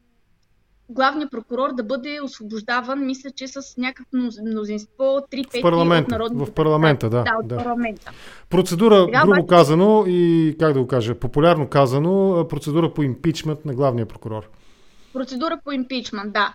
главният 0.89 1.31
прокурор 1.31 1.73
да 1.73 1.83
бъде 1.83 2.19
освобождаван, 2.23 3.05
мисля, 3.05 3.31
че 3.31 3.47
с 3.47 3.61
някакво 3.77 4.17
мнозинство 4.45 5.03
3 5.03 5.27
5 5.31 5.61
парламент, 5.61 6.07
от 6.07 6.11
народните 6.11 6.51
В 6.51 6.53
парламента, 6.53 7.09
да. 7.09 7.23
Да, 7.23 7.37
от 7.39 7.47
да. 7.47 7.57
парламента. 7.57 8.11
Процедура, 8.49 9.03
Сега, 9.05 9.21
грубо 9.21 9.31
обаче... 9.31 9.47
казано 9.47 10.03
и, 10.07 10.55
как 10.59 10.73
да 10.73 10.79
го 10.79 10.87
кажа, 10.87 11.15
популярно 11.15 11.67
казано, 11.67 12.45
процедура 12.49 12.93
по 12.93 13.03
импичмент 13.03 13.65
на 13.65 13.73
главния 13.73 14.05
прокурор. 14.05 14.49
Процедура 15.13 15.59
по 15.63 15.71
импичмент, 15.71 16.33
да. 16.33 16.53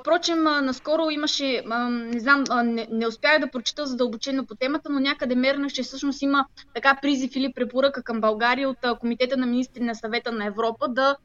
Впрочем, 0.00 0.42
наскоро 0.42 1.10
имаше, 1.10 1.62
не 1.88 2.20
знам, 2.20 2.44
не, 2.64 2.88
не 2.90 3.06
успях 3.06 3.40
да 3.40 3.50
прочита 3.50 3.86
задълбочено 3.86 4.46
по 4.46 4.54
темата, 4.54 4.90
но 4.90 5.00
някъде 5.00 5.34
мернах, 5.34 5.72
че 5.72 5.82
всъщност 5.82 6.22
има 6.22 6.46
така 6.74 6.98
призив 7.02 7.36
или 7.36 7.52
препоръка 7.52 8.02
към 8.02 8.20
България 8.20 8.68
от 8.68 8.98
Комитета 9.00 9.36
на 9.36 9.46
министри 9.46 9.82
на 9.82 9.94
съвета 9.94 10.32
на 10.32 10.46
Европа 10.46 10.88
да 10.88 11.16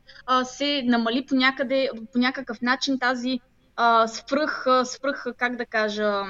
се 0.43 0.83
намали 0.85 1.25
по, 1.25 1.35
някъде, 1.35 1.89
по 2.13 2.19
някакъв 2.19 2.61
начин 2.61 2.99
тази 2.99 3.39
свръх, 4.07 4.65
свръх, 4.83 5.25
как 5.37 5.55
да 5.55 5.65
кажа, 5.65 6.23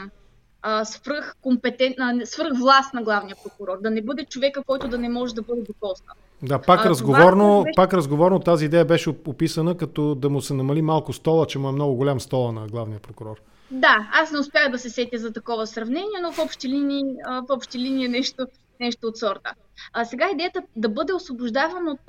свръх, 0.83 1.35
компетент, 1.41 1.95
свръх 2.25 2.59
власт 2.59 2.93
на 2.93 3.03
главния 3.03 3.35
прокурор. 3.43 3.81
Да 3.81 3.91
не 3.91 4.01
бъде 4.01 4.25
човека, 4.25 4.63
който 4.63 4.87
да 4.87 4.97
не 4.97 5.09
може 5.09 5.35
да 5.35 5.41
бъде 5.41 5.61
докоснат. 5.61 6.17
Да, 6.43 6.61
пак, 6.61 6.85
а, 6.85 6.89
разговорно, 6.89 7.63
беше... 7.63 7.75
пак 7.75 7.93
разговорно 7.93 8.39
тази 8.39 8.65
идея 8.65 8.85
беше 8.85 9.09
описана 9.09 9.77
като 9.77 10.15
да 10.15 10.29
му 10.29 10.41
се 10.41 10.53
намали 10.53 10.81
малко 10.81 11.13
стола, 11.13 11.45
че 11.45 11.59
му 11.59 11.69
е 11.69 11.71
много 11.71 11.95
голям 11.95 12.19
стола 12.19 12.51
на 12.51 12.67
главния 12.67 12.99
прокурор. 12.99 13.35
Да, 13.71 14.09
аз 14.13 14.31
не 14.31 14.39
успях 14.39 14.71
да 14.71 14.79
се 14.79 14.89
сетя 14.89 15.17
за 15.17 15.33
такова 15.33 15.67
сравнение, 15.67 16.19
но 16.21 16.31
в 16.31 16.39
общи 16.39 16.69
линии, 16.69 17.03
в 17.27 17.45
общи 17.49 17.79
линии 17.79 18.07
нещо, 18.07 18.47
нещо 18.79 19.07
от 19.07 19.17
сорта. 19.17 19.53
А 19.93 20.05
сега 20.05 20.29
идеята 20.33 20.61
да 20.75 20.89
бъде 20.89 21.13
освобождаван 21.13 21.87
от, 21.87 21.99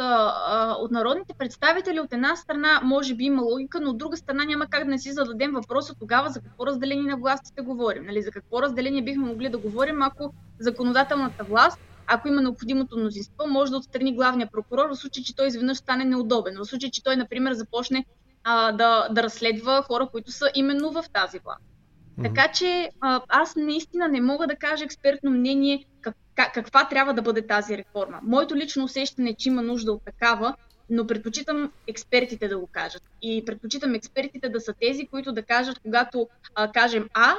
от 0.83 0.91
народните 0.91 1.35
представители 1.39 2.01
от 2.01 2.13
една 2.13 2.37
страна 2.37 2.81
може 2.85 3.15
би 3.15 3.25
има 3.25 3.43
логика, 3.43 3.81
но 3.81 3.91
от 3.91 3.99
друга 3.99 4.17
страна 4.17 4.45
няма 4.45 4.67
как 4.67 4.85
да 4.85 4.91
не 4.91 4.99
си 4.99 5.13
зададем 5.13 5.53
въпроса 5.53 5.95
тогава 6.01 6.29
за 6.29 6.41
какво 6.41 6.67
разделение 6.67 7.11
на 7.11 7.17
властите 7.17 7.63
говорим. 7.63 8.05
Нали? 8.07 8.23
За 8.23 8.31
какво 8.31 8.63
разделение 8.63 9.03
бихме 9.03 9.25
могли 9.25 9.49
да 9.49 9.59
говорим, 9.59 10.03
ако 10.03 10.33
законодателната 10.59 11.45
власт 11.45 11.79
ако 12.07 12.29
има 12.29 12.43
необходимото 12.43 12.99
мнозинство, 12.99 13.47
може 13.49 13.71
да 13.71 13.77
отстрани 13.77 14.15
главния 14.15 14.51
прокурор 14.53 14.89
в 14.89 14.97
случай, 14.97 15.25
че 15.25 15.37
той 15.37 15.47
изведнъж 15.47 15.79
стане 15.79 16.05
неудобен. 16.05 16.57
В 16.59 16.65
случай, 16.65 16.91
че 16.91 17.05
той, 17.05 17.17
например, 17.17 17.53
започне 17.53 18.05
а, 18.45 18.73
да, 18.73 19.09
да 19.11 19.23
разследва 19.23 19.83
хора, 19.83 20.09
които 20.13 20.33
са 20.33 20.51
именно 20.55 20.91
в 20.91 21.05
тази 21.13 21.39
власт. 21.39 21.61
Mm-hmm. 21.61 22.23
Така 22.23 22.53
че 22.53 22.91
а, 23.01 23.21
аз 23.29 23.57
наистина 23.57 24.09
не 24.09 24.21
мога 24.21 24.47
да 24.47 24.57
кажа 24.57 24.85
експертно 24.85 25.31
мнение 25.31 25.85
как, 26.01 26.17
как, 26.35 26.55
каква 26.55 26.89
трябва 26.89 27.15
да 27.15 27.23
бъде 27.23 27.47
тази 27.47 27.79
реформа. 27.79 28.21
Моето 28.23 28.57
лично 28.57 28.85
усещане 28.85 29.31
е, 29.31 29.35
че 29.35 29.49
има 29.49 29.63
нужда 29.63 29.93
от 29.93 30.05
такава, 30.05 30.55
но 30.91 31.07
предпочитам 31.07 31.73
експертите 31.87 32.49
да 32.49 32.59
го 32.59 32.67
кажат. 32.67 33.03
И 33.23 33.45
предпочитам 33.47 33.95
експертите 33.95 34.49
да 34.49 34.61
са 34.61 34.75
тези, 34.81 35.07
които 35.07 35.33
да 35.33 35.43
кажат, 35.43 35.79
когато 35.79 36.29
а, 36.55 36.73
кажем 36.73 37.09
А, 37.15 37.35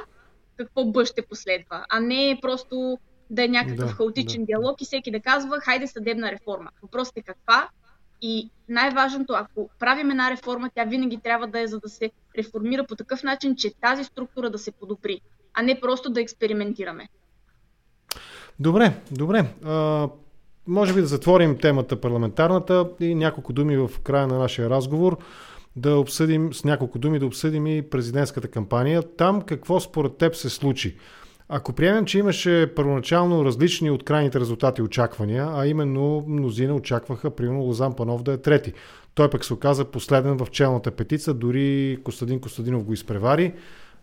какво 0.56 0.84
Б 0.84 1.06
ще 1.06 1.22
последва, 1.22 1.86
а 1.88 2.00
не 2.00 2.38
просто 2.42 2.98
да 3.30 3.44
е 3.44 3.48
някакъв 3.48 3.88
да, 3.88 3.92
хаотичен 3.92 4.40
да. 4.40 4.46
диалог 4.46 4.82
и 4.82 4.84
всеки 4.84 5.10
да 5.10 5.20
казва, 5.20 5.60
хайде 5.60 5.86
съдебна 5.86 6.32
реформа. 6.32 6.70
Въпросът 6.82 7.16
е 7.16 7.22
каква 7.22 7.68
и 8.22 8.50
най-важното, 8.68 9.32
ако 9.32 9.70
правим 9.78 10.10
една 10.10 10.30
реформа, 10.30 10.70
тя 10.74 10.84
винаги 10.84 11.20
трябва 11.24 11.46
да 11.46 11.60
е 11.60 11.66
за 11.66 11.80
да 11.80 11.88
се 11.88 12.10
реформира 12.38 12.86
по 12.86 12.96
такъв 12.96 13.22
начин, 13.22 13.56
че 13.56 13.74
тази 13.80 14.04
структура 14.04 14.50
да 14.50 14.58
се 14.58 14.70
подобри, 14.70 15.20
а 15.54 15.62
не 15.62 15.80
просто 15.80 16.10
да 16.10 16.20
експериментираме. 16.20 17.08
Добре, 18.60 18.92
добре. 19.10 19.46
А, 19.64 20.08
може 20.66 20.94
би 20.94 21.00
да 21.00 21.06
затворим 21.06 21.58
темата 21.58 22.00
парламентарната 22.00 22.90
и 23.00 23.14
няколко 23.14 23.52
думи 23.52 23.76
в 23.76 23.90
края 24.02 24.26
на 24.26 24.38
нашия 24.38 24.70
разговор 24.70 25.18
да 25.76 25.96
обсъдим, 25.96 26.54
с 26.54 26.64
няколко 26.64 26.98
думи 26.98 27.18
да 27.18 27.26
обсъдим 27.26 27.66
и 27.66 27.90
президентската 27.90 28.48
кампания. 28.48 29.02
Там 29.16 29.42
какво 29.42 29.80
според 29.80 30.16
теб 30.16 30.34
се 30.34 30.50
случи? 30.50 30.96
Ако 31.50 31.72
приемем, 31.72 32.04
че 32.04 32.18
имаше 32.18 32.72
първоначално 32.76 33.44
различни 33.44 33.90
от 33.90 34.04
крайните 34.04 34.40
резултати 34.40 34.82
очаквания, 34.82 35.48
а 35.52 35.66
именно 35.66 36.24
мнозина 36.28 36.74
очакваха, 36.74 37.30
примерно 37.30 37.60
Лозан 37.60 37.96
Панов 37.96 38.22
да 38.22 38.32
е 38.32 38.36
трети. 38.36 38.72
Той 39.14 39.30
пък 39.30 39.44
се 39.44 39.54
оказа 39.54 39.84
последен 39.84 40.36
в 40.36 40.46
челната 40.50 40.90
петица, 40.90 41.34
дори 41.34 41.98
Костадин 42.04 42.40
Костадинов 42.40 42.84
го 42.84 42.92
изпревари. 42.92 43.54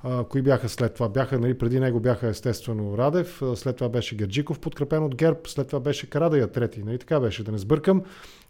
А, 0.04 0.24
кои 0.24 0.42
бяха 0.42 0.70
след 0.70 0.94
това? 0.94 1.10
Бяха, 1.10 1.40
нали, 1.40 1.58
преди 1.58 1.80
него 1.80 2.00
бяха 2.00 2.28
естествено 2.28 2.98
Радев, 2.98 3.42
след 3.56 3.76
това 3.76 3.90
беше 3.90 4.16
Герджиков, 4.16 4.60
подкрепен 4.60 5.04
от 5.04 5.16
ГЕРБ, 5.16 5.40
след 5.48 5.68
това 5.68 5.80
беше 5.80 6.10
Карадая 6.10 6.48
трети. 6.48 6.84
Нали, 6.84 7.00
така 7.00 7.20
беше, 7.20 7.44
да 7.44 7.52
не 7.52 7.58
сбъркам. 7.58 8.04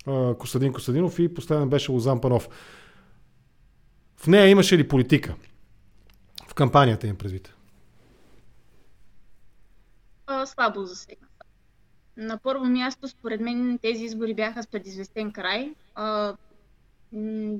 А, 0.07 0.33
Костадин 0.33 0.73
Костадинов 0.73 1.19
и 1.19 1.33
последен 1.33 1.69
беше 1.69 1.91
Лозан 1.91 2.21
Панов. 2.21 2.49
В 4.17 4.27
нея 4.27 4.47
имаше 4.47 4.77
ли 4.77 4.87
политика? 4.87 5.35
В 6.47 6.53
кампанията 6.53 7.07
им 7.07 7.15
предвид 7.15 7.54
а, 10.27 10.45
слабо 10.45 10.85
засегната. 10.85 11.45
На 12.17 12.37
първо 12.37 12.65
място, 12.65 13.07
според 13.07 13.41
мен, 13.41 13.79
тези 13.81 14.03
избори 14.05 14.33
бяха 14.33 14.63
с 14.63 14.67
предизвестен 14.67 15.31
край. 15.31 15.75
А, 15.95 16.35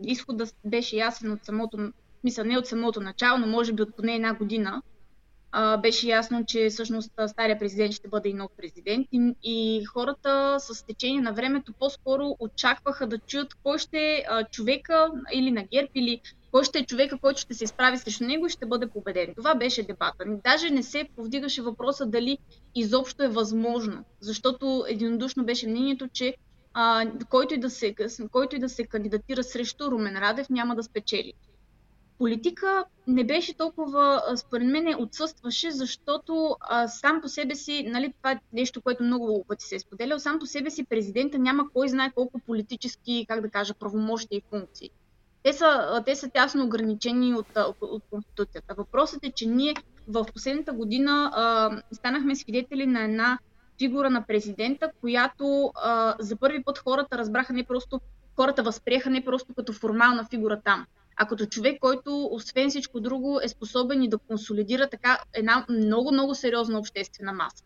изходът 0.03 0.55
беше 0.65 0.95
ясен 0.95 1.31
от 1.31 1.45
самото, 1.45 1.91
мисля, 2.23 2.43
не 2.43 2.57
от 2.57 2.67
самото 2.67 3.01
начало, 3.01 3.37
но 3.39 3.47
може 3.47 3.73
би 3.73 3.81
от 3.81 3.95
поне 3.95 4.15
една 4.15 4.33
година. 4.33 4.81
а, 5.51 5.77
беше 5.77 6.07
ясно, 6.07 6.45
че 6.45 6.69
всъщност 6.69 7.11
стария 7.27 7.59
президент 7.59 7.93
ще 7.93 8.07
бъде 8.07 8.29
и 8.29 8.33
нов 8.33 8.51
президент 8.57 9.07
и, 9.11 9.33
и 9.43 9.85
хората 9.85 10.57
с 10.59 10.85
течение 10.85 11.21
на 11.21 11.33
времето 11.33 11.73
по-скоро 11.73 12.35
очакваха 12.39 13.07
да 13.07 13.17
чуят 13.19 13.53
кой 13.63 13.79
ще 13.79 13.97
е 13.97 14.25
човека 14.51 15.11
или 15.33 15.51
на 15.51 15.63
ГЕРБ 15.63 15.89
или 15.95 16.21
кой 16.55 16.63
ще 16.63 16.79
е 16.79 16.85
човека, 16.85 17.17
който 17.17 17.41
ще 17.41 17.53
се 17.53 17.63
изправи 17.63 17.97
срещу 17.97 18.23
него 18.23 18.45
и 18.45 18.49
ще 18.49 18.65
бъде 18.65 18.87
победен. 18.87 19.33
Това 19.35 19.55
беше 19.55 19.83
дебата. 19.83 20.25
Даже 20.43 20.69
не 20.69 20.83
се 20.83 21.09
повдигаше 21.15 21.61
въпроса 21.61 22.05
дали 22.05 22.37
изобщо 22.75 23.23
е 23.23 23.27
възможно, 23.27 24.05
защото 24.19 24.85
единодушно 24.87 25.45
беше 25.45 25.67
мнението, 25.67 26.07
че 26.07 26.35
а, 26.73 27.05
който, 27.29 27.53
и 27.53 27.57
да 27.57 27.69
се, 27.69 27.95
който 28.31 28.55
и 28.55 28.59
да 28.59 28.69
се 28.69 28.85
кандидатира 28.85 29.43
срещу 29.43 29.91
Румен 29.91 30.17
Радев 30.17 30.49
няма 30.49 30.75
да 30.75 30.83
спечели 30.83 31.33
политика 32.17 32.85
не 33.07 33.23
беше 33.23 33.53
толкова, 33.53 34.21
според 34.35 34.67
мен, 34.67 34.95
отсъстваше, 34.99 35.71
защото 35.71 36.55
а, 36.59 36.87
сам 36.87 37.21
по 37.21 37.27
себе 37.27 37.55
си, 37.55 37.83
нали, 37.87 38.13
това 38.17 38.31
е 38.31 38.39
нещо, 38.53 38.81
което 38.81 39.03
много 39.03 39.45
пъти 39.47 39.65
се 39.65 39.75
е 39.75 39.79
споделял, 39.79 40.19
сам 40.19 40.39
по 40.39 40.45
себе 40.45 40.69
си 40.69 40.85
президента 40.85 41.39
няма 41.39 41.69
кой 41.73 41.89
знае 41.89 42.11
колко 42.15 42.39
политически, 42.39 43.25
как 43.29 43.41
да 43.41 43.49
кажа, 43.49 43.73
правомощи 43.73 44.35
и 44.35 44.41
функции. 44.49 44.91
Те 45.45 45.53
са, 45.53 46.03
те 46.05 46.15
са 46.15 46.29
тясно 46.29 46.65
ограничени 46.65 47.33
от, 47.33 47.47
от, 47.81 48.03
Конституцията. 48.09 48.73
Въпросът 48.77 49.25
е, 49.25 49.31
че 49.31 49.45
ние 49.45 49.73
в 50.07 50.25
последната 50.33 50.73
година 50.73 51.31
а, 51.33 51.69
станахме 51.95 52.35
свидетели 52.35 52.85
на 52.85 53.03
една 53.03 53.39
фигура 53.79 54.09
на 54.09 54.25
президента, 54.27 54.91
която 55.01 55.71
а, 55.75 56.15
за 56.19 56.35
първи 56.35 56.63
път 56.63 56.77
хората 56.77 57.17
разбраха 57.17 57.53
не 57.53 57.63
просто, 57.63 58.01
хората 58.35 58.63
възприеха 58.63 59.09
не 59.09 59.25
просто 59.25 59.53
като 59.53 59.73
формална 59.73 60.25
фигура 60.29 60.61
там, 60.65 60.85
а 61.15 61.27
като 61.27 61.45
човек, 61.45 61.79
който 61.79 62.29
освен 62.31 62.69
всичко 62.69 62.99
друго 62.99 63.39
е 63.43 63.47
способен 63.47 64.03
и 64.03 64.09
да 64.09 64.17
консолидира 64.17 64.89
така 64.89 65.19
една 65.33 65.65
много-много 65.69 66.35
сериозна 66.35 66.79
обществена 66.79 67.33
маса. 67.33 67.63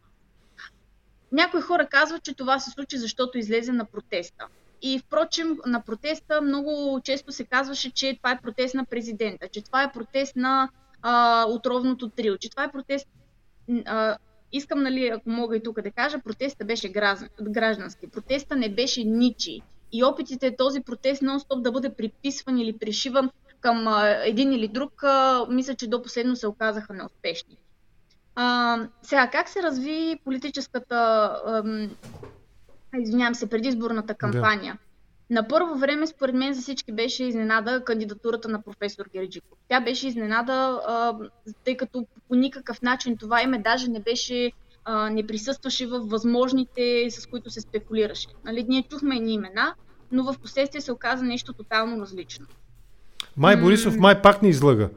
Някои 1.31 1.61
хора 1.61 1.87
казват, 1.87 2.23
че 2.23 2.33
това 2.33 2.59
се 2.59 2.71
случи, 2.71 2.97
защото 2.97 3.37
излезе 3.37 3.71
на 3.71 3.85
протеста. 3.85 4.47
И 4.81 4.99
впрочем, 4.99 5.57
на 5.65 5.81
протеста 5.81 6.41
много 6.41 7.01
често 7.03 7.31
се 7.31 7.43
казваше, 7.43 7.91
че 7.91 8.17
това 8.17 8.31
е 8.31 8.41
протест 8.41 8.75
на 8.75 8.85
президента, 8.85 9.47
че 9.47 9.61
това 9.61 9.83
е 9.83 9.91
протест 9.91 10.35
на 10.35 10.69
а, 11.01 11.45
отровното 11.49 12.09
трио, 12.09 12.37
че 12.37 12.49
това 12.49 12.63
е 12.63 12.71
протест. 12.71 13.07
А, 13.85 14.17
искам, 14.51 14.83
нали, 14.83 15.07
ако 15.07 15.29
мога 15.29 15.57
и 15.57 15.63
тук 15.63 15.81
да 15.81 15.91
кажа, 15.91 16.19
протеста 16.19 16.65
беше 16.65 16.93
граждански. 17.41 18.07
Протеста 18.07 18.55
не 18.55 18.69
беше 18.69 19.03
ничи 19.03 19.61
и 19.91 20.03
опитите 20.03 20.55
този 20.55 20.81
протест 20.81 21.21
нон-стоп 21.21 21.61
да 21.61 21.71
бъде 21.71 21.93
приписван 21.93 22.57
или 22.57 22.77
пришиван 22.77 23.29
към 23.61 23.87
а, 23.87 24.09
един 24.09 24.53
или 24.53 24.67
друг, 24.67 25.03
а, 25.03 25.45
мисля, 25.49 25.75
че 25.75 25.87
до 25.87 26.01
последно 26.01 26.35
се 26.35 26.47
оказаха 26.47 26.93
неуспешни. 26.93 27.57
А, 28.35 28.77
сега, 29.01 29.29
как 29.31 29.49
се 29.49 29.63
разви 29.63 30.19
политическата, 30.23 30.95
извинявам 32.97 33.35
се, 33.35 33.49
предизборната 33.49 34.13
кампания? 34.13 34.73
Да. 34.73 34.79
На 35.35 35.47
първо 35.47 35.75
време, 35.75 36.07
според 36.07 36.35
мен, 36.35 36.53
за 36.53 36.61
всички 36.61 36.91
беше 36.91 37.23
изненада 37.23 37.83
кандидатурата 37.85 38.49
на 38.49 38.61
професор 38.61 39.05
Герджиков. 39.13 39.57
Тя 39.67 39.81
беше 39.81 40.07
изненада, 40.07 40.81
а, 40.87 41.17
тъй 41.65 41.77
като 41.77 42.07
по 42.27 42.35
никакъв 42.35 42.81
начин 42.81 43.17
това 43.17 43.41
име 43.41 43.59
даже 43.59 43.89
не 43.89 43.99
беше 43.99 44.51
а, 44.85 45.09
не 45.09 45.27
присъстваше 45.27 45.87
в 45.87 45.99
възможните, 45.99 47.07
с 47.09 47.25
които 47.25 47.49
се 47.49 47.61
спекулираше. 47.61 48.27
Нали, 48.45 48.65
ние 48.69 48.83
чухме 48.83 49.15
едни 49.15 49.33
имена, 49.33 49.73
но 50.11 50.23
в 50.23 50.39
последствие 50.39 50.81
се 50.81 50.91
оказа 50.91 51.23
нещо 51.23 51.53
тотално 51.53 52.01
различно. 52.01 52.45
Май 53.37 53.57
Борисов 53.57 53.97
май 53.97 54.21
пак 54.21 54.41
не 54.41 54.49
излъга. 54.49 54.89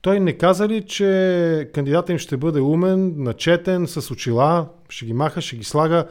Той 0.00 0.20
не 0.20 0.32
каза 0.32 0.68
ли, 0.68 0.86
че 0.86 1.70
кандидата 1.74 2.12
им 2.12 2.18
ще 2.18 2.36
бъде 2.36 2.60
умен, 2.60 3.14
начетен, 3.16 3.86
с 3.86 4.10
очила, 4.10 4.68
ще 4.88 5.04
ги 5.04 5.12
маха, 5.12 5.40
ще 5.40 5.56
ги 5.56 5.64
слага. 5.64 6.06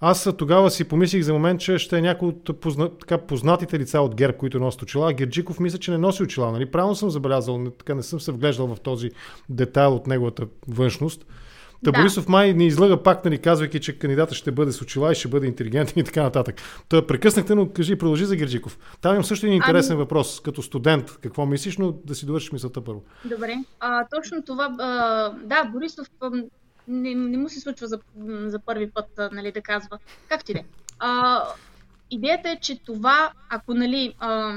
Аз 0.00 0.28
тогава 0.38 0.70
си 0.70 0.84
помислих 0.84 1.22
за 1.22 1.32
момент, 1.32 1.60
че 1.60 1.78
ще 1.78 1.98
е 1.98 2.02
някой 2.02 2.28
от 2.28 2.60
позна, 2.60 2.90
така, 2.98 3.18
познатите 3.18 3.78
лица 3.78 4.00
от 4.00 4.14
ГЕРБ, 4.14 4.38
които 4.38 4.60
носят 4.60 4.82
очила. 4.82 5.12
Герджиков 5.12 5.60
мисля, 5.60 5.78
че 5.78 5.90
не 5.90 5.98
носи 5.98 6.22
очила. 6.22 6.52
Нали? 6.52 6.70
Правилно 6.70 6.94
съм 6.94 7.10
забелязал, 7.10 7.58
не, 7.58 7.70
така 7.70 7.94
не 7.94 8.02
съм 8.02 8.20
се 8.20 8.32
вглеждал 8.32 8.66
в 8.66 8.80
този 8.80 9.10
детайл 9.48 9.94
от 9.94 10.06
неговата 10.06 10.46
външност. 10.68 11.26
Та 11.84 11.90
да. 11.90 11.98
Борисов 11.98 12.28
май 12.28 12.54
не 12.54 12.66
излъга 12.66 13.02
пак, 13.02 13.24
нали, 13.24 13.38
казвайки, 13.38 13.80
че 13.80 13.98
кандидата 13.98 14.34
ще 14.34 14.52
бъде 14.52 14.72
с 14.72 14.82
очила 14.82 15.12
и 15.12 15.14
ще 15.14 15.28
бъде 15.28 15.46
интелигентен 15.46 16.00
и 16.00 16.04
така 16.04 16.22
нататък. 16.22 16.54
Та 16.88 17.06
прекъснахте, 17.06 17.54
но 17.54 17.68
кажи, 17.68 17.96
продължи 17.96 18.24
за 18.24 18.36
Герджиков. 18.36 18.78
Там 19.00 19.12
имам 19.12 19.24
също 19.24 19.46
един 19.46 19.56
интересен 19.56 19.92
ами... 19.92 20.02
въпрос, 20.02 20.40
като 20.40 20.62
студент. 20.62 21.18
Какво 21.20 21.46
мислиш, 21.46 21.78
но 21.78 21.92
да 21.92 22.14
си 22.14 22.26
довършиш 22.26 22.52
мисълта 22.52 22.84
първо. 22.84 23.02
Добре. 23.24 23.54
А, 23.80 24.06
точно 24.16 24.42
това, 24.42 24.76
а, 24.78 25.30
да, 25.44 25.64
Борисов 25.64 26.06
не, 26.88 27.14
не 27.14 27.36
му 27.36 27.48
се 27.48 27.60
случва 27.60 27.86
за, 27.86 27.98
за 28.46 28.58
първи 28.58 28.90
път, 28.90 29.20
нали, 29.32 29.52
да 29.52 29.60
казва. 29.60 29.98
Как 30.28 30.44
ти 30.44 30.54
де? 30.54 30.64
А, 30.98 31.42
идеята 32.10 32.50
е, 32.50 32.56
че 32.60 32.78
това, 32.78 33.32
ако 33.50 33.74
нали, 33.74 34.14
а, 34.18 34.54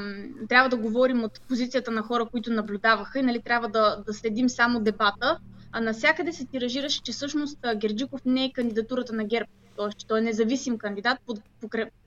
трябва 0.49 0.69
да 0.69 0.77
говорим 0.77 1.23
от 1.23 1.41
позицията 1.41 1.91
на 1.91 2.01
хора, 2.01 2.25
които 2.25 2.53
наблюдаваха 2.53 3.19
и 3.19 3.23
нали, 3.23 3.41
трябва 3.41 3.69
да, 3.69 4.03
да 4.05 4.13
следим 4.13 4.49
само 4.49 4.79
дебата, 4.79 5.39
а 5.71 5.81
навсякъде 5.81 6.33
се 6.33 6.45
тиражираше, 6.45 7.01
че 7.01 7.11
всъщност 7.11 7.57
Герджиков 7.75 8.25
не 8.25 8.45
е 8.45 8.51
кандидатурата 8.51 9.13
на 9.13 9.23
ГЕРБ, 9.23 9.49
т.е. 9.77 9.89
че 9.97 10.07
той 10.07 10.19
е 10.19 10.23
независим 10.23 10.77
кандидат, 10.77 11.17
под, 11.25 11.39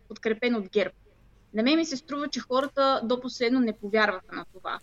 подкрепен 0.08 0.54
от 0.54 0.68
ГЕРБ. 0.68 0.94
На 1.54 1.62
мен 1.62 1.78
ми 1.78 1.84
се 1.84 1.96
струва, 1.96 2.28
че 2.28 2.40
хората 2.40 3.00
до 3.04 3.20
последно 3.20 3.60
не 3.60 3.72
повярваха 3.72 4.34
на 4.36 4.44
това. 4.54 4.78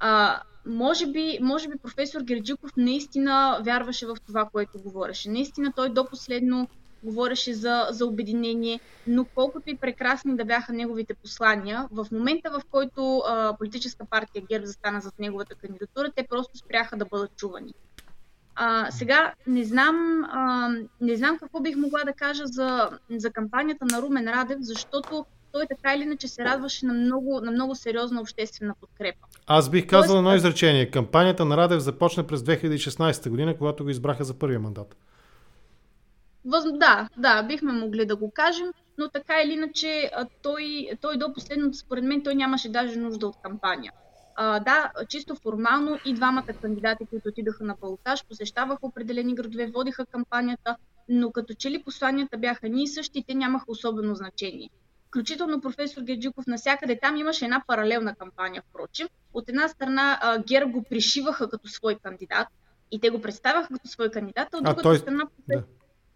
А, 0.00 0.42
може, 0.66 1.06
би, 1.06 1.38
може 1.42 1.68
би 1.68 1.78
професор 1.78 2.20
Герджиков 2.20 2.70
наистина 2.76 3.60
вярваше 3.64 4.06
в 4.06 4.16
това, 4.26 4.48
което 4.52 4.78
говореше. 4.78 5.30
Наистина 5.30 5.72
той 5.76 5.88
до 5.88 6.06
последно 6.06 6.68
говореше 7.04 7.54
за, 7.54 7.86
за 7.90 8.06
обединение, 8.06 8.80
но 9.06 9.24
колкото 9.24 9.70
и 9.70 9.76
прекрасни 9.76 10.36
да 10.36 10.44
бяха 10.44 10.72
неговите 10.72 11.14
послания, 11.14 11.88
в 11.90 12.06
момента 12.12 12.50
в 12.50 12.62
който 12.70 13.18
а, 13.18 13.56
политическа 13.58 14.04
партия 14.04 14.42
ГЕРБ 14.50 14.66
застана 14.66 15.00
зад 15.00 15.18
неговата 15.18 15.54
кандидатура, 15.54 16.12
те 16.16 16.26
просто 16.30 16.58
спряха 16.58 16.96
да 16.96 17.04
бъдат 17.04 17.36
чувани. 17.36 17.74
А, 18.54 18.90
сега 18.90 19.32
не 19.46 19.64
знам, 19.64 20.24
а, 20.24 20.68
не 21.00 21.16
знам 21.16 21.38
какво 21.38 21.60
бих 21.60 21.76
могла 21.76 22.04
да 22.04 22.12
кажа 22.12 22.42
за, 22.46 22.90
за 23.10 23.30
кампанията 23.30 23.84
на 23.84 24.02
Румен 24.02 24.28
Радев, 24.28 24.58
защото 24.60 25.26
той 25.54 25.66
така 25.66 25.94
или 25.94 26.02
иначе 26.02 26.28
се 26.28 26.44
радваше 26.44 26.86
на 26.86 26.94
много, 26.94 27.40
на 27.40 27.50
много 27.50 27.74
сериозна 27.74 28.20
обществена 28.20 28.74
подкрепа. 28.80 29.26
Аз 29.46 29.70
бих 29.70 29.86
казал 29.86 30.06
Тоест, 30.06 30.18
едно 30.18 30.34
изречение. 30.34 30.90
Кампанията 30.90 31.44
на 31.44 31.56
Радев 31.56 31.80
започна 31.80 32.26
през 32.26 32.40
2016 32.40 33.28
година, 33.28 33.58
когато 33.58 33.84
го 33.84 33.90
избраха 33.90 34.24
за 34.24 34.34
първия 34.34 34.60
мандат. 34.60 34.96
Въз... 36.44 36.64
Да, 36.72 37.08
да, 37.16 37.42
бихме 37.42 37.72
могли 37.72 38.06
да 38.06 38.16
го 38.16 38.30
кажем, 38.30 38.66
но 38.98 39.08
така 39.08 39.42
или 39.42 39.52
иначе 39.52 40.10
той, 40.42 40.88
той 41.00 41.16
до 41.16 41.32
последното, 41.32 41.76
според 41.76 42.04
мен, 42.04 42.22
той 42.22 42.34
нямаше 42.34 42.68
даже 42.68 42.98
нужда 42.98 43.26
от 43.26 43.36
кампания. 43.42 43.92
А, 44.36 44.60
да, 44.60 44.92
чисто 45.08 45.34
формално 45.34 45.98
и 46.04 46.14
двамата 46.14 46.52
кандидати, 46.62 47.06
които 47.10 47.28
отидаха 47.28 47.64
на 47.64 47.74
балотаж, 47.80 48.24
посещаваха 48.24 48.86
определени 48.86 49.34
градове, 49.34 49.66
водиха 49.66 50.06
кампанията, 50.06 50.76
но 51.08 51.32
като 51.32 51.54
че 51.54 51.70
ли 51.70 51.82
посланията 51.82 52.38
бяха 52.38 52.68
ние 52.68 52.86
същи, 52.86 53.24
те 53.26 53.34
нямаха 53.34 53.64
особено 53.68 54.14
значение. 54.14 54.70
Включително 55.14 55.60
професор 55.60 56.02
Геджиков 56.02 56.46
навсякъде 56.46 56.98
там 57.02 57.16
имаше 57.16 57.44
една 57.44 57.62
паралелна 57.66 58.14
кампания, 58.14 58.62
впрочем. 58.70 59.08
От 59.34 59.48
една 59.48 59.68
страна 59.68 60.20
Гер 60.48 60.64
го 60.64 60.82
пришиваха 60.82 61.50
като 61.50 61.68
свой 61.68 61.94
кандидат 62.02 62.48
и 62.90 63.00
те 63.00 63.10
го 63.10 63.20
представяха 63.20 63.68
като 63.68 63.88
свой 63.88 64.10
кандидат, 64.10 64.48
а 64.52 64.56
от 64.56 64.64
другата 64.64 64.82
той... 64.82 64.98
страна 64.98 65.24
да. 65.48 65.62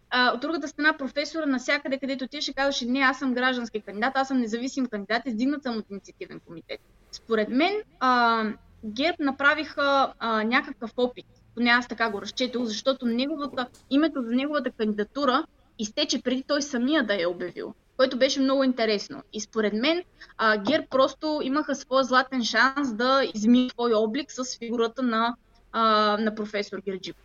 А, 0.09 0.33
от 0.33 0.41
другата 0.41 0.67
страна, 0.67 0.97
професора 0.97 1.45
навсякъде, 1.45 1.99
където 1.99 2.25
отиваше, 2.25 2.53
казваше, 2.53 2.85
не, 2.85 2.99
аз 2.99 3.19
съм 3.19 3.33
граждански 3.33 3.81
кандидат, 3.81 4.11
аз 4.15 4.27
съм 4.27 4.39
независим 4.39 4.85
кандидат, 4.85 5.21
издигнат 5.25 5.63
съм 5.63 5.77
от 5.77 5.85
инициативен 5.91 6.39
комитет. 6.39 6.79
Според 7.11 7.49
мен, 7.49 7.73
а, 7.99 8.43
ГЕРБ 8.85 9.17
направиха 9.19 10.13
а, 10.19 10.43
някакъв 10.43 10.91
опит, 10.97 11.25
поне 11.55 11.69
аз 11.69 11.87
така 11.87 12.09
го 12.09 12.21
разчетох, 12.21 12.63
защото 12.63 13.05
неговата, 13.05 13.67
името 13.89 14.21
за 14.21 14.31
неговата 14.31 14.71
кандидатура 14.71 15.45
изтече 15.79 16.21
преди 16.21 16.43
той 16.43 16.61
самия 16.61 17.03
да 17.03 17.21
е 17.21 17.25
обявил, 17.25 17.73
което 17.99 18.17
беше 18.17 18.39
много 18.39 18.63
интересно. 18.63 19.23
И 19.33 19.41
според 19.41 19.73
мен 19.73 20.03
а, 20.37 20.57
ГЕРБ 20.57 20.85
просто 20.89 21.39
имаха 21.43 21.75
своя 21.75 22.03
златен 22.03 22.43
шанс 22.43 22.93
да 22.93 23.21
измие 23.33 23.69
свой 23.69 23.93
облик 23.93 24.31
с 24.31 24.57
фигурата 24.57 25.03
на, 25.03 25.35
а, 25.71 25.81
на 26.17 26.35
професор 26.35 26.79
Герджип. 26.85 27.15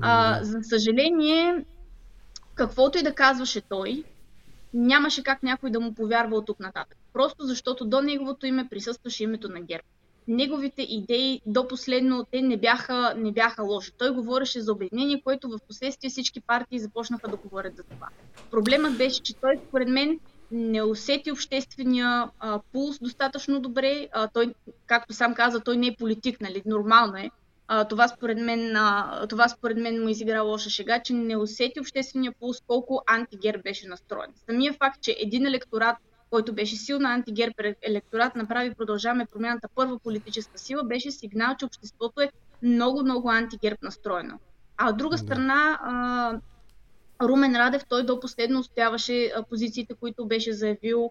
А, 0.00 0.38
за 0.44 0.58
съжаление, 0.62 1.64
каквото 2.54 2.98
и 2.98 3.02
да 3.02 3.14
казваше 3.14 3.60
той, 3.60 4.04
нямаше 4.74 5.22
как 5.22 5.42
някой 5.42 5.70
да 5.70 5.80
му 5.80 5.94
повярва 5.94 6.36
от 6.36 6.46
тук 6.46 6.60
нататък. 6.60 6.98
Просто 7.12 7.44
защото 7.44 7.84
до 7.84 8.02
неговото 8.02 8.46
име 8.46 8.68
присъстваше 8.68 9.24
името 9.24 9.48
на 9.48 9.60
ГЕРБ. 9.60 9.84
Неговите 10.30 10.82
идеи 10.82 11.40
до 11.46 11.68
последно 11.68 12.26
те 12.30 12.42
не 12.42 12.56
бяха, 12.56 13.14
не 13.16 13.32
бяха 13.32 13.62
лоши. 13.62 13.92
Той 13.98 14.10
говореше 14.10 14.60
за 14.60 14.72
обединение, 14.72 15.22
което 15.24 15.48
в 15.48 15.58
последствие 15.68 16.10
всички 16.10 16.40
партии 16.40 16.78
започнаха 16.78 17.28
да 17.28 17.36
говорят 17.36 17.76
за 17.76 17.82
това. 17.82 18.08
Проблемът 18.50 18.98
беше, 18.98 19.22
че 19.22 19.34
той 19.34 19.60
според 19.68 19.88
мен 19.88 20.20
не 20.50 20.82
усети 20.82 21.32
обществения 21.32 22.30
а, 22.40 22.60
пулс 22.72 22.98
достатъчно 22.98 23.60
добре. 23.60 24.08
А, 24.12 24.28
той, 24.28 24.54
както 24.86 25.14
сам 25.14 25.34
каза, 25.34 25.60
той 25.60 25.76
не 25.76 25.86
е 25.86 25.96
политик, 25.98 26.40
нали? 26.40 26.62
Нормално 26.66 27.16
е. 27.16 27.30
а, 27.68 27.84
това, 27.84 28.08
според 28.08 28.38
мен, 28.38 28.76
а, 28.76 29.26
това 29.28 29.48
според 29.48 29.78
мен 29.78 30.02
му 30.02 30.08
изигра 30.08 30.42
лоша 30.42 30.70
шега, 30.70 31.02
че 31.02 31.12
не 31.12 31.36
усети 31.36 31.80
обществения 31.80 32.32
пулс 32.40 32.60
колко 32.66 33.02
антигер 33.06 33.60
беше 33.64 33.88
настроен. 33.88 34.30
Самия 34.46 34.72
факт, 34.72 35.00
че 35.00 35.16
един 35.18 35.46
електорат, 35.46 35.96
който 36.30 36.52
беше 36.52 36.76
силна 36.76 37.08
антигер 37.08 37.52
електорат, 37.82 38.36
направи 38.36 38.74
Продължаваме 38.74 39.26
промяната 39.26 39.68
първа 39.74 39.98
политическа 39.98 40.58
сила, 40.58 40.84
беше 40.84 41.10
сигнал, 41.10 41.54
че 41.58 41.64
обществото 41.64 42.20
е 42.20 42.30
много, 42.62 43.02
много 43.02 43.30
антигерб 43.30 43.82
настроено. 43.82 44.38
А 44.76 44.90
от 44.90 44.96
друга 44.96 45.18
страна, 45.18 45.78
а, 45.82 46.40
Румен 47.26 47.56
Радев, 47.56 47.82
той 47.88 48.06
до 48.06 48.20
последно 48.20 48.60
устояваше 48.60 49.32
позициите, 49.50 49.94
които 49.94 50.26
беше 50.26 50.52
заявил 50.52 51.10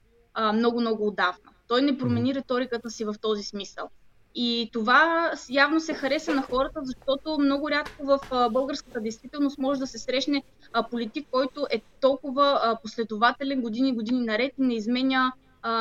много, 0.53 0.79
много 0.79 1.07
отдавна. 1.07 1.51
Той 1.67 1.81
не 1.81 1.97
промени 1.97 2.35
риториката 2.35 2.89
си 2.89 3.05
в 3.05 3.15
този 3.21 3.43
смисъл. 3.43 3.89
И 4.35 4.69
това 4.73 5.31
явно 5.49 5.79
се 5.79 5.93
хареса 5.93 6.33
на 6.33 6.41
хората, 6.41 6.79
защото 6.83 7.37
много 7.39 7.69
рядко 7.69 8.05
в 8.05 8.19
българската 8.51 9.01
действителност 9.01 9.57
може 9.57 9.79
да 9.79 9.87
се 9.87 9.97
срещне 9.97 10.43
политик, 10.91 11.27
който 11.31 11.67
е 11.71 11.81
толкова 12.01 12.77
последователен 12.83 13.61
години 13.61 13.95
години 13.95 14.25
наред 14.25 14.51
и 14.59 14.61
не 14.61 14.73
изменя, 14.73 15.33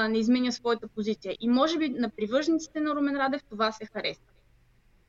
не 0.09 0.19
изменя 0.19 0.53
своята 0.53 0.89
позиция. 0.89 1.37
И 1.41 1.49
може 1.49 1.79
би 1.79 1.89
на 1.89 2.11
привържениците 2.11 2.81
на 2.81 2.95
Румен 2.95 3.17
Радев 3.17 3.43
това 3.51 3.73
се 3.73 3.87
хареса. 3.93 4.21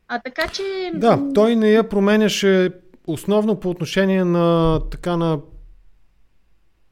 А 0.07 0.19
така 0.19 0.47
че... 0.47 0.91
Да, 0.93 1.19
той 1.33 1.55
не 1.55 1.71
я 1.71 1.89
променяше 1.89 2.69
основно 3.07 3.59
по 3.59 3.69
отношение 3.69 4.23
на 4.23 4.79
така 4.91 5.17
на 5.17 5.39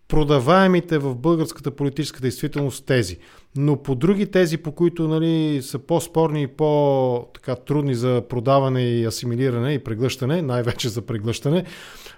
продаваемите 0.08 0.98
в 0.98 1.16
българската 1.16 1.72
политическа 1.72 2.22
действителност 2.22 2.86
тези. 2.86 3.18
Но 3.56 3.84
по 3.84 3.96
други 3.96 4.26
тези, 4.26 4.58
по 4.58 4.72
които 4.72 5.08
нали, 5.08 5.62
са 5.62 5.80
по-спорни 5.80 6.42
и 6.42 6.48
по-трудни 6.48 7.96
за 7.96 8.24
продаване 8.30 8.84
и 8.84 9.06
асимилиране 9.06 9.74
и 9.74 9.84
преглъщане, 9.84 10.42
най-вече 10.42 10.90
за 10.90 11.02
преглъщане, 11.02 11.64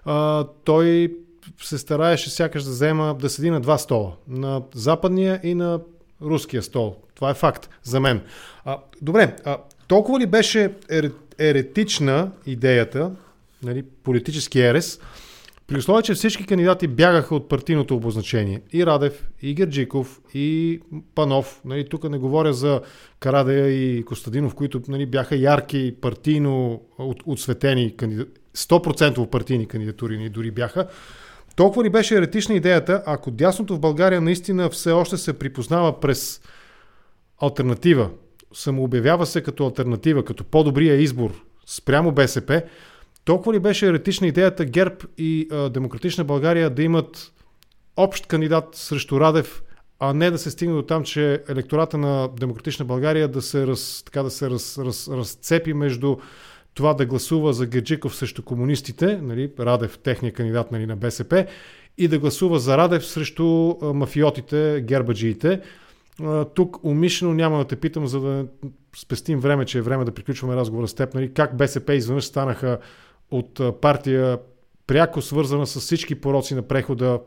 а, 0.06 0.48
той 0.64 1.16
се 1.62 1.78
стараеше 1.78 2.30
сякаш 2.30 2.64
да 2.64 2.70
взема 2.70 3.16
да 3.20 3.30
седи 3.30 3.50
на 3.50 3.62
два 3.62 3.78
стола. 3.78 4.16
На 4.28 4.62
западния 4.74 5.40
и 5.44 5.56
на 5.56 5.80
руския 6.22 6.64
стол. 6.64 6.96
Това 7.16 7.30
е 7.30 7.34
факт 7.34 7.70
за 7.84 8.00
мен. 8.00 8.22
А, 8.66 8.78
добре, 9.02 9.36
а, 9.46 9.58
толкова 9.88 10.20
ли 10.20 10.26
беше 10.26 10.74
еретична 11.40 12.32
идеята, 12.46 13.12
нали, 13.64 13.84
политически 14.04 14.60
ерес, 14.60 15.00
при 15.70 15.78
условие, 15.78 16.04
че 16.04 16.14
всички 16.14 16.46
кандидати 16.46 16.88
бягаха 16.88 17.36
от 17.36 17.50
партийното 17.50 17.96
обозначение. 17.96 18.62
И 18.74 18.86
Радев, 18.86 19.30
и 19.42 19.54
Герджиков, 19.54 20.20
и 20.34 20.80
Панов. 21.16 21.62
Нали, 21.66 21.90
тук 21.90 22.10
не 22.10 22.18
говоря 22.18 22.54
за 22.54 22.82
Карадея 23.20 23.68
и 23.68 24.04
Костадинов, 24.04 24.56
които 24.56 24.82
нали, 24.88 25.06
бяха 25.06 25.36
ярки 25.36 25.96
партийно 26.02 26.82
от, 26.98 27.24
отсветени, 27.26 27.96
100% 28.56 29.30
партийни 29.30 29.68
кандидатури 29.68 30.18
ни 30.18 30.30
дори 30.30 30.52
бяха. 30.52 30.88
Толкова 31.56 31.84
ли 31.84 31.90
беше 31.90 32.16
еретична 32.16 32.56
идеята, 32.56 33.04
ако 33.06 33.32
дясното 33.32 33.76
в 33.76 33.80
България 33.80 34.22
наистина 34.22 34.70
все 34.70 34.92
още 34.92 35.18
се 35.18 35.40
припознава 35.40 36.00
през 36.00 36.42
альтернатива, 37.42 38.10
самообявява 38.54 39.26
се 39.26 39.42
като 39.42 39.66
альтернатива, 39.66 40.26
като 40.26 40.44
по-добрия 40.44 40.96
избор 40.96 41.32
спрямо 41.66 42.12
БСП, 42.12 42.62
толкова 43.30 43.54
ли 43.54 43.60
беше 43.60 43.88
еретична 43.88 44.28
идеята 44.28 44.66
ГЕРБ 44.66 44.96
и 45.18 45.48
а, 45.52 45.70
Демократична 45.70 46.24
България 46.24 46.70
да 46.70 46.84
имат 46.84 47.32
общ 47.98 48.26
кандидат 48.26 48.66
срещу 48.76 49.20
Радев, 49.20 49.64
а 50.00 50.14
не 50.14 50.32
да 50.32 50.38
се 50.38 50.52
стигне 50.52 50.76
до 50.76 50.82
там, 50.82 51.04
че 51.04 51.44
електората 51.50 51.98
на 51.98 52.30
Демократична 52.40 52.86
България 52.86 53.28
да 53.28 53.42
се, 53.42 53.68
раз, 53.68 54.04
така 54.06 54.24
да 54.24 54.30
се 54.30 54.50
раз, 54.50 54.78
раз, 54.78 55.08
разцепи 55.08 55.74
между 55.74 56.18
това 56.74 56.94
да 56.94 57.06
гласува 57.06 57.54
за 57.54 57.66
Геджиков 57.66 58.16
срещу 58.16 58.44
комунистите, 58.44 59.20
нали, 59.22 59.52
Радев, 59.60 59.98
техния 59.98 60.34
кандидат 60.34 60.72
нали, 60.72 60.86
на 60.86 60.96
БСП, 60.96 61.46
и 61.98 62.08
да 62.08 62.20
гласува 62.20 62.60
за 62.60 62.78
Радев 62.78 63.06
срещу 63.06 63.70
а, 63.70 63.94
мафиотите, 63.94 64.84
гербаджиите. 64.88 65.62
А, 66.24 66.46
тук 66.46 66.84
умишлено 66.84 67.34
няма 67.34 67.58
да 67.58 67.66
те 67.66 67.76
питам, 67.76 68.08
за 68.08 68.20
да 68.20 68.46
спестим 68.98 69.40
време, 69.40 69.66
че 69.66 69.78
е 69.78 69.82
време 69.82 70.06
да 70.06 70.12
приключваме 70.12 70.56
разговора 70.56 70.88
с 70.88 70.94
теб, 70.94 71.14
нали, 71.14 71.34
как 71.34 71.58
БСП 71.58 71.94
изведнъж 71.94 72.26
станаха 72.26 72.80
от 73.32 73.82
партия 73.82 74.40
пряко 74.88 75.22
свързана 75.22 75.68
с 75.68 75.80
всички 75.80 76.16
пороци 76.16 76.56
на 76.56 76.62
прехода 76.62 77.20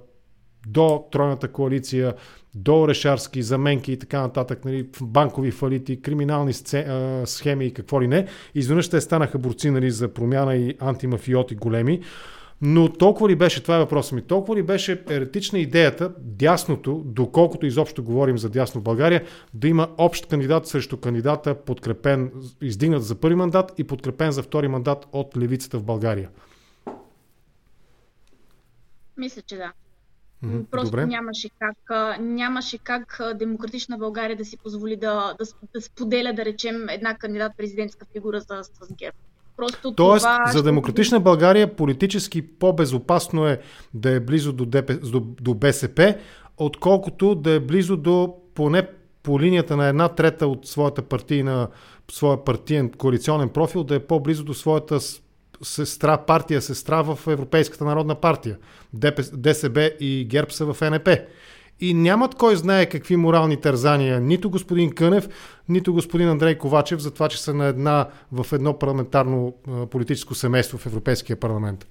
до 0.66 1.04
тройната 1.12 1.48
коалиция, 1.48 2.14
до 2.54 2.88
решарски 2.88 3.42
заменки 3.42 3.92
и 3.92 3.98
така 3.98 4.20
нататък, 4.20 4.64
нали, 4.64 4.88
банкови 5.02 5.50
фалити, 5.50 6.02
криминални 6.02 6.52
схеми 7.24 7.66
и 7.66 7.74
какво 7.74 8.02
ли 8.02 8.08
не. 8.08 8.26
Изведнъж 8.54 8.88
те 8.88 9.00
станаха 9.00 9.38
борци 9.38 9.70
нали, 9.70 9.90
за 9.90 10.08
промяна 10.08 10.56
и 10.56 10.76
антимафиоти 10.80 11.54
големи. 11.54 12.00
Но 12.64 12.92
толкова 12.92 13.28
ли 13.28 13.36
беше, 13.36 13.62
това 13.62 13.76
е 13.76 13.78
въпросът 13.78 14.12
ми, 14.12 14.22
толкова 14.22 14.56
ли 14.56 14.62
беше 14.62 15.04
еретична 15.08 15.58
идеята 15.58 16.12
дясното, 16.18 17.02
доколкото 17.04 17.66
изобщо 17.66 18.04
говорим 18.04 18.38
за 18.38 18.50
дясно 18.50 18.80
в 18.80 18.84
България, 18.84 19.24
да 19.54 19.68
има 19.68 19.88
общ 19.98 20.26
кандидат 20.26 20.66
срещу 20.66 20.96
кандидата, 20.96 21.54
подкрепен, 21.54 22.32
издигнат 22.60 23.04
за 23.04 23.14
първи 23.14 23.34
мандат 23.34 23.72
и 23.78 23.84
подкрепен 23.84 24.32
за 24.32 24.42
втори 24.42 24.68
мандат 24.68 25.06
от 25.12 25.36
левицата 25.36 25.78
в 25.78 25.84
България? 25.84 26.30
Мисля, 29.16 29.42
че 29.42 29.56
да. 29.56 29.72
Mm-hmm. 30.44 30.64
Просто 30.70 30.90
Добре. 30.90 31.06
нямаше 31.06 31.48
как, 31.58 31.76
нямаше 32.20 32.78
как 32.78 33.20
демократична 33.34 33.98
България 33.98 34.36
да 34.36 34.44
си 34.44 34.56
позволи 34.56 34.96
да, 34.96 35.34
да, 35.38 35.44
да 35.74 35.80
споделя, 35.80 36.32
да 36.32 36.44
речем, 36.44 36.88
една 36.88 37.18
кандидат 37.18 37.52
президентска 37.56 38.06
фигура 38.12 38.40
с, 38.40 38.64
с 38.64 38.94
ГЕРБ. 38.98 39.16
Просто 39.62 39.94
Тоест, 39.94 40.22
това 40.22 40.52
за 40.52 40.62
демократична 40.62 41.20
България 41.20 41.76
политически 41.76 42.42
по-безопасно 42.42 43.46
е 43.46 43.60
да 43.94 44.10
е 44.10 44.20
близо 44.20 44.52
до, 44.52 44.64
ДП, 44.64 44.94
до, 44.94 45.20
до 45.20 45.54
БСП, 45.54 46.14
отколкото 46.58 47.34
да 47.34 47.50
е 47.50 47.60
близо 47.60 47.96
до 47.96 48.34
поне 48.54 48.88
по 49.22 49.40
линията 49.40 49.76
на 49.76 49.86
една 49.86 50.08
трета 50.08 50.46
от 50.46 50.66
своята 50.66 51.02
партийна, 51.02 51.68
своя 52.10 52.44
партиен 52.44 52.90
коалиционен 52.90 53.48
профил, 53.48 53.84
да 53.84 53.94
е 53.94 53.98
по-близо 53.98 54.44
до 54.44 54.54
своята 54.54 54.98
сестра, 55.62 56.18
партия 56.18 56.62
сестра 56.62 57.02
в 57.02 57.18
Европейската 57.26 57.84
народна 57.84 58.14
партия. 58.14 58.58
ДСБ 59.32 59.90
и 60.00 60.26
ГЕРБ 60.30 60.50
са 60.50 60.72
в 60.72 60.90
НП 60.90 61.08
и 61.82 61.94
нямат 61.94 62.34
кой 62.34 62.56
знае 62.56 62.88
какви 62.88 63.16
морални 63.16 63.60
тързания 63.60 64.20
нито 64.20 64.50
господин 64.50 64.94
Кънев, 64.94 65.28
нито 65.68 65.92
господин 65.92 66.28
Андрей 66.28 66.58
Ковачев 66.58 67.00
за 67.00 67.10
това, 67.10 67.28
че 67.28 67.42
са 67.42 67.54
на 67.54 67.66
една, 67.66 68.08
в 68.32 68.52
едно 68.52 68.78
парламентарно 68.78 69.54
политическо 69.90 70.34
семейство 70.34 70.78
в 70.78 70.86
Европейския 70.86 71.36
парламент. 71.36 71.86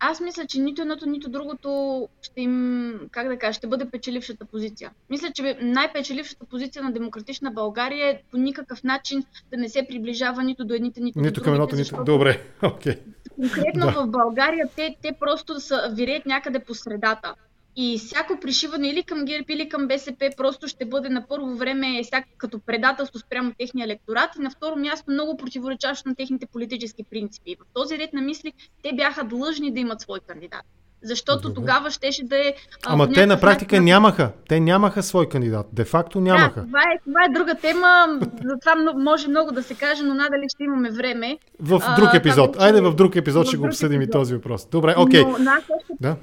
Аз 0.00 0.20
мисля, 0.20 0.46
че 0.46 0.60
нито 0.60 0.82
едното, 0.82 1.08
нито 1.08 1.30
другото 1.30 2.08
ще 2.22 2.40
им, 2.40 2.94
как 3.10 3.28
да 3.28 3.38
кажа, 3.38 3.52
ще 3.52 3.66
бъде 3.66 3.84
печелившата 3.84 4.44
позиция. 4.44 4.90
Мисля, 5.10 5.28
че 5.34 5.58
най-печелившата 5.62 6.44
позиция 6.44 6.82
на 6.82 6.92
демократична 6.92 7.50
България 7.50 8.08
е 8.08 8.22
по 8.30 8.36
никакъв 8.36 8.84
начин 8.84 9.24
да 9.50 9.56
не 9.56 9.68
се 9.68 9.86
приближава 9.88 10.42
нито 10.42 10.64
до 10.64 10.74
едните, 10.74 11.00
нито, 11.00 11.20
нито 11.20 11.40
до 11.40 11.50
едното, 11.50 11.76
нито. 11.76 12.04
Добре, 12.04 12.40
окей. 12.62 12.92
Okay. 12.92 12.98
Конкретно 13.34 13.86
да. 13.86 13.92
в 13.92 14.06
България 14.06 14.68
те, 14.76 14.96
те 15.02 15.12
просто 15.20 15.60
са 15.60 15.92
виреят 15.92 16.26
някъде 16.26 16.58
по 16.58 16.74
средата. 16.74 17.34
И 17.76 17.98
всяко 17.98 18.40
пришиване 18.40 18.88
или 18.88 19.02
към 19.02 19.24
ГЕРБ, 19.24 19.44
или 19.48 19.68
към 19.68 19.88
БСП 19.88 20.30
просто 20.36 20.68
ще 20.68 20.84
бъде 20.84 21.08
на 21.08 21.26
първо 21.28 21.54
време 21.54 22.02
всяк, 22.02 22.24
като 22.38 22.58
предателство 22.58 23.18
спрямо 23.18 23.52
техния 23.58 23.84
електорат 23.84 24.30
и 24.38 24.42
на 24.42 24.50
второ 24.50 24.76
място 24.76 25.10
много 25.10 25.36
противоречащо 25.36 26.08
на 26.08 26.14
техните 26.14 26.46
политически 26.46 27.04
принципи. 27.10 27.50
И 27.50 27.56
в 27.56 27.64
този 27.74 27.98
ред 27.98 28.12
на 28.12 28.22
мисли 28.22 28.52
те 28.82 28.92
бяха 28.92 29.24
длъжни 29.24 29.72
да 29.72 29.80
имат 29.80 30.00
свой 30.00 30.20
кандидат. 30.20 30.64
Защото 31.04 31.42
Добре. 31.48 31.54
тогава 31.54 31.90
щеше 31.90 32.24
да 32.24 32.36
е. 32.36 32.54
Ама 32.86 33.12
те 33.12 33.26
на 33.26 33.40
практика 33.40 33.76
начин... 33.76 33.84
нямаха. 33.84 34.30
Те 34.48 34.60
нямаха 34.60 35.02
свой 35.02 35.28
кандидат. 35.28 35.66
Де 35.72 35.84
факто 35.84 36.20
нямаха. 36.20 36.60
Да, 36.60 36.66
това, 36.66 36.80
е, 36.80 36.98
това 37.04 37.20
е 37.28 37.32
друга 37.38 37.54
тема. 37.54 38.18
За 38.44 38.58
това 38.60 38.92
може 38.96 39.28
много 39.28 39.52
да 39.52 39.62
се 39.62 39.74
каже, 39.74 40.02
но 40.02 40.14
надали 40.14 40.44
ще 40.48 40.64
имаме 40.64 40.90
време. 40.90 41.38
В 41.60 41.82
друг 41.96 42.14
епизод. 42.14 42.56
А, 42.58 42.64
Айде 42.64 42.80
в 42.80 42.94
друг 42.94 43.16
епизод 43.16 43.46
в 43.46 43.48
ще 43.48 43.56
друг 43.56 43.66
го 43.66 43.68
обсъдим 43.68 44.00
епизод. 44.00 44.14
и 44.14 44.18
този 44.18 44.34
въпрос. 44.34 44.66
Добре, 44.66 44.94
окей. 44.98 45.22
Okay. 45.22 45.38
Но, 45.38 45.50
още... 45.50 45.92
Да. 46.00 46.16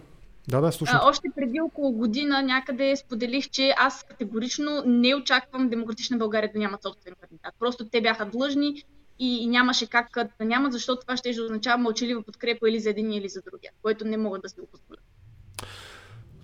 Да, 0.49 0.61
да, 0.61 0.71
слушам. 0.71 0.99
А, 1.01 1.09
още 1.09 1.27
преди 1.35 1.61
около 1.61 1.91
година 1.91 2.41
някъде 2.41 2.95
споделих, 2.95 3.49
че 3.49 3.73
аз 3.77 4.03
категорично 4.03 4.83
не 4.85 5.15
очаквам 5.15 5.69
Демократична 5.69 6.17
България 6.17 6.51
да 6.53 6.59
нямат 6.59 6.83
собствен 6.83 7.13
кандидат. 7.21 7.53
Просто 7.59 7.85
те 7.89 8.01
бяха 8.01 8.25
длъжни 8.25 8.83
и 9.19 9.47
нямаше 9.47 9.87
как 9.87 10.07
да 10.39 10.45
нямат, 10.45 10.73
защото 10.73 11.01
това 11.01 11.17
ще 11.17 11.41
означава 11.41 11.77
мълчалива 11.77 12.23
подкрепа 12.23 12.69
или 12.69 12.79
за 12.79 12.89
един 12.89 13.11
или 13.11 13.29
за 13.29 13.41
другия, 13.51 13.71
което 13.81 14.05
не 14.05 14.17
могат 14.17 14.41
да 14.41 14.49
се 14.49 14.55
позволят. 14.71 15.03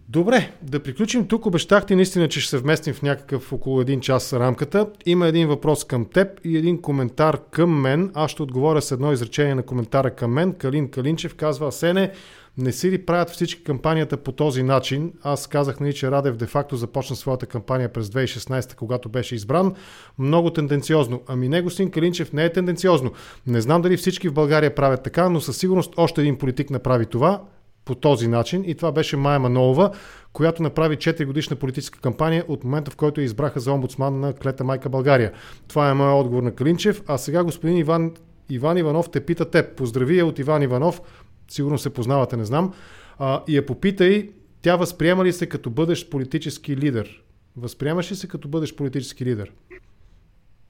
Добре, 0.10 0.52
да 0.62 0.84
приключим 0.84 1.28
тук. 1.28 1.46
Обещахте 1.46 1.96
наистина, 1.96 2.30
че 2.30 2.42
ще 2.42 2.50
се 2.50 2.58
вместим 2.58 2.94
в 2.94 3.02
някакъв 3.02 3.54
около 3.54 3.82
един 3.82 4.02
час 4.02 4.34
рамката. 4.34 4.88
Има 5.06 5.28
един 5.28 5.48
въпрос 5.48 5.84
към 5.84 6.06
теб 6.06 6.40
и 6.44 6.58
един 6.58 6.82
коментар 6.82 7.40
към 7.52 7.82
мен. 7.82 8.12
Аз 8.14 8.32
ще 8.32 8.44
отговоря 8.44 8.82
с 8.82 8.92
едно 8.92 9.12
изречение 9.12 9.56
на 9.56 9.64
коментара 9.64 10.16
към 10.16 10.32
мен. 10.32 10.54
Калин 10.54 10.92
Калинчев 10.92 11.36
казва, 11.36 11.72
Сене, 11.72 12.12
Не 12.58 12.72
си 12.72 12.92
ли 12.92 13.06
правят 13.06 13.30
всички 13.30 13.64
кампанията 13.64 14.18
по 14.18 14.32
този 14.32 14.64
начин? 14.64 15.14
Аз 15.24 15.48
казах, 15.48 15.80
нали, 15.80 15.94
че 15.94 16.12
Радев 16.12 16.36
де-факто 16.36 16.76
започна 16.76 17.16
своята 17.16 17.46
кампания 17.46 17.94
през 17.94 18.08
2016, 18.08 18.76
когато 18.76 19.10
беше 19.10 19.36
избран. 19.36 19.76
Много 20.20 20.50
тенденциозно. 20.50 21.22
Ами 21.28 21.50
не, 21.50 21.62
господин 21.62 21.92
Калинчев, 21.92 22.34
не 22.34 22.46
е 22.46 22.54
тенденциозно. 22.54 23.12
Не 23.48 23.62
знам 23.62 23.82
дали 23.82 23.98
всички 23.98 24.30
в 24.30 24.34
България 24.34 24.76
правят 24.76 25.04
така, 25.04 25.30
но 25.30 25.42
със 25.42 25.58
сигурност 25.58 25.94
още 25.98 26.22
един 26.22 26.38
политик 26.38 26.70
направи 26.70 27.06
това 27.06 27.42
по 27.86 27.96
този 27.96 28.28
начин 28.28 28.64
и 28.68 28.76
това 28.76 28.92
беше 28.92 29.18
Майя 29.18 29.40
Манолова, 29.40 29.92
която 30.34 30.64
направи 30.64 30.98
4 30.98 31.26
годишна 31.26 31.56
политическа 31.56 32.00
кампания 32.00 32.46
от 32.48 32.64
момента, 32.64 32.92
в 32.92 32.96
който 32.96 33.22
я 33.22 33.26
избраха 33.26 33.60
за 33.60 33.72
омбудсман 33.72 34.20
на 34.20 34.34
Клета 34.34 34.64
Майка 34.64 34.90
България. 34.90 35.32
Това 35.68 35.90
е 35.90 35.94
моят 35.94 36.20
отговор 36.20 36.44
на 36.44 36.52
Калинчев. 36.52 37.02
А 37.08 37.18
сега 37.18 37.44
господин 37.44 37.78
Иван, 37.78 38.12
Иван 38.50 38.78
Иванов 38.78 39.10
те 39.10 39.26
пита 39.26 39.46
теб. 39.46 39.76
Поздрави 39.76 40.18
я 40.18 40.26
от 40.26 40.40
Иван 40.40 40.62
Иванов. 40.62 41.02
Сигурно 41.48 41.78
се 41.78 41.94
познавате, 41.94 42.38
не 42.38 42.46
знам. 42.46 42.74
А, 43.20 43.44
и 43.48 43.56
я 43.56 43.66
попитай, 43.66 44.30
тя 44.62 44.76
възприема 44.76 45.26
ли 45.26 45.34
се 45.34 45.50
като 45.50 45.70
бъдещ 45.70 46.10
политически 46.10 46.78
лидер? 46.78 47.22
Възприемаш 47.58 48.12
ли 48.12 48.16
се 48.16 48.28
като 48.28 48.48
бъдещ 48.48 48.76
политически 48.78 49.26
лидер? 49.26 49.52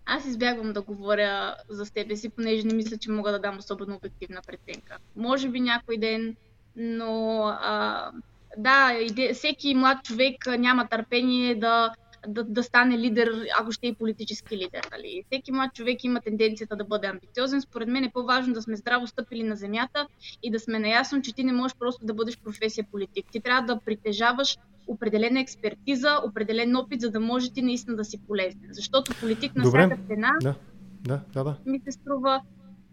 Аз 0.06 0.26
избягвам 0.26 0.74
да 0.74 0.82
говоря 0.82 1.56
за 1.70 1.86
себе 1.86 2.16
си, 2.16 2.30
понеже 2.30 2.68
не 2.68 2.74
мисля, 2.74 2.98
че 2.98 3.12
мога 3.12 3.32
да 3.32 3.40
дам 3.40 3.58
особено 3.58 3.96
обективна 3.96 4.42
преценка. 4.48 4.98
Може 5.16 5.50
би 5.50 5.60
някой 5.60 5.98
ден 5.98 6.36
но 6.76 7.44
а, 7.62 8.12
да, 8.58 8.94
иде, 9.02 9.34
всеки 9.34 9.76
млад 9.76 10.04
човек 10.04 10.36
няма 10.60 10.88
търпение 10.88 11.56
да, 11.56 11.94
да, 12.28 12.44
да 12.44 12.64
стане 12.64 12.98
лидер, 12.98 13.46
ако 13.60 13.72
ще 13.72 13.88
е 13.88 13.94
политически 13.94 14.58
лидер. 14.58 14.88
Нали? 14.92 15.24
Всеки 15.26 15.52
млад 15.52 15.74
човек 15.74 16.04
има 16.04 16.22
тенденцията 16.22 16.76
да 16.76 16.84
бъде 16.84 17.08
амбициозен. 17.08 17.62
Според 17.62 17.88
мен 17.88 18.04
е 18.04 18.12
по-важно 18.14 18.54
да 18.54 18.62
сме 18.62 18.76
здраво 18.76 19.08
стъпили 19.08 19.44
на 19.44 19.56
земята 19.56 20.08
и 20.44 20.52
да 20.52 20.60
сме 20.60 20.80
наясно, 20.80 21.22
че 21.22 21.34
ти 21.34 21.44
не 21.44 21.54
можеш 21.54 21.78
просто 21.78 22.06
да 22.06 22.14
бъдеш 22.14 22.38
професия 22.38 22.86
политик. 22.92 23.26
Ти 23.32 23.40
трябва 23.40 23.74
да 23.74 23.80
притежаваш 23.80 24.58
определена 24.88 25.40
експертиза, 25.40 26.20
определен 26.26 26.76
опит, 26.76 27.02
за 27.02 27.12
да 27.12 27.20
може 27.20 27.54
ти 27.54 27.62
наистина 27.62 27.98
да 27.98 28.06
си 28.06 28.18
полезен. 28.28 28.70
Защото 28.72 29.12
политик 29.20 29.56
на 29.56 29.64
Добре. 29.64 29.86
всяка 29.86 30.02
цена 30.08 30.32
Да, 30.42 30.56
да, 31.02 31.22
да, 31.34 31.44
да. 31.44 31.56
ми 31.66 31.80
се 31.80 31.92
струва. 31.92 32.42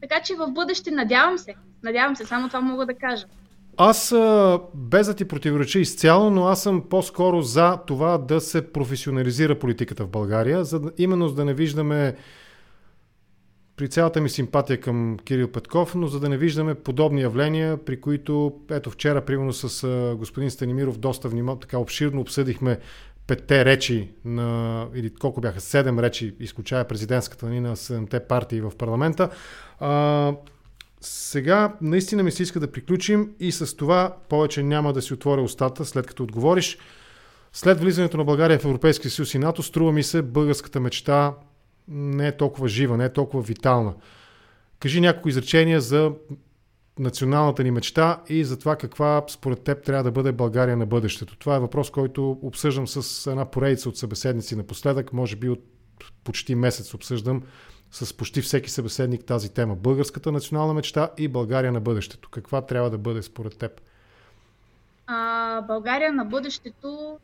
Така 0.01 0.21
че 0.25 0.35
в 0.35 0.51
бъдеще, 0.51 0.91
надявам 0.91 1.39
се, 1.39 1.55
надявам 1.83 2.17
се, 2.17 2.27
само 2.27 2.49
това 2.49 2.61
мога 2.61 2.87
да 2.87 2.95
кажа. 2.95 3.27
Аз, 3.77 4.15
без 4.75 5.07
да 5.07 5.15
ти 5.15 5.25
противореча 5.25 5.79
изцяло, 5.79 6.31
но 6.31 6.47
аз 6.47 6.63
съм 6.63 6.83
по-скоро 6.91 7.43
за 7.43 7.77
това 7.87 8.19
да 8.19 8.41
се 8.41 8.73
професионализира 8.73 9.59
политиката 9.59 10.05
в 10.05 10.09
България, 10.09 10.65
за 10.65 10.81
да, 10.81 10.93
именно 10.99 11.29
за 11.29 11.35
да 11.35 11.45
не 11.45 11.55
виждаме 11.55 12.17
при 13.77 13.89
цялата 13.89 14.21
ми 14.21 14.29
симпатия 14.29 14.81
към 14.81 15.17
Кирил 15.25 15.49
Петков, 15.49 15.95
но 15.95 16.07
за 16.07 16.21
да 16.21 16.29
не 16.29 16.37
виждаме 16.37 16.75
подобни 16.75 17.21
явления, 17.21 17.77
при 17.77 18.01
които, 18.01 18.53
ето 18.71 18.91
вчера, 18.91 19.25
примерно 19.25 19.53
с 19.53 20.15
господин 20.19 20.51
Станимиров, 20.51 20.99
доста 20.99 21.29
внимателно, 21.29 21.61
така 21.61 21.79
обширно 21.79 22.21
обсъдихме 22.21 22.79
петте 23.27 23.65
речи 23.65 24.11
на, 24.25 24.87
или 24.95 25.15
колко 25.15 25.41
бяха, 25.41 25.61
седем 25.61 25.99
речи, 25.99 26.35
изключая 26.41 26.89
президентската 26.89 27.47
ни 27.47 27.61
на 27.61 27.77
седемте 27.77 28.21
партии 28.21 28.61
в 28.61 28.73
парламента. 28.79 29.29
Сега 31.03 31.77
наистина 31.81 32.23
ми 32.23 32.31
се 32.31 32.43
иска 32.43 32.61
да 32.61 32.73
приключим 32.73 33.31
и 33.41 33.53
с 33.53 33.77
това 33.77 34.17
повече 34.29 34.63
няма 34.63 34.93
да 34.93 35.03
си 35.03 35.15
отворя 35.15 35.43
устата, 35.43 35.85
след 35.85 36.07
като 36.07 36.23
отговориш. 36.23 36.79
След 37.53 37.81
влизането 37.81 38.17
на 38.17 38.25
България 38.25 38.59
в 38.59 38.65
Европейския 38.65 39.11
съюз 39.11 39.35
и 39.35 39.39
НАТО, 39.39 39.63
струва 39.63 39.93
ми 39.93 40.03
се 40.03 40.23
българската 40.23 40.81
мечта 40.81 41.35
не 41.89 42.29
е 42.29 42.37
толкова 42.37 42.69
жива, 42.69 42.97
не 42.97 43.05
е 43.05 43.13
толкова 43.13 43.43
витална. 43.43 43.95
Кажи 44.81 45.01
няколко 45.01 45.29
изречения 45.29 45.81
за 45.81 46.13
националната 46.99 47.65
ни 47.65 47.71
мечта 47.71 48.23
и 48.29 48.45
за 48.45 48.59
това 48.59 48.77
каква 48.77 49.25
според 49.29 49.63
теб 49.63 49.85
трябва 49.85 50.05
да 50.05 50.11
бъде 50.11 50.33
България 50.33 50.77
на 50.77 50.87
бъдещето. 50.87 51.37
Това 51.39 51.57
е 51.57 51.61
въпрос, 51.61 51.91
който 51.91 52.39
обсъждам 52.43 52.89
с 52.89 53.31
една 53.31 53.45
поредица 53.45 53.89
от 53.89 53.97
събеседници 53.97 54.57
напоследък, 54.57 55.13
може 55.13 55.37
би 55.37 55.49
от 55.49 55.65
почти 56.25 56.55
месец 56.55 56.95
обсъждам 56.95 57.43
с 57.93 58.17
почти 58.17 58.43
всеки 58.43 58.71
събеседник 58.71 59.25
тази 59.25 59.55
тема. 59.55 59.75
Българската 59.75 60.33
национална 60.33 60.75
мечта 60.75 61.11
и 61.19 61.29
България 61.29 61.73
на 61.73 61.81
бъдещето. 61.81 62.29
Каква 62.31 62.63
трябва 62.63 62.91
да 62.91 62.99
бъде 62.99 63.23
според 63.23 63.59
теб? 63.59 63.81
А, 65.07 65.61
България 65.61 66.13
на 66.13 66.25
бъдещето, 66.25 67.19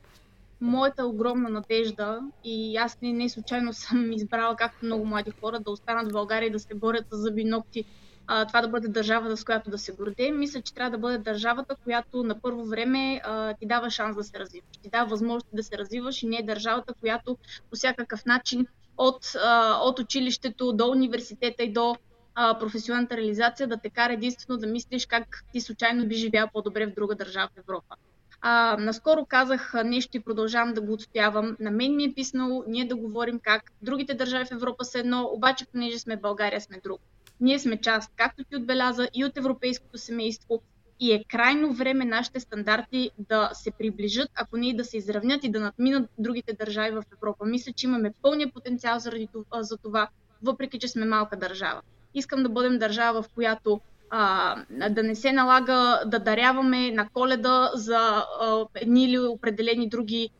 моята 0.61 1.07
огромна 1.07 1.49
надежда 1.49 2.21
и 2.45 2.77
аз 2.77 3.01
не, 3.03 3.13
не 3.13 3.29
случайно 3.29 3.73
съм 3.73 4.13
избрала, 4.13 4.57
както 4.57 4.87
много 4.87 5.05
млади 5.05 5.31
хора, 5.41 5.61
да 5.61 5.71
останат 5.71 6.09
в 6.09 6.13
България 6.13 6.47
и 6.47 6.51
да 6.51 6.59
се 6.59 6.75
борят 6.75 7.07
с 7.11 7.17
зъби 7.17 7.45
ногти, 7.45 7.85
а, 8.27 8.47
това 8.47 8.63
да 8.63 8.69
бъде 8.69 8.89
държавата, 8.89 9.37
с 9.37 9.45
която 9.45 9.71
да 9.71 9.79
се 9.79 9.93
гордеем. 9.93 10.39
Мисля, 10.39 10.63
че 10.63 10.75
трябва 10.75 10.91
да 10.91 10.99
бъде 10.99 11.19
държавата, 11.19 11.77
която 11.85 12.23
на 12.23 12.41
първо 12.41 12.65
време 12.65 13.21
а, 13.25 13.55
ти 13.55 13.67
дава 13.67 13.91
шанс 13.91 14.17
да 14.17 14.25
се 14.25 14.39
развиваш. 14.39 14.77
Ти 14.83 14.89
дава 14.89 15.11
възможност 15.11 15.47
да 15.53 15.63
се 15.63 15.79
развиваш 15.79 16.23
и 16.23 16.27
не 16.27 16.37
е 16.37 16.43
държавата, 16.43 16.95
която 17.01 17.37
по 17.71 17.77
всякакъв 17.77 18.27
начин 18.27 18.67
от, 18.99 19.33
а, 19.45 19.81
от 19.83 19.99
училището 19.99 20.73
до 20.73 20.89
университета 20.89 21.63
и 21.63 21.73
до 21.73 21.97
а, 22.35 22.59
професионалната 22.59 23.17
реализация 23.17 23.69
да 23.69 23.77
те 23.77 23.91
кара 23.91 24.13
единствено 24.13 24.59
да 24.59 24.67
мислиш 24.67 25.07
как 25.07 25.45
ти 25.53 25.61
случайно 25.61 26.07
би 26.07 26.15
живял 26.15 26.49
по-добре 26.53 26.87
в 26.87 26.95
друга 26.95 27.15
държава 27.15 27.49
в 27.55 27.59
Европа. 27.59 27.95
А, 28.41 28.77
наскоро 28.81 29.25
казах 29.25 29.75
нещо 29.85 30.17
и 30.17 30.21
продължавам 30.21 30.75
да 30.75 30.81
го 30.81 30.93
отстоявам. 30.93 31.57
На 31.61 31.71
мен 31.71 31.97
ми 31.97 32.05
е 32.05 32.15
писнало 32.15 32.65
ние 32.69 32.85
да 32.85 32.97
говорим 32.97 33.41
как 33.43 33.73
другите 33.83 34.15
държави 34.15 34.45
в 34.45 34.53
Европа 34.53 34.85
са 34.85 34.99
едно, 34.99 35.31
обаче 35.33 35.67
понеже 35.73 35.99
сме 35.99 36.17
България, 36.17 36.61
сме 36.61 36.81
друго. 36.85 37.01
Ние 37.41 37.59
сме 37.59 37.81
част, 37.81 38.13
както 38.17 38.45
ти 38.45 38.57
отбеляза, 38.57 39.09
и 39.15 39.25
от 39.25 39.37
европейското 39.37 39.99
семейство, 39.99 40.63
и 41.01 41.13
е 41.13 41.25
крайно 41.29 41.73
време 41.73 42.05
нашите 42.05 42.41
стандарти 42.41 43.11
да 43.19 43.51
се 43.53 43.71
приближат, 43.71 44.31
ако 44.35 44.57
не 44.57 44.69
и 44.69 44.77
да 44.77 44.85
се 44.85 44.97
изравнят 44.97 45.45
и 45.45 45.51
да 45.51 45.61
надминат 45.61 46.11
другите 46.19 46.53
държави 46.53 46.91
в 46.91 47.03
Европа. 47.13 47.47
Мисля, 47.47 47.73
че 47.73 47.87
имаме 47.87 48.13
пълния 48.23 48.53
потенциал 48.53 48.99
заради 48.99 49.29
това, 49.33 49.63
за 49.63 49.77
това, 49.77 50.09
въпреки 50.43 50.79
че 50.79 50.89
сме 50.89 51.05
малка 51.05 51.37
държава. 51.37 51.83
Искам 52.15 52.43
да 52.43 52.49
бъдем 52.49 52.79
държава, 52.79 53.23
в 53.23 53.29
която 53.35 53.81
а, 54.11 54.57
да 54.91 55.03
не 55.03 55.15
се 55.15 55.33
налага 55.33 56.03
да 56.07 56.19
даряваме 56.19 56.91
на 56.91 57.09
коледа 57.09 57.71
за 57.75 58.25
а, 58.41 58.67
едни 58.75 59.05
или 59.05 59.19
определени 59.19 59.89
други 59.89 60.31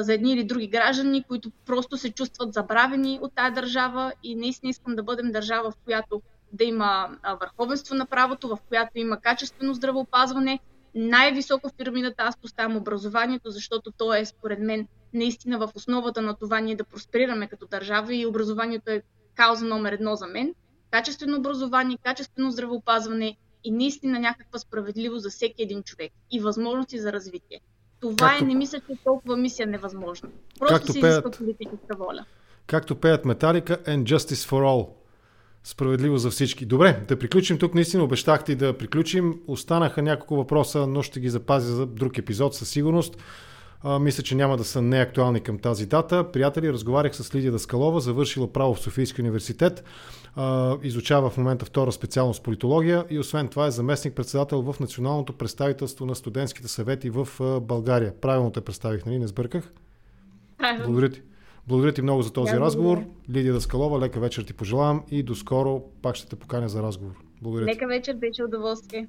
за 0.00 0.14
едни 0.14 0.32
или 0.32 0.44
други 0.44 0.66
граждани, 0.66 1.22
които 1.22 1.50
просто 1.66 1.96
се 1.96 2.10
чувстват 2.10 2.52
забравени 2.52 3.18
от 3.22 3.34
тази 3.34 3.54
държава 3.54 4.12
и 4.22 4.34
наистина 4.34 4.70
искам 4.70 4.96
да 4.96 5.02
бъдем 5.02 5.32
държава, 5.32 5.70
в 5.70 5.76
която 5.84 6.22
да 6.52 6.64
има 6.64 7.08
върховенство 7.40 7.94
на 7.94 8.06
правото, 8.06 8.48
в 8.48 8.58
която 8.68 8.98
има 8.98 9.20
качествено 9.20 9.74
здравеопазване. 9.74 10.60
Най-високо 10.94 11.68
в 11.68 11.72
пирамидата 11.72 12.22
аз 12.22 12.36
поставям 12.36 12.76
образованието, 12.76 13.50
защото 13.50 13.90
то 13.90 14.14
е, 14.14 14.24
според 14.24 14.58
мен, 14.58 14.88
наистина 15.14 15.58
в 15.58 15.70
основата 15.74 16.22
на 16.22 16.34
това 16.34 16.60
ние 16.60 16.76
да 16.76 16.84
просперираме 16.84 17.46
като 17.46 17.66
държава 17.66 18.14
и 18.14 18.26
образованието 18.26 18.90
е 18.90 19.02
кауза 19.34 19.64
номер 19.64 19.92
едно 19.92 20.16
за 20.16 20.26
мен. 20.26 20.54
Качествено 20.90 21.36
образование, 21.36 21.98
качествено 22.02 22.50
здравеопазване 22.50 23.36
и 23.64 23.70
наистина 23.70 24.18
някаква 24.18 24.58
справедливост 24.58 25.22
за 25.22 25.30
всеки 25.30 25.62
един 25.62 25.82
човек 25.82 26.12
и 26.30 26.40
възможности 26.40 26.98
за 26.98 27.12
развитие. 27.12 27.60
Това 28.00 28.28
както, 28.28 28.44
е, 28.44 28.46
не 28.46 28.54
мисля, 28.54 28.80
че 28.80 28.92
е 28.92 28.96
толкова 29.04 29.36
мисия 29.36 29.66
невъзможна. 29.66 30.28
Просто 30.58 30.92
си 30.92 30.98
изисква 30.98 31.30
политическа 31.30 31.96
воля. 31.96 32.24
Както 32.66 32.96
пеят 32.96 33.24
Металика, 33.24 33.76
and 33.76 34.02
justice 34.02 34.50
for 34.50 34.64
all 34.64 34.88
справедливо 35.66 36.18
за 36.18 36.30
всички. 36.30 36.66
Добре, 36.66 37.04
да 37.08 37.18
приключим 37.18 37.58
тук. 37.58 37.74
Наистина 37.74 38.04
обещахте 38.04 38.54
да 38.54 38.78
приключим. 38.78 39.40
Останаха 39.46 40.02
няколко 40.02 40.36
въпроса, 40.36 40.86
но 40.86 41.02
ще 41.02 41.20
ги 41.20 41.28
запазя 41.28 41.74
за 41.74 41.86
друг 41.86 42.18
епизод 42.18 42.54
със 42.54 42.68
сигурност. 42.68 43.16
А, 43.82 43.98
мисля, 43.98 44.22
че 44.22 44.34
няма 44.34 44.56
да 44.56 44.64
са 44.64 44.82
неактуални 44.82 45.40
към 45.40 45.58
тази 45.58 45.86
дата. 45.86 46.32
Приятели, 46.32 46.72
разговарях 46.72 47.16
с 47.16 47.34
Лидия 47.34 47.52
Даскалова, 47.52 48.00
завършила 48.00 48.52
право 48.52 48.74
в 48.74 48.80
Софийски 48.80 49.20
университет, 49.20 49.84
а, 50.36 50.76
изучава 50.82 51.30
в 51.30 51.36
момента 51.36 51.64
втора 51.64 51.92
специалност 51.92 52.42
политология 52.42 53.04
и 53.10 53.18
освен 53.18 53.48
това 53.48 53.66
е 53.66 53.70
заместник-председател 53.70 54.62
в 54.62 54.80
Националното 54.80 55.32
представителство 55.32 56.06
на 56.06 56.14
студентските 56.14 56.68
съвети 56.68 57.10
в 57.10 57.28
България. 57.60 58.14
Правилно 58.20 58.50
те 58.50 58.60
представих, 58.60 59.06
нали? 59.06 59.18
Не 59.18 59.26
сбърках? 59.26 59.72
Правилно. 60.58 60.84
Благодаря 60.84 61.08
ти. 61.10 61.22
Благодаря 61.68 61.92
ти 61.92 62.02
много 62.02 62.22
за 62.22 62.32
този 62.32 62.54
Я, 62.54 62.60
разговор. 62.60 63.04
Лидия 63.30 63.52
Даскалова, 63.52 64.00
лека 64.00 64.20
вечер 64.20 64.42
ти 64.42 64.52
пожелавам 64.52 65.04
и 65.10 65.22
до 65.22 65.34
скоро 65.34 65.82
пак 66.02 66.16
ще 66.16 66.28
те 66.28 66.36
поканя 66.36 66.68
за 66.68 66.82
разговор. 66.82 67.14
Благодаря. 67.42 67.66
Лека 67.66 67.86
вечер, 67.86 68.14
беше 68.14 68.44
удоволствие. 68.44 69.04